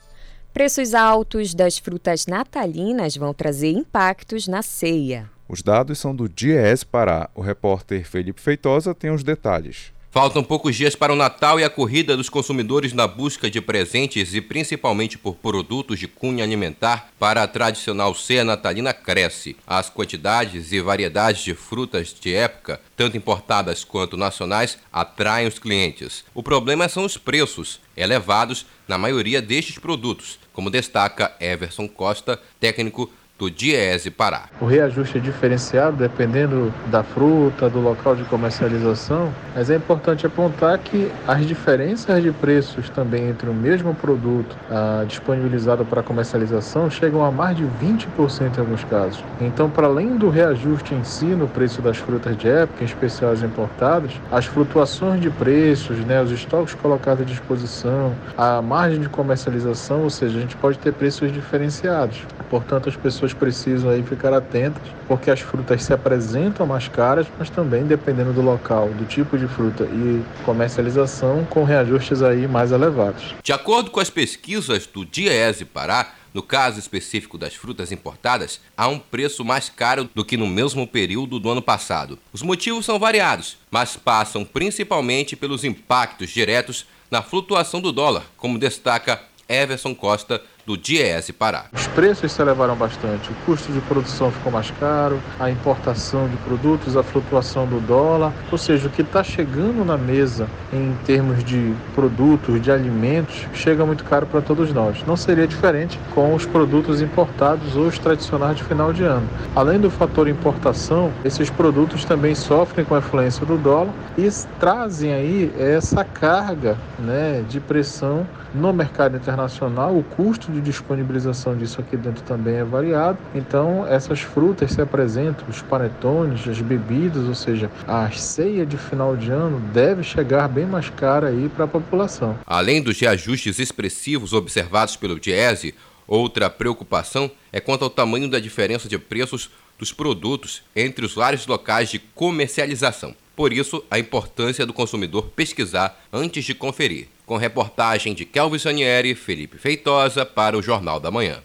Preços 0.54 0.94
altos 0.94 1.54
das 1.54 1.78
frutas 1.78 2.26
natalinas 2.26 3.16
vão 3.16 3.34
trazer 3.34 3.72
impactos 3.72 4.48
na 4.48 4.62
ceia. 4.62 5.30
Os 5.50 5.64
dados 5.64 5.98
são 5.98 6.16
do 6.16 6.30
Diese 6.30 6.86
Pará. 6.86 7.28
O 7.34 7.42
repórter 7.42 8.08
Felipe 8.08 8.40
Feitosa 8.40 8.94
tem 8.94 9.10
os 9.10 9.24
detalhes. 9.24 9.92
Faltam 10.12 10.44
poucos 10.44 10.76
dias 10.76 10.96
para 10.96 11.14
o 11.14 11.16
Natal 11.16 11.60
e 11.60 11.64
a 11.64 11.70
corrida 11.70 12.18
dos 12.18 12.30
consumidores 12.30 12.94
na 12.94 13.08
busca 13.08 13.50
de 13.50 13.60
presentes 13.60 14.34
e 14.34 14.42
principalmente 14.42 15.18
por 15.18 15.36
produtos 15.36 16.00
de 16.00 16.08
cunho 16.08 16.44
alimentar 16.44 17.10
para 17.20 17.42
a 17.42 17.48
tradicional 17.48 18.14
ceia 18.14 18.44
natalina 18.44 18.94
cresce. 18.94 19.56
As 19.66 19.90
quantidades 19.90 20.72
e 20.72 20.82
variedades 20.82 21.44
de 21.44 21.54
frutas 21.54 22.14
de 22.20 22.34
época, 22.34 22.80
tanto 22.96 23.18
importadas 23.18 23.84
quanto 23.84 24.18
nacionais, 24.18 24.78
atraem 24.92 25.48
os 25.48 25.60
clientes. 25.60 26.24
O 26.34 26.44
problema 26.44 26.90
são 26.90 27.06
os 27.06 27.18
preços, 27.18 27.80
elevados 27.96 28.66
na 28.88 28.98
maioria 28.98 29.42
destes 29.42 29.78
produtos, 29.78 30.40
como 30.54 30.72
destaca 30.72 31.36
Everson 31.40 31.88
Costa, 31.88 32.42
técnico 32.60 33.12
do 33.40 33.50
Diese 33.50 34.12
Pará. 34.12 34.44
O 34.60 34.66
reajuste 34.66 35.18
é 35.18 35.22
diferenciado 35.22 35.96
dependendo 35.96 36.74
da 36.88 37.02
fruta, 37.02 37.70
do 37.70 37.80
local 37.80 38.14
de 38.14 38.26
comercialização, 38.26 39.34
mas 39.56 39.70
é 39.70 39.78
importante 39.78 40.28
apontar 40.28 40.78
que 40.78 41.10
as 41.26 41.46
diferenças 41.46 42.22
de 42.22 42.32
preços 42.34 42.90
também 42.90 43.30
entre 43.30 43.50
o 43.50 43.54
mesmo 43.54 43.96
produto 43.96 44.58
ah, 44.70 45.06
disponibilizado 45.08 45.86
para 45.86 46.04
comercialização 46.04 46.92
chegam 46.92 47.24
a 47.24 47.32
mais 47.32 47.56
de 47.56 47.64
20% 47.64 48.58
em 48.58 48.60
alguns 48.60 48.84
casos. 48.84 49.24
Então, 49.40 49.70
para 49.70 49.88
além 49.88 50.18
do 50.18 50.30
reajuste 50.30 50.94
em 50.94 51.04
si 51.06 51.26
no 51.26 51.48
preço 51.48 51.82
das 51.82 51.98
frutas 51.98 52.38
de 52.38 52.50
época, 52.50 52.84
em 52.84 52.86
especial 52.86 53.32
as 53.32 53.42
importadas, 53.42 54.12
as 54.30 54.46
flutuações 54.46 55.22
de 55.22 55.30
preços, 55.30 55.98
né, 56.00 56.22
os 56.22 56.32
estoques 56.32 56.74
colocados 56.74 57.22
à 57.22 57.26
disposição, 57.26 58.14
a 58.38 58.62
margem 58.62 59.00
de 59.00 59.08
comercialização, 59.08 60.04
ou 60.04 60.10
seja, 60.10 60.38
a 60.38 60.42
gente 60.42 60.58
pode 60.58 60.78
ter 60.78 60.92
preços 60.92 61.32
diferenciados. 61.32 62.24
Portanto, 62.50 62.90
as 62.90 62.98
pessoas 62.98 63.29
precisam 63.34 63.90
aí 63.90 64.04
ficar 64.04 64.34
atentas, 64.34 64.82
porque 65.08 65.32
as 65.32 65.40
frutas 65.40 65.84
se 65.84 65.94
apresentam 65.94 66.66
mais 66.66 66.88
caras, 66.88 67.28
mas 67.38 67.50
também 67.50 67.84
dependendo 67.84 68.34
do 68.34 68.42
local, 68.42 68.90
do 68.90 69.06
tipo 69.06 69.38
de 69.38 69.48
fruta 69.48 69.84
e 69.86 70.24
comercialização, 70.44 71.46
com 71.50 71.64
reajustes 71.64 72.22
aí 72.22 72.48
mais 72.48 72.72
elevados. 72.72 73.36
De 73.44 73.54
acordo 73.54 73.92
com 73.92 74.00
as 74.00 74.10
pesquisas 74.10 74.86
do 74.86 75.06
Diese 75.06 75.66
Pará, 75.66 76.14
no 76.34 76.44
caso 76.44 76.80
específico 76.80 77.38
das 77.38 77.56
frutas 77.56 77.92
importadas, 77.92 78.62
há 78.78 78.88
um 78.88 79.00
preço 79.00 79.44
mais 79.44 79.70
caro 79.70 80.10
do 80.14 80.24
que 80.24 80.38
no 80.38 80.48
mesmo 80.48 80.86
período 80.86 81.40
do 81.40 81.50
ano 81.50 81.62
passado. 81.62 82.20
Os 82.32 82.42
motivos 82.42 82.86
são 82.86 83.00
variados, 83.00 83.58
mas 83.72 83.98
passam 83.98 84.46
principalmente 84.46 85.36
pelos 85.36 85.64
impactos 85.64 86.30
diretos 86.30 86.86
na 87.10 87.24
flutuação 87.24 87.82
do 87.82 87.92
dólar, 87.92 88.26
como 88.38 88.60
destaca 88.60 89.20
Everson 89.48 89.96
Costa, 89.96 90.42
do 90.70 90.78
Diese 90.78 91.34
Pará. 91.34 91.66
Os 91.74 91.88
preços 91.88 92.32
se 92.32 92.40
elevaram 92.40 92.76
bastante, 92.76 93.32
o 93.32 93.36
custo 93.44 93.74
de 93.74 93.82
produção 93.82 94.30
ficou 94.30 94.52
mais 94.52 94.70
caro, 94.80 95.20
a 95.40 95.50
importação 95.50 96.30
de 96.30 96.38
produtos, 96.38 96.96
a 96.96 97.02
flutuação 97.02 97.66
do 97.66 97.80
dólar, 97.80 98.32
ou 98.52 98.58
seja, 98.58 98.88
o 98.88 98.92
que 98.92 99.02
está 99.02 99.24
chegando 99.24 99.84
na 99.84 99.98
mesa 99.98 100.48
em 100.72 100.96
termos 101.08 101.44
de 101.44 101.74
produtos, 101.96 102.62
de 102.62 102.72
alimentos, 102.72 103.48
chega 103.52 103.84
muito 103.84 104.04
caro 104.04 104.28
para 104.28 104.42
todos 104.42 104.72
nós. 104.72 105.04
Não 105.08 105.18
seria 105.18 105.48
diferente 105.48 106.00
com 106.14 106.36
os 106.36 106.46
produtos 106.46 107.02
importados 107.02 107.76
ou 107.76 107.88
os 107.88 107.98
tradicionais 107.98 108.56
de 108.56 108.64
final 108.64 108.94
de 108.94 109.04
ano. 109.04 109.28
Além 109.56 109.80
do 109.80 109.90
fator 109.90 110.28
importação, 110.28 111.12
esses 111.26 111.50
produtos 111.50 112.06
também 112.06 112.36
sofrem 112.36 112.86
com 112.86 112.94
a 112.94 113.00
influência 113.00 113.44
do 113.44 113.58
dólar 113.58 113.92
e 114.16 114.30
trazem 114.60 115.14
aí 115.16 115.52
essa 115.58 116.04
carga 116.04 116.78
né, 117.00 117.44
de 117.50 117.60
pressão 117.60 118.28
no 118.54 118.74
mercado 118.74 119.16
internacional, 119.16 119.96
o 119.96 120.04
custo 120.04 120.52
de 120.52 120.59
disponibilização 120.62 121.56
disso 121.56 121.82
aqui 121.82 121.96
dentro 121.98 122.24
também 122.24 122.56
é 122.56 122.64
variado. 122.64 123.18
Então, 123.34 123.86
essas 123.88 124.22
frutas 124.22 124.72
se 124.72 124.82
apresentam, 124.82 125.48
os 125.48 125.62
panetones, 125.62 126.48
as 126.48 126.62
bebidas, 126.62 127.28
ou 127.28 127.36
seja, 127.36 127.70
a 127.88 128.10
ceia 128.12 128.66
de 128.66 128.78
final 128.78 129.16
de 129.16 129.32
ano 129.32 129.60
deve 129.74 130.04
chegar 130.04 130.48
bem 130.48 130.66
mais 130.66 130.90
cara 130.90 131.28
aí 131.28 131.50
para 131.50 131.66
a 131.66 131.68
população. 131.68 132.38
Além 132.46 132.82
dos 132.82 133.00
reajustes 133.00 133.60
expressivos 133.60 134.34
observados 134.34 134.96
pelo 134.96 135.20
Diese, 135.20 135.74
outra 136.08 136.50
preocupação 136.50 137.30
é 137.52 137.60
quanto 137.60 137.84
ao 137.84 137.90
tamanho 137.90 138.30
da 138.30 138.40
diferença 138.40 138.88
de 138.88 138.98
preços 138.98 139.50
dos 139.78 139.94
produtos 139.94 140.62
entre 140.76 141.06
os 141.06 141.16
vários 141.16 141.48
locais 141.48 141.90
de 141.90 142.00
comercialização. 142.00 143.16
Por 143.40 143.52
isso, 143.54 143.82
a 143.90 143.98
importância 143.98 144.66
do 144.66 144.74
consumidor 144.74 145.32
pesquisar 145.34 145.98
antes 146.12 146.44
de 146.44 146.54
conferir. 146.54 147.08
Com 147.26 147.38
reportagem 147.38 148.14
de 148.14 148.26
Kelvin 148.26 148.60
Sanieri, 148.60 149.16
Felipe 149.16 149.58
Feitosa 149.58 150.26
para 150.26 150.58
o 150.58 150.62
Jornal 150.62 151.00
da 151.00 151.10
Manhã. 151.10 151.38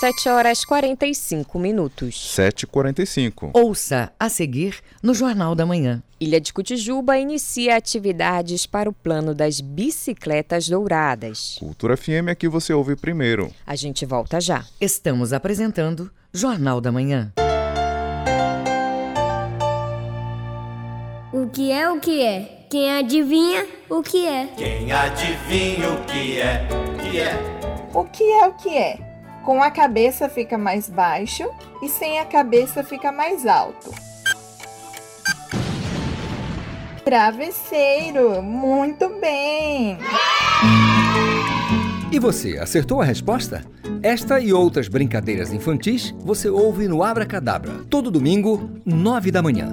7 0.00 0.30
horas 0.30 0.64
45 0.64 1.58
minutos. 1.58 2.14
7h45. 2.34 3.50
Ouça 3.52 4.10
a 4.18 4.30
seguir 4.30 4.78
no 5.02 5.12
Jornal 5.12 5.54
da 5.54 5.66
Manhã. 5.66 6.02
Ilha 6.18 6.40
de 6.40 6.54
Cotijuba 6.54 7.18
inicia 7.18 7.76
atividades 7.76 8.64
para 8.64 8.88
o 8.88 8.94
plano 8.94 9.34
das 9.34 9.60
bicicletas 9.60 10.70
douradas. 10.70 11.56
Cultura 11.58 11.98
FM 11.98 12.30
aqui 12.30 12.48
você 12.48 12.72
ouve 12.72 12.96
primeiro. 12.96 13.52
A 13.66 13.76
gente 13.76 14.06
volta 14.06 14.40
já. 14.40 14.64
Estamos 14.80 15.34
apresentando 15.34 16.10
Jornal 16.32 16.80
da 16.80 16.90
Manhã. 16.90 17.30
O 21.30 21.46
que 21.50 21.70
é 21.70 21.90
o 21.90 22.00
que 22.00 22.22
é? 22.22 22.66
Quem 22.70 22.90
adivinha 22.90 23.66
o 23.90 24.02
que 24.02 24.26
é? 24.26 24.46
Quem 24.56 24.90
adivinha 24.90 25.90
o 25.90 26.04
que 26.06 26.40
é? 26.40 26.66
Que 27.02 27.20
é? 27.20 27.90
O 27.92 28.04
que 28.06 28.24
é 28.24 28.46
o 28.46 28.54
que 28.54 28.78
é? 28.78 29.09
Com 29.44 29.62
a 29.62 29.70
cabeça 29.70 30.28
fica 30.28 30.58
mais 30.58 30.88
baixo 30.88 31.48
e 31.82 31.88
sem 31.88 32.18
a 32.18 32.24
cabeça 32.24 32.84
fica 32.84 33.10
mais 33.10 33.46
alto. 33.46 33.90
Travesseiro, 37.04 38.42
muito 38.42 39.08
bem! 39.20 39.98
E 42.12 42.18
você, 42.18 42.58
acertou 42.58 43.00
a 43.00 43.04
resposta? 43.04 43.64
Esta 44.02 44.40
e 44.40 44.52
outras 44.52 44.88
brincadeiras 44.88 45.52
infantis 45.52 46.14
você 46.18 46.48
ouve 46.48 46.88
no 46.88 47.02
Abra 47.02 47.24
Cadabra, 47.24 47.84
todo 47.88 48.10
domingo, 48.10 48.70
nove 48.84 49.30
da 49.30 49.42
manhã. 49.42 49.72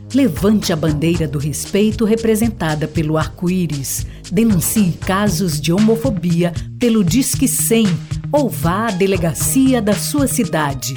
Levante 0.13 0.73
a 0.73 0.75
bandeira 0.75 1.25
do 1.25 1.39
respeito 1.39 2.03
representada 2.03 2.85
pelo 2.85 3.17
arco-íris. 3.17 4.05
Denuncie 4.29 4.91
casos 4.91 5.59
de 5.59 5.71
homofobia 5.71 6.51
pelo 6.77 7.01
Disque 7.01 7.47
100 7.47 7.87
ou 8.31 8.49
vá 8.49 8.87
à 8.87 8.91
delegacia 8.91 9.81
da 9.81 9.93
sua 9.93 10.27
cidade. 10.27 10.95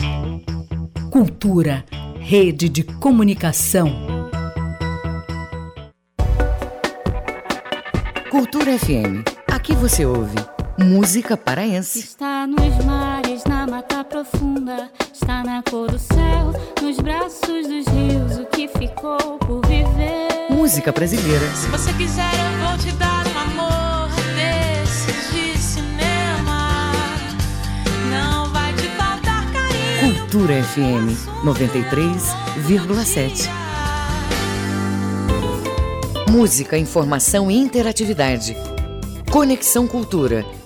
Cultura, 1.10 1.84
rede 2.18 2.68
de 2.68 2.82
comunicação. 2.82 3.88
Cultura 8.30 8.76
FM. 8.76 9.22
Aqui 9.48 9.76
você 9.76 10.04
ouve 10.04 10.53
música 10.78 11.36
paraense. 11.36 11.98
Está 12.00 12.46
nos 12.46 12.84
mares, 12.84 13.44
na 13.44 13.66
mata 13.66 14.04
profunda, 14.04 14.90
está 15.12 15.42
na 15.44 15.62
cor 15.62 15.90
do 15.90 15.98
céu, 15.98 16.52
nos 16.82 16.96
braços 16.98 17.66
dos 17.66 17.86
rios, 17.86 18.38
o 18.38 18.46
que 18.46 18.68
ficou 18.68 19.38
por 19.38 19.60
viver. 19.66 20.28
Música 20.50 20.92
brasileira. 20.92 21.46
Se 21.54 21.66
você 21.68 21.92
quiser, 21.94 22.30
eu 22.34 22.66
vou 22.66 22.76
te 22.78 22.92
dar 22.92 23.26
um 23.26 23.38
amor 23.38 24.08
desses 24.34 25.32
de 25.32 25.58
cinema. 25.58 26.92
Não 28.10 28.48
vai 28.50 28.72
te 28.74 28.86
faltar 28.88 29.50
carinho. 29.52 30.14
Cultura 30.14 30.62
FM 30.62 31.16
93,7. 31.44 33.48
Música, 36.30 36.76
informação 36.76 37.50
e 37.50 37.56
interatividade. 37.56 38.54
Conexão 39.30 39.86
Cultura, 39.88 40.44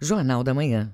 Jornal 0.00 0.44
da 0.44 0.54
Manhã. 0.54 0.92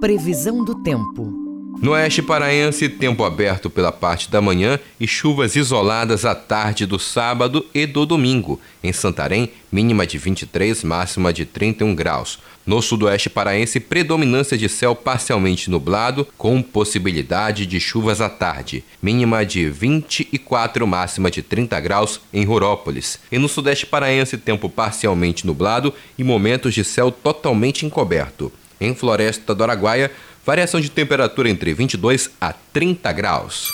Previsão 0.00 0.64
do 0.64 0.82
tempo. 0.82 1.32
No 1.80 1.92
oeste 1.92 2.20
paraense, 2.20 2.88
tempo 2.88 3.22
aberto 3.24 3.70
pela 3.70 3.92
parte 3.92 4.28
da 4.28 4.40
manhã 4.40 4.78
e 4.98 5.06
chuvas 5.06 5.54
isoladas 5.54 6.24
à 6.24 6.34
tarde 6.34 6.84
do 6.84 6.98
sábado 6.98 7.64
e 7.72 7.86
do 7.86 8.04
domingo. 8.04 8.60
Em 8.82 8.92
Santarém, 8.92 9.52
mínima 9.70 10.04
de 10.04 10.18
23, 10.18 10.82
máxima 10.82 11.32
de 11.32 11.44
31 11.46 11.94
graus. 11.94 12.40
No 12.64 12.80
sudoeste 12.80 13.28
paraense, 13.28 13.80
predominância 13.80 14.56
de 14.56 14.68
céu 14.68 14.94
parcialmente 14.94 15.70
nublado, 15.70 16.26
com 16.38 16.62
possibilidade 16.62 17.66
de 17.66 17.80
chuvas 17.80 18.20
à 18.20 18.28
tarde. 18.28 18.84
Mínima 19.02 19.44
de 19.44 19.68
24, 19.68 20.86
máxima 20.86 21.30
de 21.30 21.42
30 21.42 21.80
graus 21.80 22.20
em 22.32 22.44
Rurópolis. 22.44 23.18
E 23.30 23.38
no 23.38 23.48
sudeste 23.48 23.84
paraense, 23.84 24.38
tempo 24.38 24.68
parcialmente 24.68 25.46
nublado 25.46 25.92
e 26.16 26.22
momentos 26.22 26.72
de 26.72 26.84
céu 26.84 27.10
totalmente 27.10 27.84
encoberto. 27.84 28.52
Em 28.80 28.94
Floresta 28.94 29.54
do 29.54 29.64
Araguaia, 29.64 30.10
variação 30.44 30.80
de 30.80 30.90
temperatura 30.90 31.48
entre 31.48 31.74
22 31.74 32.30
a 32.40 32.52
30 32.52 33.12
graus. 33.12 33.68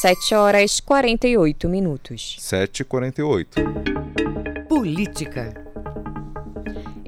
7 0.00 0.34
horas 0.34 0.80
48 0.80 1.68
minutos. 1.68 2.36
7h48. 2.40 4.66
Política. 4.66 5.69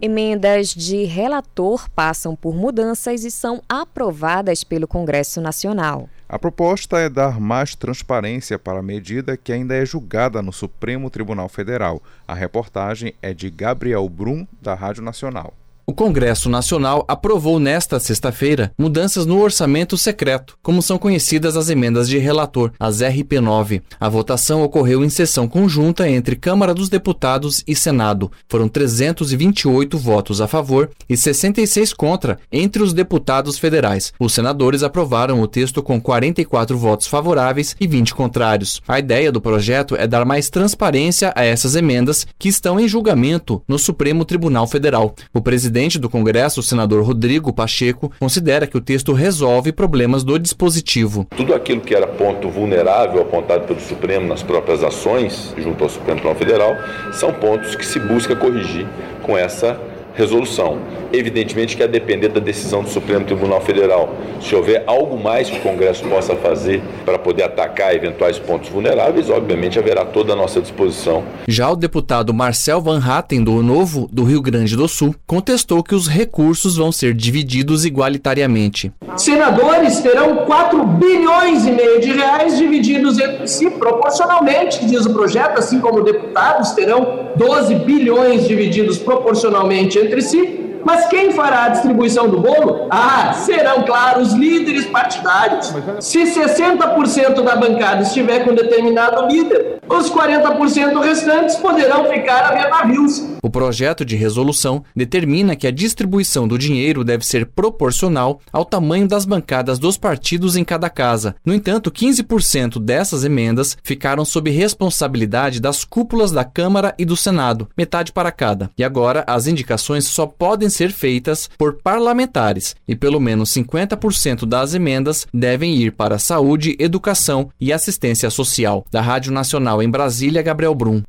Emendas 0.04 0.74
de 0.74 1.04
relator 1.04 1.88
passam 1.90 2.34
por 2.34 2.56
mudanças 2.56 3.22
e 3.22 3.30
são 3.30 3.62
aprovadas 3.68 4.64
pelo 4.64 4.88
Congresso 4.88 5.40
Nacional. 5.40 6.08
A 6.28 6.40
proposta 6.40 6.98
é 6.98 7.08
dar 7.08 7.38
mais 7.38 7.76
transparência 7.76 8.58
para 8.58 8.80
a 8.80 8.82
medida 8.82 9.36
que 9.36 9.52
ainda 9.52 9.76
é 9.76 9.86
julgada 9.86 10.42
no 10.42 10.52
Supremo 10.52 11.08
Tribunal 11.08 11.48
Federal. 11.48 12.02
A 12.26 12.34
reportagem 12.34 13.14
é 13.22 13.32
de 13.32 13.48
Gabriel 13.48 14.08
Brum, 14.08 14.44
da 14.60 14.74
Rádio 14.74 15.04
Nacional. 15.04 15.54
O 15.84 15.92
Congresso 15.92 16.48
Nacional 16.48 17.04
aprovou 17.08 17.58
nesta 17.58 17.98
sexta-feira 17.98 18.70
mudanças 18.78 19.26
no 19.26 19.40
orçamento 19.40 19.98
secreto, 19.98 20.56
como 20.62 20.80
são 20.80 20.96
conhecidas 20.96 21.56
as 21.56 21.68
emendas 21.68 22.08
de 22.08 22.18
relator, 22.18 22.70
as 22.78 23.00
RP9. 23.00 23.82
A 23.98 24.08
votação 24.08 24.62
ocorreu 24.62 25.04
em 25.04 25.10
sessão 25.10 25.48
conjunta 25.48 26.08
entre 26.08 26.36
Câmara 26.36 26.72
dos 26.72 26.88
Deputados 26.88 27.64
e 27.66 27.74
Senado. 27.74 28.30
Foram 28.48 28.68
328 28.68 29.98
votos 29.98 30.40
a 30.40 30.46
favor 30.46 30.88
e 31.08 31.16
66 31.16 31.92
contra 31.92 32.38
entre 32.52 32.80
os 32.80 32.94
deputados 32.94 33.58
federais. 33.58 34.12
Os 34.20 34.32
senadores 34.32 34.84
aprovaram 34.84 35.40
o 35.40 35.48
texto 35.48 35.82
com 35.82 36.00
44 36.00 36.78
votos 36.78 37.08
favoráveis 37.08 37.74
e 37.80 37.88
20 37.88 38.14
contrários. 38.14 38.80
A 38.86 39.00
ideia 39.00 39.32
do 39.32 39.40
projeto 39.40 39.96
é 39.96 40.06
dar 40.06 40.24
mais 40.24 40.48
transparência 40.48 41.32
a 41.34 41.44
essas 41.44 41.74
emendas 41.74 42.24
que 42.38 42.48
estão 42.48 42.78
em 42.78 42.86
julgamento 42.86 43.60
no 43.66 43.80
Supremo 43.80 44.24
Tribunal 44.24 44.68
Federal. 44.68 45.12
O 45.34 45.40
presidente 45.40 45.71
presidente 45.72 45.98
do 45.98 46.10
Congresso, 46.10 46.60
o 46.60 46.62
senador 46.62 47.02
Rodrigo 47.02 47.50
Pacheco, 47.50 48.12
considera 48.20 48.66
que 48.66 48.76
o 48.76 48.80
texto 48.80 49.14
resolve 49.14 49.72
problemas 49.72 50.22
do 50.22 50.38
dispositivo. 50.38 51.26
Tudo 51.34 51.54
aquilo 51.54 51.80
que 51.80 51.94
era 51.94 52.06
ponto 52.06 52.50
vulnerável 52.50 53.22
apontado 53.22 53.66
pelo 53.66 53.80
Supremo 53.80 54.26
nas 54.26 54.42
próprias 54.42 54.84
ações 54.84 55.54
junto 55.56 55.82
ao 55.82 55.88
Supremo 55.88 56.20
Tribunal 56.20 56.38
Federal 56.38 56.76
são 57.14 57.32
pontos 57.32 57.74
que 57.74 57.86
se 57.86 57.98
busca 57.98 58.36
corrigir 58.36 58.86
com 59.22 59.38
essa 59.38 59.80
resolução. 60.14 60.78
Evidentemente 61.12 61.76
que 61.76 61.82
a 61.82 61.86
depender 61.86 62.28
da 62.28 62.40
decisão 62.40 62.82
do 62.82 62.88
Supremo 62.88 63.24
Tribunal 63.24 63.60
Federal, 63.60 64.14
se 64.40 64.54
houver 64.54 64.84
algo 64.86 65.18
mais 65.18 65.50
que 65.50 65.58
o 65.58 65.60
Congresso 65.60 66.04
possa 66.04 66.34
fazer 66.36 66.82
para 67.04 67.18
poder 67.18 67.44
atacar 67.44 67.94
eventuais 67.94 68.38
pontos 68.38 68.68
vulneráveis, 68.68 69.30
obviamente 69.30 69.78
haverá 69.78 70.04
toda 70.04 70.32
a 70.32 70.36
nossa 70.36 70.60
disposição. 70.60 71.22
Já 71.46 71.70
o 71.70 71.76
deputado 71.76 72.32
Marcel 72.32 72.80
Van 72.80 73.00
Hatten, 73.04 73.42
do 73.44 73.62
Novo, 73.62 74.08
do 74.12 74.24
Rio 74.24 74.40
Grande 74.40 74.76
do 74.76 74.88
Sul, 74.88 75.14
contestou 75.26 75.82
que 75.82 75.94
os 75.94 76.08
recursos 76.08 76.76
vão 76.76 76.90
ser 76.90 77.14
divididos 77.14 77.84
igualitariamente. 77.84 78.92
Senadores 79.16 80.00
terão 80.00 80.36
4 80.46 80.84
bilhões 80.84 81.66
e 81.66 81.70
meio 81.70 82.00
de 82.00 82.12
reais 82.12 82.56
divididos 82.56 83.18
entre 83.18 83.46
si 83.46 83.70
proporcionalmente, 83.70 84.84
diz 84.86 85.04
o 85.04 85.12
projeto, 85.12 85.58
assim 85.58 85.80
como 85.80 86.02
deputados 86.02 86.72
terão 86.72 87.30
12 87.36 87.74
bilhões 87.76 88.46
divididos 88.46 88.98
proporcionalmente 88.98 89.98
entre 90.02 90.22
si, 90.22 90.61
Mas 90.84 91.06
quem 91.06 91.32
fará 91.32 91.64
a 91.64 91.68
distribuição 91.70 92.28
do 92.28 92.40
bolo? 92.40 92.88
Ah, 92.90 93.32
serão, 93.32 93.82
claro, 93.84 94.20
os 94.20 94.32
líderes 94.32 94.86
partidários. 94.86 95.72
Se 96.00 96.22
60% 96.24 97.42
da 97.42 97.56
bancada 97.56 98.02
estiver 98.02 98.44
com 98.44 98.54
determinado 98.54 99.26
líder, 99.26 99.80
os 99.88 100.10
40% 100.10 101.00
restantes 101.02 101.56
poderão 101.56 102.10
ficar 102.10 102.44
a 102.44 102.54
ver 102.54 102.68
navios. 102.68 103.22
O 103.42 103.50
projeto 103.50 104.04
de 104.04 104.16
resolução 104.16 104.84
determina 104.94 105.56
que 105.56 105.66
a 105.66 105.70
distribuição 105.70 106.46
do 106.46 106.56
dinheiro 106.56 107.04
deve 107.04 107.26
ser 107.26 107.46
proporcional 107.46 108.40
ao 108.52 108.64
tamanho 108.64 109.06
das 109.06 109.24
bancadas 109.24 109.78
dos 109.78 109.98
partidos 109.98 110.56
em 110.56 110.64
cada 110.64 110.88
casa. 110.88 111.34
No 111.44 111.52
entanto, 111.52 111.90
15% 111.90 112.78
dessas 112.78 113.24
emendas 113.24 113.76
ficaram 113.82 114.24
sob 114.24 114.50
responsabilidade 114.50 115.60
das 115.60 115.84
cúpulas 115.84 116.30
da 116.30 116.44
Câmara 116.44 116.94
e 116.98 117.04
do 117.04 117.16
Senado, 117.16 117.68
metade 117.76 118.12
para 118.12 118.32
cada. 118.32 118.70
E 118.78 118.84
agora 118.84 119.24
as 119.26 119.46
indicações 119.46 120.06
só 120.06 120.26
podem 120.26 120.68
ser 120.72 120.90
feitas 120.90 121.48
por 121.56 121.74
parlamentares 121.74 122.74
e 122.88 122.96
pelo 122.96 123.20
menos 123.20 123.50
50% 123.50 124.44
das 124.44 124.74
emendas 124.74 125.26
devem 125.32 125.76
ir 125.76 125.92
para 125.92 126.18
saúde, 126.18 126.76
educação 126.80 127.50
e 127.60 127.72
assistência 127.72 128.30
social. 128.30 128.84
Da 128.90 129.00
Rádio 129.00 129.32
Nacional 129.32 129.80
em 129.80 129.88
Brasília, 129.88 130.42
Gabriel 130.42 130.74
Brum. 130.74 131.02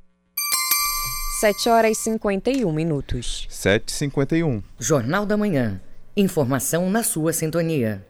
7 1.39 1.69
horas 1.69 1.97
e 1.97 2.01
51 2.01 2.71
minutos. 2.71 3.47
7h51. 3.49 4.61
Jornal 4.79 5.25
da 5.25 5.35
Manhã. 5.35 5.81
Informação 6.15 6.89
na 6.89 7.03
sua 7.03 7.33
sintonia. 7.33 8.05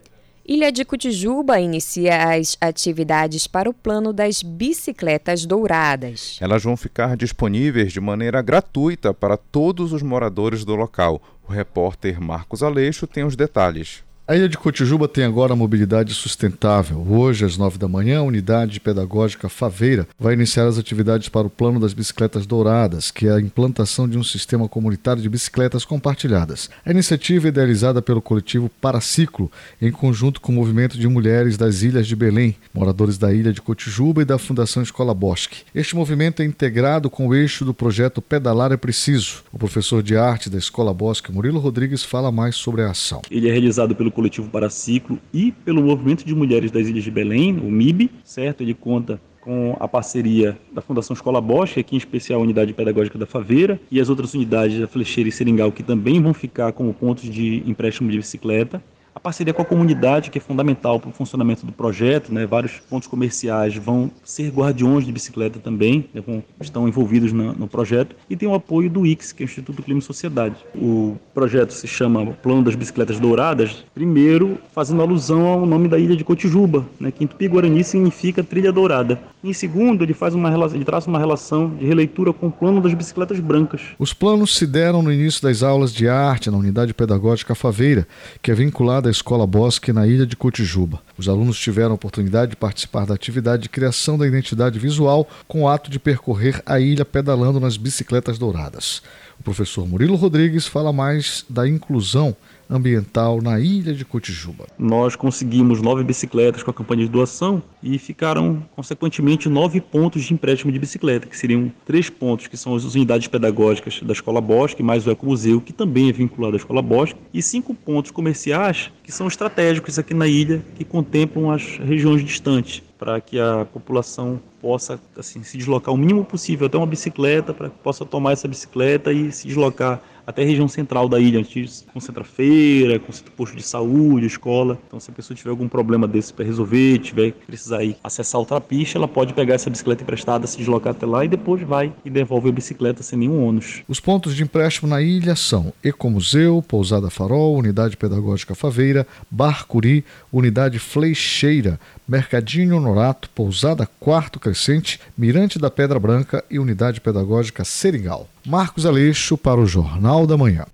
Ilha 0.46 0.74
de 0.74 0.84
Cotijuba 0.84 1.58
inicia 1.58 2.34
as 2.34 2.58
atividades 2.60 3.48
para 3.48 3.70
o 3.70 3.74
plano 3.74 4.12
das 4.12 4.44
bicicletas 4.44 5.46
douradas. 5.46 6.38
Elas 6.42 6.62
vão 6.62 6.76
ficar 6.76 7.16
disponíveis 7.16 7.94
de 7.94 8.02
maneira 8.02 8.42
gratuita 8.42 9.14
para 9.14 9.38
todos 9.38 9.94
os 9.94 10.02
moradores 10.02 10.66
do 10.66 10.76
local. 10.76 11.22
O 11.48 11.52
repórter 11.52 12.22
Marcos 12.22 12.64
Aleixo 12.64 13.06
tem 13.06 13.24
os 13.24 13.36
detalhes. 13.36 14.04
A 14.26 14.38
Ilha 14.38 14.48
de 14.48 14.58
Cotijuba 14.58 15.06
tem 15.06 15.26
agora 15.26 15.54
mobilidade 15.54 16.14
sustentável. 16.14 17.06
Hoje, 17.10 17.44
às 17.44 17.58
nove 17.58 17.78
da 17.78 17.90
manhã, 17.90 18.20
a 18.20 18.24
unidade 18.24 18.80
pedagógica 18.80 19.50
Faveira 19.50 20.08
vai 20.18 20.34
iniciar 20.34 20.66
as 20.66 20.78
atividades 20.78 21.28
para 21.28 21.46
o 21.46 21.50
Plano 21.50 21.78
das 21.78 21.94
Bicicletas 21.94 22.46
Douradas, 22.46 23.12
que 23.12 23.28
é 23.28 23.34
a 23.34 23.42
implantação 23.42 24.08
de 24.08 24.18
um 24.18 24.24
sistema 24.24 24.70
comunitário 24.70 25.22
de 25.22 25.28
bicicletas 25.28 25.84
compartilhadas. 25.84 26.70
A 26.86 26.92
iniciativa 26.92 27.48
é 27.48 27.50
idealizada 27.50 28.02
pelo 28.02 28.22
coletivo 28.22 28.72
Paraciclo, 28.80 29.52
em 29.82 29.92
conjunto 29.92 30.40
com 30.40 30.54
o 30.54 30.56
movimento 30.56 30.98
de 30.98 31.06
mulheres 31.06 31.58
das 31.58 31.82
Ilhas 31.82 32.08
de 32.08 32.16
Belém, 32.16 32.56
moradores 32.74 33.18
da 33.18 33.34
Ilha 33.34 33.52
de 33.52 33.62
Cotijuba 33.62 34.22
e 34.22 34.26
da 34.26 34.38
Fundação 34.38 34.82
Escola 34.82 35.14
Bosque. 35.14 35.64
Este 35.76 35.98
movimento 35.98 36.42
é 36.42 36.46
integrado 36.46 37.10
com 37.10 37.28
o 37.28 37.36
eixo 37.36 37.66
do 37.66 37.74
projeto 37.74 38.22
Pedalar 38.22 38.72
é 38.72 38.78
Preciso. 38.78 39.44
O 39.52 39.60
professor 39.60 40.02
de 40.02 40.16
arte 40.16 40.50
da 40.50 40.58
Escola 40.58 40.94
Bosque, 40.94 41.30
Murilo 41.30 41.60
Rodrigues, 41.60 42.04
fala 42.04 42.32
mais 42.32 42.56
sobre 42.56 42.84
a 42.84 42.92
ação. 42.92 43.22
Ele 43.30 43.50
é 43.50 43.52
realizado 43.52 43.94
pelo 43.94 44.13
coletivo 44.14 44.50
Paraciclo 44.50 45.20
e 45.34 45.52
pelo 45.52 45.82
Movimento 45.82 46.26
de 46.26 46.34
Mulheres 46.34 46.72
das 46.72 46.88
Ilhas 46.88 47.04
de 47.04 47.12
Belém, 47.12 47.58
o 47.58 47.70
MIB, 47.70 48.10
certo? 48.24 48.62
Ele 48.62 48.74
conta 48.74 49.20
com 49.44 49.76
a 49.78 49.88
parceria 49.90 50.58
da 50.72 50.82
Fundação 50.82 51.14
Escola 51.14 51.42
Bosch, 51.42 51.78
aqui 51.78 51.96
em 51.96 51.98
especial 51.98 52.40
a 52.40 52.44
Unidade 52.44 52.74
Pedagógica 52.74 53.18
da 53.18 53.26
Faveira, 53.26 53.80
e 53.92 54.00
as 54.00 54.08
outras 54.08 54.34
unidades 54.34 54.80
da 54.80 54.88
Flecheira 54.88 55.28
e 55.28 55.32
Seringal, 55.34 55.72
que 55.72 55.84
também 55.84 56.22
vão 56.22 56.34
ficar 56.34 56.72
como 56.72 56.94
pontos 56.94 57.30
de 57.30 57.62
empréstimo 57.66 58.10
de 58.10 58.18
bicicleta. 58.18 58.82
A 59.16 59.20
parceria 59.20 59.54
com 59.54 59.62
a 59.62 59.66
comunidade, 59.66 60.32
que 60.32 60.38
é 60.40 60.42
fundamental 60.42 61.00
para 61.00 61.10
o 61.10 61.14
funcionamento 61.14 61.66
do 61.66 61.72
projeto, 61.72 62.34
né? 62.34 62.46
vários 62.46 62.80
pontos 62.90 63.08
comerciais 63.08 63.76
vão 63.76 64.10
ser 64.24 64.50
guardiões 64.50 65.06
de 65.06 65.12
bicicleta 65.12 65.60
também, 65.60 66.10
né? 66.14 66.24
estão 66.60 66.88
envolvidos 66.88 67.32
no, 67.32 67.68
projeto, 67.68 68.16
e 68.30 68.36
tem 68.36 68.48
o 68.48 68.54
apoio 68.54 68.90
do 68.90 69.06
IX, 69.06 69.32
que 69.32 69.44
é 69.44 69.46
o 69.46 69.48
Instituto 69.48 69.84
Clima 69.84 70.00
e 70.00 70.04
Sociedade. 70.04 70.56
O 70.76 71.16
projeto 71.34 71.72
se 71.72 71.88
chama 71.88 72.26
Plano 72.42 72.64
das 72.64 72.76
Bicicletas 72.76 73.20
Douradas, 73.20 73.86
primeiro 73.94 74.58
fazendo 74.74 75.02
alusão 75.02 75.46
ao 75.46 75.66
nome 75.66 75.88
da 75.88 76.00
ilha 76.00 76.16
de 76.16 76.24
Cotijuba, 76.24 76.86
né? 77.00 77.12
que 77.12 77.24
em 77.24 77.28
Tupi-Guarani 77.28 77.84
significa 77.84 78.44
trilha 78.44 78.72
dourada. 78.72 79.20
Em 79.44 79.54
segundo, 79.54 80.04
ele, 80.04 80.14
faz 80.14 80.34
uma 80.34 80.50
ele 80.74 80.86
traça 80.86 81.10
uma 81.10 81.20
relação 81.20 81.70
de 81.70 81.86
releitura 81.86 82.32
com 82.32 82.48
o 82.48 82.52
plano 82.52 82.80
das 82.80 82.94
bicicletas 82.94 83.40
brancas. 83.40 83.82
Os 84.00 84.14
planos 84.14 84.56
se 84.56 84.66
deram 84.66 85.04
no 85.04 85.12
início 85.12 85.42
das 85.42 85.62
aulas 85.62 85.94
de 85.94 86.08
arte 86.08 86.50
na 86.50 86.58
unidade 86.58 86.94
pedagógica 86.94 87.54
Faveira, 87.54 88.08
que 88.42 88.52
é 88.52 88.56
vinculada 88.56 89.03
da 89.04 89.12
Escola 89.12 89.46
Bosque 89.46 89.92
na 89.92 90.08
ilha 90.08 90.26
de 90.26 90.36
Cotijuba. 90.36 91.02
Os 91.18 91.28
alunos 91.28 91.60
tiveram 91.60 91.92
a 91.92 91.96
oportunidade 91.96 92.52
de 92.52 92.56
participar 92.56 93.06
da 93.06 93.14
atividade 93.14 93.64
de 93.64 93.70
criação 93.70 94.18
da 94.18 94.26
identidade 94.26 94.80
visual 94.80 95.28
com 95.46 95.64
o 95.64 95.68
ato 95.68 95.92
de 95.92 96.00
percorrer 96.00 96.64
a 96.66 96.80
ilha 96.80 97.04
pedalando 97.04 97.60
nas 97.60 97.76
bicicletas 97.76 98.40
douradas. 98.40 99.04
O 99.38 99.44
professor 99.44 99.86
Murilo 99.86 100.16
Rodrigues 100.16 100.66
fala 100.66 100.94
mais 100.94 101.46
da 101.50 101.68
inclusão 101.68 102.34
ambiental 102.70 103.42
na 103.42 103.60
ilha 103.60 103.94
de 103.94 104.06
Cotijuba. 104.06 104.66
Nós 104.78 105.16
conseguimos 105.16 105.82
nove 105.82 106.04
bicicletas 106.04 106.64
com 106.64 106.72
a 106.72 106.74
campanha 106.74 107.04
de 107.04 107.10
doação 107.10 107.62
e 107.82 107.98
ficaram, 107.98 108.64
consequentemente, 108.76 109.50
nove 109.50 109.80
pontos 109.82 110.24
de 110.24 110.34
empréstimo 110.34 110.72
de 110.72 110.80
bicicleta, 110.80 111.28
que 111.28 111.38
seriam 111.38 111.72
três 111.86 112.10
pontos, 112.10 112.48
que 112.48 112.58
são 112.58 112.76
as 112.76 112.84
unidades 112.96 113.28
pedagógicas 113.28 114.02
da 114.02 114.14
Escola 114.14 114.42
Bosque, 114.42 114.82
mais 114.82 115.06
o 115.06 115.12
Ecomuseu, 115.12 115.62
que 115.62 115.74
também 115.74 116.10
é 116.10 116.12
vinculado 116.12 116.56
à 116.56 116.58
Escola 116.58 116.82
Bosque, 116.82 117.20
e 117.34 117.42
cinco 117.42 117.74
pontos 117.74 118.12
comerciais, 118.12 118.92
que 119.04 119.12
são 119.12 119.28
estratégicos 119.28 120.00
aqui 120.00 120.14
na 120.14 120.28
ilha, 120.28 120.64
que 120.76 120.84
contemplam 120.84 121.52
as 121.52 121.78
regiões 121.78 122.24
distantes, 122.24 122.82
para 122.98 123.20
que 123.20 123.40
a 123.40 123.66
população 123.66 124.40
possa 124.62 124.98
assim, 125.18 125.44
se 125.44 125.58
deslocar 125.58 125.94
o 125.94 125.98
mínimo 125.98 126.24
possível 126.24 126.68
até 126.68 126.78
uma 126.78 126.88
bicicleta, 126.88 127.54
para 127.54 127.70
que 127.70 127.78
possa 127.80 128.06
tomar 128.06 128.32
essa 128.32 128.48
bicicleta 128.48 129.12
e 129.12 129.30
se 129.30 129.46
deslocar 129.46 130.02
até 130.26 130.44
a 130.44 130.46
região 130.46 130.68
central 130.68 131.08
da 131.08 131.20
ilha, 131.20 131.40
onde 131.40 131.70
concentra 131.94 132.24
feira, 132.24 133.00
concentra 133.00 133.32
posto 133.36 133.56
de 133.56 133.64
saúde, 133.64 134.26
escola. 134.26 134.80
Então, 134.88 135.00
se 135.00 135.12
a 135.12 135.14
pessoa 135.14 135.36
tiver 135.36 135.50
algum 135.50 135.68
problema 135.68 136.08
desse 136.08 136.34
para 136.34 136.46
resolver, 136.46 137.00
tiver 137.00 137.32
que 137.32 137.46
precisar 137.46 137.84
ir 137.84 137.96
acessar 138.04 138.40
outra 138.40 138.60
pista, 138.62 138.98
ela 138.98 139.08
pode 139.08 139.34
pegar 139.34 139.56
essa 139.56 139.70
bicicleta 139.70 140.04
emprestada, 140.04 140.48
se 140.48 140.58
deslocar 140.58 140.92
até 140.92 141.06
lá 141.06 141.26
e 141.26 141.28
depois 141.28 141.62
vai 141.62 141.94
e 142.04 142.10
devolve 142.10 142.50
a 142.50 142.52
bicicleta 142.52 143.04
sem 143.04 143.20
nenhum 143.20 143.46
ônus. 143.46 143.84
Os 143.88 144.00
pontos 144.00 144.36
de 144.36 144.44
empréstimo 144.44 144.90
na 144.90 145.02
ilha 145.02 145.36
são 145.36 145.74
Ecomuseu, 145.84 146.64
Pousada 146.68 147.10
Farol, 147.10 147.56
Unidade 147.56 147.98
Pedagógica 147.98 148.56
Faveira, 148.56 149.06
Barcuri, 149.30 150.04
Unidade 150.32 150.80
Fleixeira, 150.80 151.80
Mercadinho 152.08 152.80
Norato, 152.80 153.30
Pousada 153.30 153.88
Quarto 154.00 154.40
Crescente, 154.40 155.00
Mirante 155.18 155.58
da 155.58 155.72
Pedra 155.72 156.00
Branca 156.00 156.44
e 156.50 156.60
Unidade 156.60 157.00
Pedagógica 157.00 157.64
Seringal. 157.64 158.28
Marcos 158.46 158.86
Aleixo 158.86 159.38
para 159.38 159.60
o 159.60 159.66
Jornal 159.66 160.28
da 160.28 160.38
Manhã. 160.38 160.66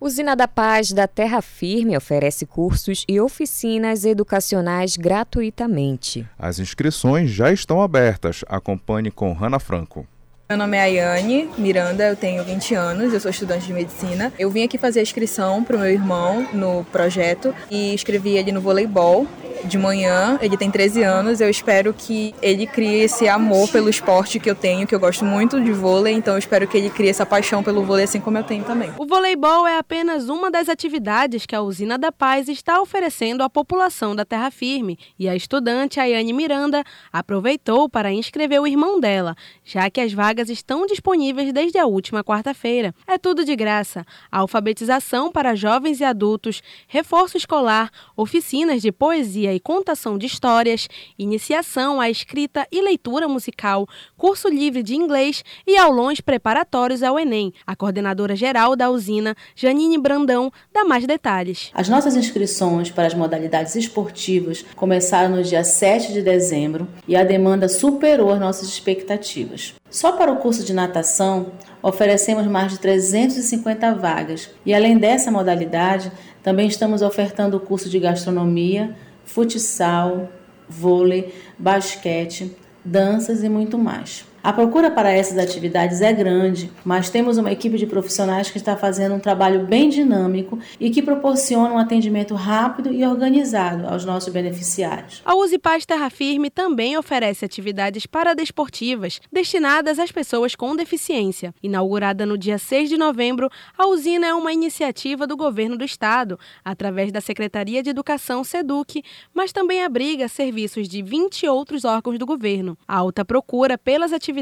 Usina 0.00 0.36
da 0.36 0.46
Paz 0.46 0.92
da 0.92 1.08
Terra 1.08 1.40
Firme 1.40 1.96
oferece 1.96 2.44
cursos 2.44 3.04
e 3.08 3.18
oficinas 3.18 4.04
educacionais 4.04 4.96
gratuitamente. 4.96 6.28
As 6.38 6.58
inscrições 6.58 7.30
já 7.30 7.50
estão 7.50 7.80
abertas. 7.80 8.44
Acompanhe 8.46 9.10
com 9.10 9.32
Rana 9.32 9.58
Franco. 9.58 10.06
Meu 10.48 10.56
nome 10.56 10.76
é 10.76 10.80
Ayane 10.82 11.50
Miranda, 11.58 12.06
eu 12.06 12.14
tenho 12.14 12.44
20 12.44 12.72
anos, 12.76 13.12
eu 13.12 13.18
sou 13.18 13.32
estudante 13.32 13.66
de 13.66 13.72
medicina. 13.72 14.32
Eu 14.38 14.48
vim 14.48 14.62
aqui 14.62 14.78
fazer 14.78 15.00
a 15.00 15.02
inscrição 15.02 15.64
para 15.64 15.74
o 15.74 15.80
meu 15.80 15.90
irmão 15.90 16.46
no 16.52 16.84
projeto 16.84 17.52
e 17.68 17.92
escrevi 17.92 18.36
ele 18.36 18.52
no 18.52 18.60
voleibol 18.60 19.26
de 19.64 19.78
manhã, 19.78 20.38
ele 20.40 20.56
tem 20.56 20.70
13 20.70 21.02
anos, 21.02 21.40
eu 21.40 21.48
espero 21.48 21.92
que 21.92 22.34
ele 22.42 22.66
crie 22.66 23.00
esse 23.00 23.26
amor 23.26 23.68
pelo 23.70 23.88
esporte 23.88 24.38
que 24.38 24.50
eu 24.50 24.54
tenho, 24.54 24.86
que 24.86 24.94
eu 24.94 25.00
gosto 25.00 25.24
muito 25.24 25.60
de 25.60 25.72
vôlei, 25.72 26.14
então 26.14 26.34
eu 26.34 26.38
espero 26.38 26.68
que 26.68 26.76
ele 26.76 26.90
crie 26.90 27.08
essa 27.08 27.24
paixão 27.24 27.62
pelo 27.62 27.82
vôlei 27.82 28.04
assim 28.04 28.20
como 28.20 28.38
eu 28.38 28.44
tenho 28.44 28.64
também. 28.64 28.92
O 28.98 29.06
voleibol 29.06 29.66
é 29.66 29.78
apenas 29.78 30.28
uma 30.28 30.50
das 30.50 30.68
atividades 30.68 31.46
que 31.46 31.56
a 31.56 31.62
Usina 31.62 31.98
da 31.98 32.12
Paz 32.12 32.48
está 32.48 32.80
oferecendo 32.80 33.42
à 33.42 33.50
população 33.50 34.14
da 34.14 34.24
Terra 34.24 34.50
Firme, 34.50 34.98
e 35.18 35.28
a 35.28 35.34
estudante 35.34 35.98
Ayane 35.98 36.32
Miranda 36.32 36.84
aproveitou 37.12 37.88
para 37.88 38.12
inscrever 38.12 38.60
o 38.60 38.66
irmão 38.66 39.00
dela, 39.00 39.34
já 39.64 39.88
que 39.90 40.00
as 40.00 40.12
vagas 40.12 40.35
estão 40.44 40.86
disponíveis 40.86 41.52
desde 41.52 41.78
a 41.78 41.86
última 41.86 42.22
quarta-feira. 42.22 42.94
É 43.06 43.16
tudo 43.16 43.44
de 43.44 43.56
graça: 43.56 44.04
alfabetização 44.30 45.32
para 45.32 45.54
jovens 45.54 46.00
e 46.00 46.04
adultos, 46.04 46.62
reforço 46.86 47.36
escolar, 47.36 47.90
oficinas 48.16 48.82
de 48.82 48.92
poesia 48.92 49.54
e 49.54 49.60
contação 49.60 50.18
de 50.18 50.26
histórias, 50.26 50.88
iniciação 51.18 52.00
à 52.00 52.10
escrita 52.10 52.66
e 52.70 52.80
leitura 52.80 53.26
musical, 53.26 53.86
curso 54.16 54.48
livre 54.48 54.82
de 54.82 54.94
inglês 54.94 55.42
e 55.66 55.76
aulões 55.76 56.20
preparatórios 56.20 57.02
ao 57.02 57.18
Enem. 57.18 57.52
A 57.66 57.74
coordenadora 57.74 58.36
geral 58.36 58.76
da 58.76 58.90
usina, 58.90 59.34
Janine 59.54 59.98
Brandão, 59.98 60.52
dá 60.72 60.84
mais 60.84 61.06
detalhes. 61.06 61.70
As 61.74 61.88
nossas 61.88 62.16
inscrições 62.16 62.90
para 62.90 63.06
as 63.06 63.14
modalidades 63.14 63.74
esportivas 63.74 64.64
começaram 64.74 65.36
no 65.36 65.42
dia 65.42 65.64
7 65.64 66.12
de 66.12 66.22
dezembro 66.22 66.88
e 67.08 67.16
a 67.16 67.24
demanda 67.24 67.68
superou 67.68 68.30
as 68.30 68.40
nossas 68.40 68.68
expectativas. 68.68 69.74
Só 69.90 70.12
para 70.12 70.32
o 70.32 70.36
curso 70.36 70.64
de 70.64 70.72
natação, 70.72 71.52
oferecemos 71.82 72.46
mais 72.46 72.72
de 72.72 72.78
350 72.78 73.94
vagas 73.94 74.50
e, 74.64 74.74
além 74.74 74.98
dessa 74.98 75.30
modalidade, 75.30 76.10
também 76.42 76.66
estamos 76.66 77.02
ofertando 77.02 77.56
o 77.56 77.60
curso 77.60 77.88
de 77.88 77.98
gastronomia, 77.98 78.96
futsal, 79.24 80.28
vôlei, 80.68 81.34
basquete, 81.58 82.56
danças 82.84 83.42
e 83.42 83.48
muito 83.48 83.78
mais. 83.78 84.24
A 84.46 84.52
procura 84.52 84.92
para 84.92 85.10
essas 85.10 85.38
atividades 85.38 86.00
é 86.00 86.12
grande, 86.12 86.70
mas 86.84 87.10
temos 87.10 87.36
uma 87.36 87.50
equipe 87.50 87.76
de 87.76 87.84
profissionais 87.84 88.48
que 88.48 88.58
está 88.58 88.76
fazendo 88.76 89.16
um 89.16 89.18
trabalho 89.18 89.66
bem 89.66 89.88
dinâmico 89.88 90.56
e 90.78 90.88
que 90.88 91.02
proporciona 91.02 91.74
um 91.74 91.78
atendimento 91.78 92.32
rápido 92.32 92.92
e 92.92 93.04
organizado 93.04 93.88
aos 93.88 94.04
nossos 94.04 94.32
beneficiários. 94.32 95.20
A 95.24 95.34
Use 95.34 95.58
Paz 95.58 95.84
Terra 95.84 96.08
Firme 96.10 96.48
também 96.48 96.96
oferece 96.96 97.44
atividades 97.44 98.06
paradesportivas 98.06 99.20
destinadas 99.32 99.98
às 99.98 100.12
pessoas 100.12 100.54
com 100.54 100.76
deficiência. 100.76 101.52
Inaugurada 101.60 102.24
no 102.24 102.38
dia 102.38 102.56
6 102.56 102.88
de 102.88 102.96
novembro, 102.96 103.50
a 103.76 103.88
usina 103.88 104.28
é 104.28 104.32
uma 104.32 104.52
iniciativa 104.52 105.26
do 105.26 105.36
governo 105.36 105.76
do 105.76 105.84
estado, 105.84 106.38
através 106.64 107.10
da 107.10 107.20
Secretaria 107.20 107.82
de 107.82 107.90
Educação 107.90 108.44
SEDUC, 108.44 109.02
mas 109.34 109.50
também 109.50 109.82
abriga 109.82 110.28
serviços 110.28 110.88
de 110.88 111.02
20 111.02 111.48
outros 111.48 111.84
órgãos 111.84 112.16
do 112.16 112.24
governo. 112.24 112.78
A 112.86 112.98
alta 112.98 113.24
procura 113.24 113.76
pelas 113.76 114.12
atividades 114.12 114.35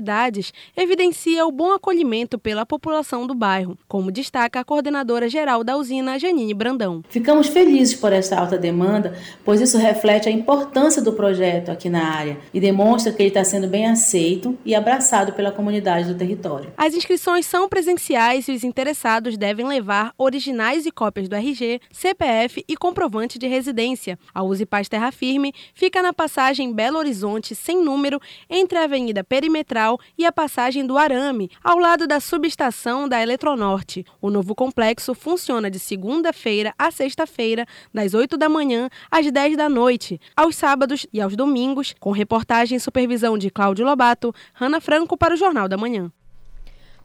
evidencia 0.77 1.47
o 1.47 1.53
bom 1.53 1.73
acolhimento 1.73 2.39
pela 2.39 2.65
população 2.65 3.27
do 3.27 3.35
bairro, 3.35 3.77
como 3.87 4.11
destaca 4.11 4.61
a 4.61 4.65
coordenadora 4.65 5.29
geral 5.29 5.63
da 5.63 5.77
usina, 5.77 6.19
Janine 6.19 6.55
Brandão. 6.55 7.03
Ficamos 7.09 7.49
felizes 7.49 7.95
por 7.95 8.13
essa 8.13 8.39
alta 8.39 8.57
demanda, 8.57 9.17
pois 9.45 9.61
isso 9.61 9.79
reflete 9.79 10.29
a 10.29 10.33
importância 10.33 11.03
do 11.03 11.13
projeto 11.13 11.71
aqui 11.71 11.89
na 11.89 12.05
área 12.05 12.39
e 12.53 12.61
demonstra 12.61 13.13
que 13.13 13.23
ele 13.23 13.29
está 13.29 13.45
sendo 13.45 13.69
bem 13.69 13.87
aceito 13.87 14.59
e 14.65 14.75
abraçado 14.75 15.33
pela 15.33 15.53
comunidade 15.53 16.09
do 16.09 16.19
território. 16.19 16.73
As 16.77 16.95
inscrições 16.95 17.47
são 17.47 17.69
presenciais 17.69 18.49
e 18.49 18.53
os 18.53 18.65
interessados 18.65 19.37
devem 19.37 19.67
levar 19.67 20.13
originais 20.17 20.87
e 20.87 20.91
cópias 20.91 21.29
do 21.29 21.37
RG, 21.37 21.81
CPF 21.93 22.65
e 22.67 22.77
comprovante 22.77 23.39
de 23.39 23.47
residência. 23.47 24.19
A 24.35 24.43
Use 24.43 24.67
Paz 24.67 24.89
Terra 24.89 25.13
Firme 25.13 25.53
fica 25.75 26.03
na 26.03 26.13
passagem 26.13 26.73
Belo 26.73 26.99
Horizonte 26.99 27.55
sem 27.55 27.83
número 27.83 28.21
entre 28.49 28.79
a 28.79 28.85
Avenida 28.85 29.23
Perimetral 29.23 29.84
e 30.17 30.25
a 30.25 30.33
passagem 30.33 30.87
do 30.87 30.97
Arame, 30.97 31.51
ao 31.63 31.79
lado 31.79 32.07
da 32.07 32.19
subestação 32.21 33.09
da 33.09 33.23
Eletronorte. 33.23 34.05
O 34.21 34.31
novo 34.31 34.55
complexo 34.55 35.15
funciona 35.15 35.71
de 35.71 35.79
segunda-feira 35.79 36.75
a 36.79 36.91
sexta-feira, 36.91 37.67
das 37.93 38.15
8 38.15 38.37
da 38.37 38.49
manhã 38.49 38.89
às 39.11 39.31
10 39.31 39.57
da 39.57 39.69
noite, 39.69 40.21
aos 40.37 40.57
sábados 40.57 41.07
e 41.13 41.21
aos 41.21 41.37
domingos, 41.37 41.95
com 42.01 42.11
reportagem 42.11 42.77
e 42.77 42.81
supervisão 42.81 43.37
de 43.37 43.51
Cláudio 43.51 43.85
Lobato, 43.85 44.35
Hanna 44.55 44.81
Franco 44.81 45.17
para 45.17 45.35
o 45.35 45.37
Jornal 45.37 45.69
da 45.69 45.77
Manhã. 45.77 46.11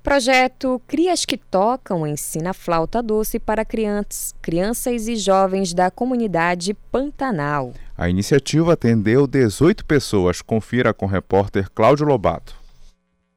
Projeto 0.02 0.82
Crias 0.88 1.26
que 1.26 1.38
Tocam 1.38 2.08
ensina 2.08 2.54
flauta 2.54 3.04
doce 3.04 3.38
para 3.38 3.66
crianças, 3.66 4.34
crianças 4.42 5.10
e 5.10 5.18
jovens 5.18 5.74
da 5.74 5.92
comunidade 5.92 6.74
Pantanal. 6.90 7.74
A 7.98 8.10
iniciativa 8.10 8.74
atendeu 8.74 9.28
18 9.28 9.86
pessoas. 9.86 10.42
Confira 10.42 10.94
com 10.94 11.06
o 11.06 11.10
repórter 11.10 11.70
Cláudio 11.70 12.06
Lobato. 12.06 12.59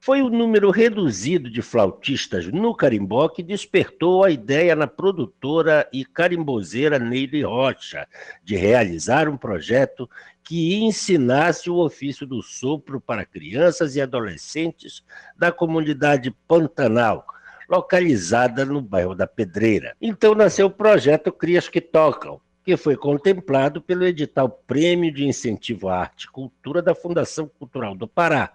Foi 0.04 0.20
o 0.20 0.28
número 0.28 0.72
reduzido 0.72 1.48
de 1.48 1.62
flautistas 1.62 2.48
no 2.48 2.74
carimbó 2.74 3.28
que 3.28 3.40
despertou 3.40 4.24
a 4.24 4.32
ideia 4.32 4.74
na 4.74 4.88
produtora 4.88 5.88
e 5.92 6.04
carimbozeira 6.04 6.98
Neile 6.98 7.44
Rocha 7.44 8.08
de 8.42 8.56
realizar 8.56 9.28
um 9.28 9.36
projeto 9.36 10.10
que 10.42 10.74
ensinasse 10.82 11.70
o 11.70 11.76
ofício 11.76 12.26
do 12.26 12.42
sopro 12.42 13.00
para 13.00 13.24
crianças 13.24 13.94
e 13.94 14.00
adolescentes 14.00 15.04
da 15.38 15.52
comunidade 15.52 16.34
Pantanal, 16.48 17.24
localizada 17.68 18.64
no 18.64 18.82
bairro 18.82 19.14
da 19.14 19.28
Pedreira. 19.28 19.94
Então 20.02 20.34
nasceu 20.34 20.66
o 20.66 20.70
projeto 20.70 21.30
Crias 21.30 21.68
que 21.68 21.80
Tocam, 21.80 22.40
que 22.64 22.76
foi 22.76 22.96
contemplado 22.96 23.80
pelo 23.80 24.04
edital 24.04 24.48
Prêmio 24.48 25.12
de 25.12 25.24
Incentivo 25.24 25.88
à 25.88 26.00
Arte 26.00 26.24
e 26.24 26.28
Cultura 26.28 26.82
da 26.82 26.92
Fundação 26.92 27.48
Cultural 27.48 27.94
do 27.94 28.08
Pará, 28.08 28.52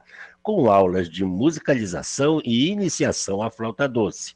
com 0.48 0.72
aulas 0.72 1.10
de 1.10 1.26
musicalização 1.26 2.42
e 2.42 2.70
iniciação 2.70 3.42
à 3.42 3.52
flauta 3.52 3.86
doce. 3.86 4.34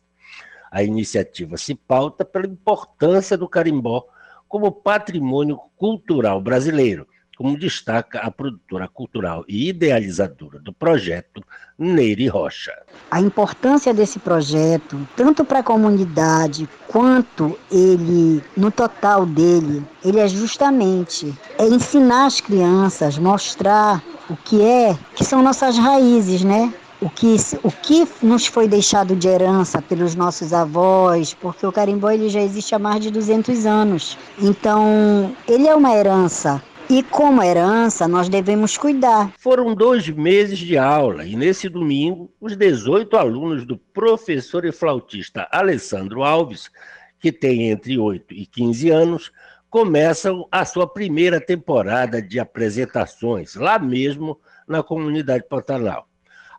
A 0.70 0.84
iniciativa 0.84 1.56
se 1.56 1.74
pauta 1.74 2.26
pela 2.26 2.48
importância 2.48 3.38
do 3.38 3.48
carimbó 3.48 4.06
como 4.46 4.74
patrimônio 4.74 5.58
cultural 5.78 6.42
brasileiro, 6.42 7.08
como 7.42 7.58
destaca 7.58 8.20
a 8.20 8.30
produtora 8.30 8.88
cultural 8.88 9.44
e 9.48 9.70
idealizadora 9.70 10.60
do 10.60 10.72
projeto, 10.72 11.42
Neire 11.76 12.28
Rocha. 12.28 12.72
A 13.10 13.20
importância 13.20 13.92
desse 13.92 14.20
projeto, 14.20 15.08
tanto 15.16 15.44
para 15.44 15.58
a 15.58 15.64
comunidade 15.64 16.70
quanto 16.88 17.58
ele, 17.72 18.44
no 18.56 18.70
total 18.70 19.26
dele, 19.26 19.84
ele 20.06 20.20
é 20.20 20.28
justamente 20.28 21.34
é 21.58 21.66
ensinar 21.66 22.28
as 22.28 22.40
crianças, 22.40 23.18
mostrar 23.18 24.04
o 24.30 24.36
que 24.36 24.62
é, 24.62 24.96
que 25.16 25.26
são 25.26 25.42
nossas 25.42 25.80
raízes, 25.80 26.44
né? 26.44 26.72
o 27.02 27.10
que, 27.10 27.36
o 27.64 27.72
que 27.72 28.08
nos 28.22 28.46
foi 28.46 28.68
deixado 28.68 29.16
de 29.16 29.28
herança 29.28 29.82
pelos 29.82 30.14
nossos 30.14 30.54
avós, 30.54 31.34
porque 31.34 31.66
o 31.66 31.72
carimbó 31.72 32.12
ele 32.12 32.30
já 32.30 32.40
existe 32.40 32.76
há 32.76 32.80
mais 32.80 33.02
de 33.02 33.10
200 33.10 33.66
anos. 33.66 34.16
Então, 34.38 35.36
ele 35.48 35.68
é 35.68 35.74
uma 35.74 35.96
herança 35.96 36.62
e 36.92 37.02
como 37.04 37.42
herança, 37.42 38.06
nós 38.06 38.28
devemos 38.28 38.78
cuidar. 38.78 39.32
Foram 39.38 39.74
dois 39.74 40.10
meses 40.10 40.60
de 40.60 40.78
aula 40.78 41.26
e 41.26 41.38
nesse 41.38 41.70
domingo, 41.70 42.30
os 42.38 42.58
18 42.58 43.16
alunos 43.16 43.66
do 43.66 43.78
professor 43.78 44.66
e 44.66 44.74
flautista 44.74 45.48
Alessandro 45.54 46.22
Alves, 46.22 46.70
que 47.18 47.32
tem 47.32 47.70
entre 47.70 47.98
8 47.98 48.34
e 48.34 48.46
15 48.46 48.90
anos, 48.90 49.32
começam 49.70 50.46
a 50.52 50.66
sua 50.66 50.86
primeira 50.86 51.40
temporada 51.40 52.22
de 52.22 52.42
apresentações, 52.42 53.56
lá 53.56 53.80
mesmo 53.80 54.38
na 54.68 54.84
comunidade 54.84 55.46
Pantanal. 55.48 56.10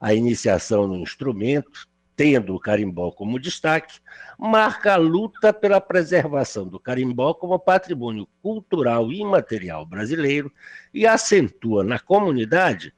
A 0.00 0.14
iniciação 0.14 0.86
no 0.86 0.96
instrumento 0.96 1.86
tendo 2.16 2.54
o 2.54 2.60
carimbó 2.60 3.10
como 3.10 3.38
destaque, 3.38 4.00
marca 4.38 4.94
a 4.94 4.96
luta 4.96 5.52
pela 5.52 5.80
preservação 5.80 6.66
do 6.66 6.78
carimbó 6.78 7.34
como 7.34 7.58
patrimônio 7.58 8.28
cultural 8.42 9.10
e 9.10 9.20
imaterial 9.20 9.86
brasileiro 9.86 10.52
e 10.92 11.06
acentua 11.06 11.82
na 11.82 11.98
comunidade 11.98 12.92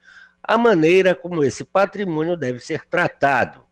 a 0.47 0.57
maneira 0.57 1.15
como 1.15 1.43
esse 1.43 1.63
patrimônio 1.63 2.37
deve 2.37 2.59
ser 2.59 2.85
tratado, 2.85 3.64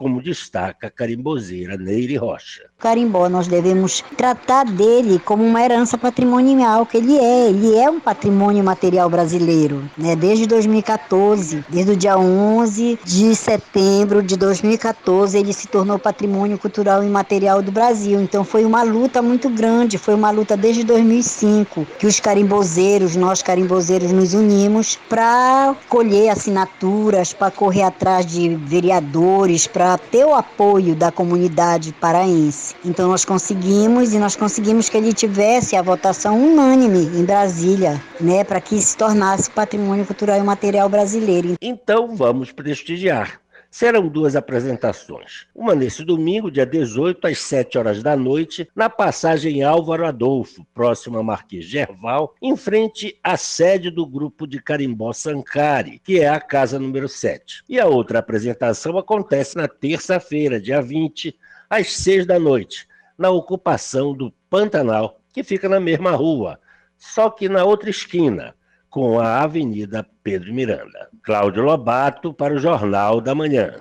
como 0.00 0.22
destaca 0.22 0.86
a 0.86 0.90
carimbozeira 0.90 1.76
Neire 1.76 2.16
Rocha. 2.16 2.62
Carimbó, 2.78 3.28
nós 3.28 3.46
devemos 3.46 4.02
tratar 4.16 4.64
dele 4.64 5.18
como 5.18 5.44
uma 5.44 5.62
herança 5.62 5.98
patrimonial 5.98 6.86
que 6.86 6.96
ele 6.96 7.18
é. 7.18 7.50
Ele 7.50 7.76
é 7.76 7.90
um 7.90 8.00
patrimônio 8.00 8.64
material 8.64 9.10
brasileiro, 9.10 9.84
né? 9.98 10.16
Desde 10.16 10.46
2014, 10.46 11.62
desde 11.68 11.92
o 11.92 11.96
dia 11.96 12.16
11 12.16 12.98
de 13.04 13.36
setembro 13.36 14.22
de 14.22 14.38
2014, 14.38 15.36
ele 15.36 15.52
se 15.52 15.68
tornou 15.68 15.98
patrimônio 15.98 16.56
cultural 16.56 17.04
e 17.04 17.08
material 17.10 17.60
do 17.60 17.70
Brasil. 17.70 18.22
Então 18.22 18.42
foi 18.42 18.64
uma 18.64 18.82
luta 18.82 19.20
muito 19.20 19.50
grande, 19.50 19.98
foi 19.98 20.14
uma 20.14 20.30
luta 20.30 20.56
desde 20.56 20.82
2005 20.82 21.86
que 21.98 22.06
os 22.06 22.18
carimbozeiros, 22.18 23.16
nós 23.16 23.42
carimbozeiros 23.42 24.10
nos 24.12 24.32
unimos 24.32 24.98
para 25.10 25.76
colher 25.90 26.30
assinaturas, 26.30 27.34
para 27.34 27.50
correr 27.50 27.82
atrás 27.82 28.24
de 28.24 28.56
vereadores, 28.56 29.66
para 29.66 29.89
ter 29.98 30.24
o 30.24 30.34
apoio 30.34 30.94
da 30.94 31.10
comunidade 31.10 31.92
paraense. 31.92 32.74
Então 32.84 33.08
nós 33.08 33.24
conseguimos 33.24 34.12
e 34.12 34.18
nós 34.18 34.36
conseguimos 34.36 34.88
que 34.88 34.96
ele 34.96 35.12
tivesse 35.12 35.76
a 35.76 35.82
votação 35.82 36.40
unânime 36.40 37.06
em 37.18 37.24
Brasília, 37.24 38.02
né, 38.20 38.44
para 38.44 38.60
que 38.60 38.80
se 38.80 38.96
tornasse 38.96 39.50
patrimônio 39.50 40.04
cultural 40.04 40.38
e 40.38 40.42
material 40.42 40.88
brasileiro. 40.88 41.54
Então 41.60 42.14
vamos 42.14 42.52
prestigiar. 42.52 43.39
Serão 43.70 44.08
duas 44.08 44.34
apresentações. 44.34 45.46
Uma 45.54 45.76
nesse 45.76 46.04
domingo, 46.04 46.50
dia 46.50 46.66
18, 46.66 47.24
às 47.28 47.38
7 47.38 47.78
horas 47.78 48.02
da 48.02 48.16
noite, 48.16 48.68
na 48.74 48.90
passagem 48.90 49.62
Álvaro 49.62 50.04
Adolfo, 50.04 50.66
próxima 50.74 51.20
a 51.20 51.22
Marquês 51.22 51.66
Gerval, 51.66 52.34
em 52.42 52.56
frente 52.56 53.16
à 53.22 53.36
sede 53.36 53.88
do 53.88 54.04
grupo 54.04 54.44
de 54.44 54.60
Carimbó 54.60 55.12
Sancari, 55.12 56.00
que 56.00 56.18
é 56.18 56.28
a 56.28 56.40
casa 56.40 56.80
número 56.80 57.08
7. 57.08 57.62
E 57.68 57.78
a 57.78 57.86
outra 57.86 58.18
apresentação 58.18 58.98
acontece 58.98 59.56
na 59.56 59.68
terça-feira, 59.68 60.60
dia 60.60 60.82
20, 60.82 61.38
às 61.70 61.92
6 61.92 62.26
da 62.26 62.40
noite, 62.40 62.88
na 63.16 63.30
ocupação 63.30 64.12
do 64.12 64.32
Pantanal, 64.50 65.20
que 65.32 65.44
fica 65.44 65.68
na 65.68 65.78
mesma 65.78 66.10
rua, 66.10 66.58
só 66.98 67.30
que 67.30 67.48
na 67.48 67.64
outra 67.64 67.88
esquina, 67.88 68.52
com 68.90 69.20
a 69.20 69.42
Avenida 69.42 70.04
Pedro 70.22 70.52
Miranda. 70.52 71.08
Cláudio 71.22 71.62
Lobato 71.62 72.34
para 72.34 72.54
o 72.54 72.58
Jornal 72.58 73.20
da 73.20 73.34
Manhã. 73.34 73.80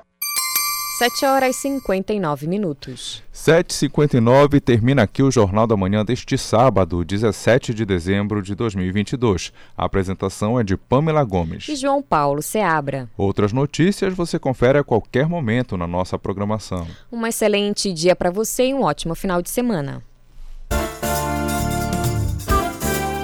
7 0.99 1.25
horas 1.25 1.55
e 1.55 1.59
59 1.61 2.45
minutos. 2.45 3.23
7h59 3.33 4.59
termina 4.59 5.03
aqui 5.03 5.23
o 5.23 5.31
Jornal 5.31 5.65
da 5.65 5.77
Manhã 5.77 6.03
deste 6.03 6.37
sábado, 6.37 7.05
17 7.05 7.73
de 7.73 7.85
dezembro 7.85 8.41
de 8.41 8.53
2022. 8.53 9.53
A 9.77 9.85
apresentação 9.85 10.59
é 10.59 10.63
de 10.63 10.75
Pamela 10.75 11.23
Gomes. 11.23 11.69
E 11.69 11.75
João 11.77 12.01
Paulo 12.01 12.41
Seabra. 12.41 13.09
Outras 13.17 13.53
notícias 13.53 14.13
você 14.13 14.37
confere 14.37 14.77
a 14.77 14.83
qualquer 14.83 15.25
momento 15.25 15.77
na 15.77 15.87
nossa 15.87 16.19
programação. 16.19 16.85
Um 17.09 17.25
excelente 17.25 17.93
dia 17.93 18.13
para 18.13 18.29
você 18.29 18.67
e 18.67 18.73
um 18.73 18.83
ótimo 18.83 19.15
final 19.15 19.41
de 19.41 19.49
semana. 19.49 20.03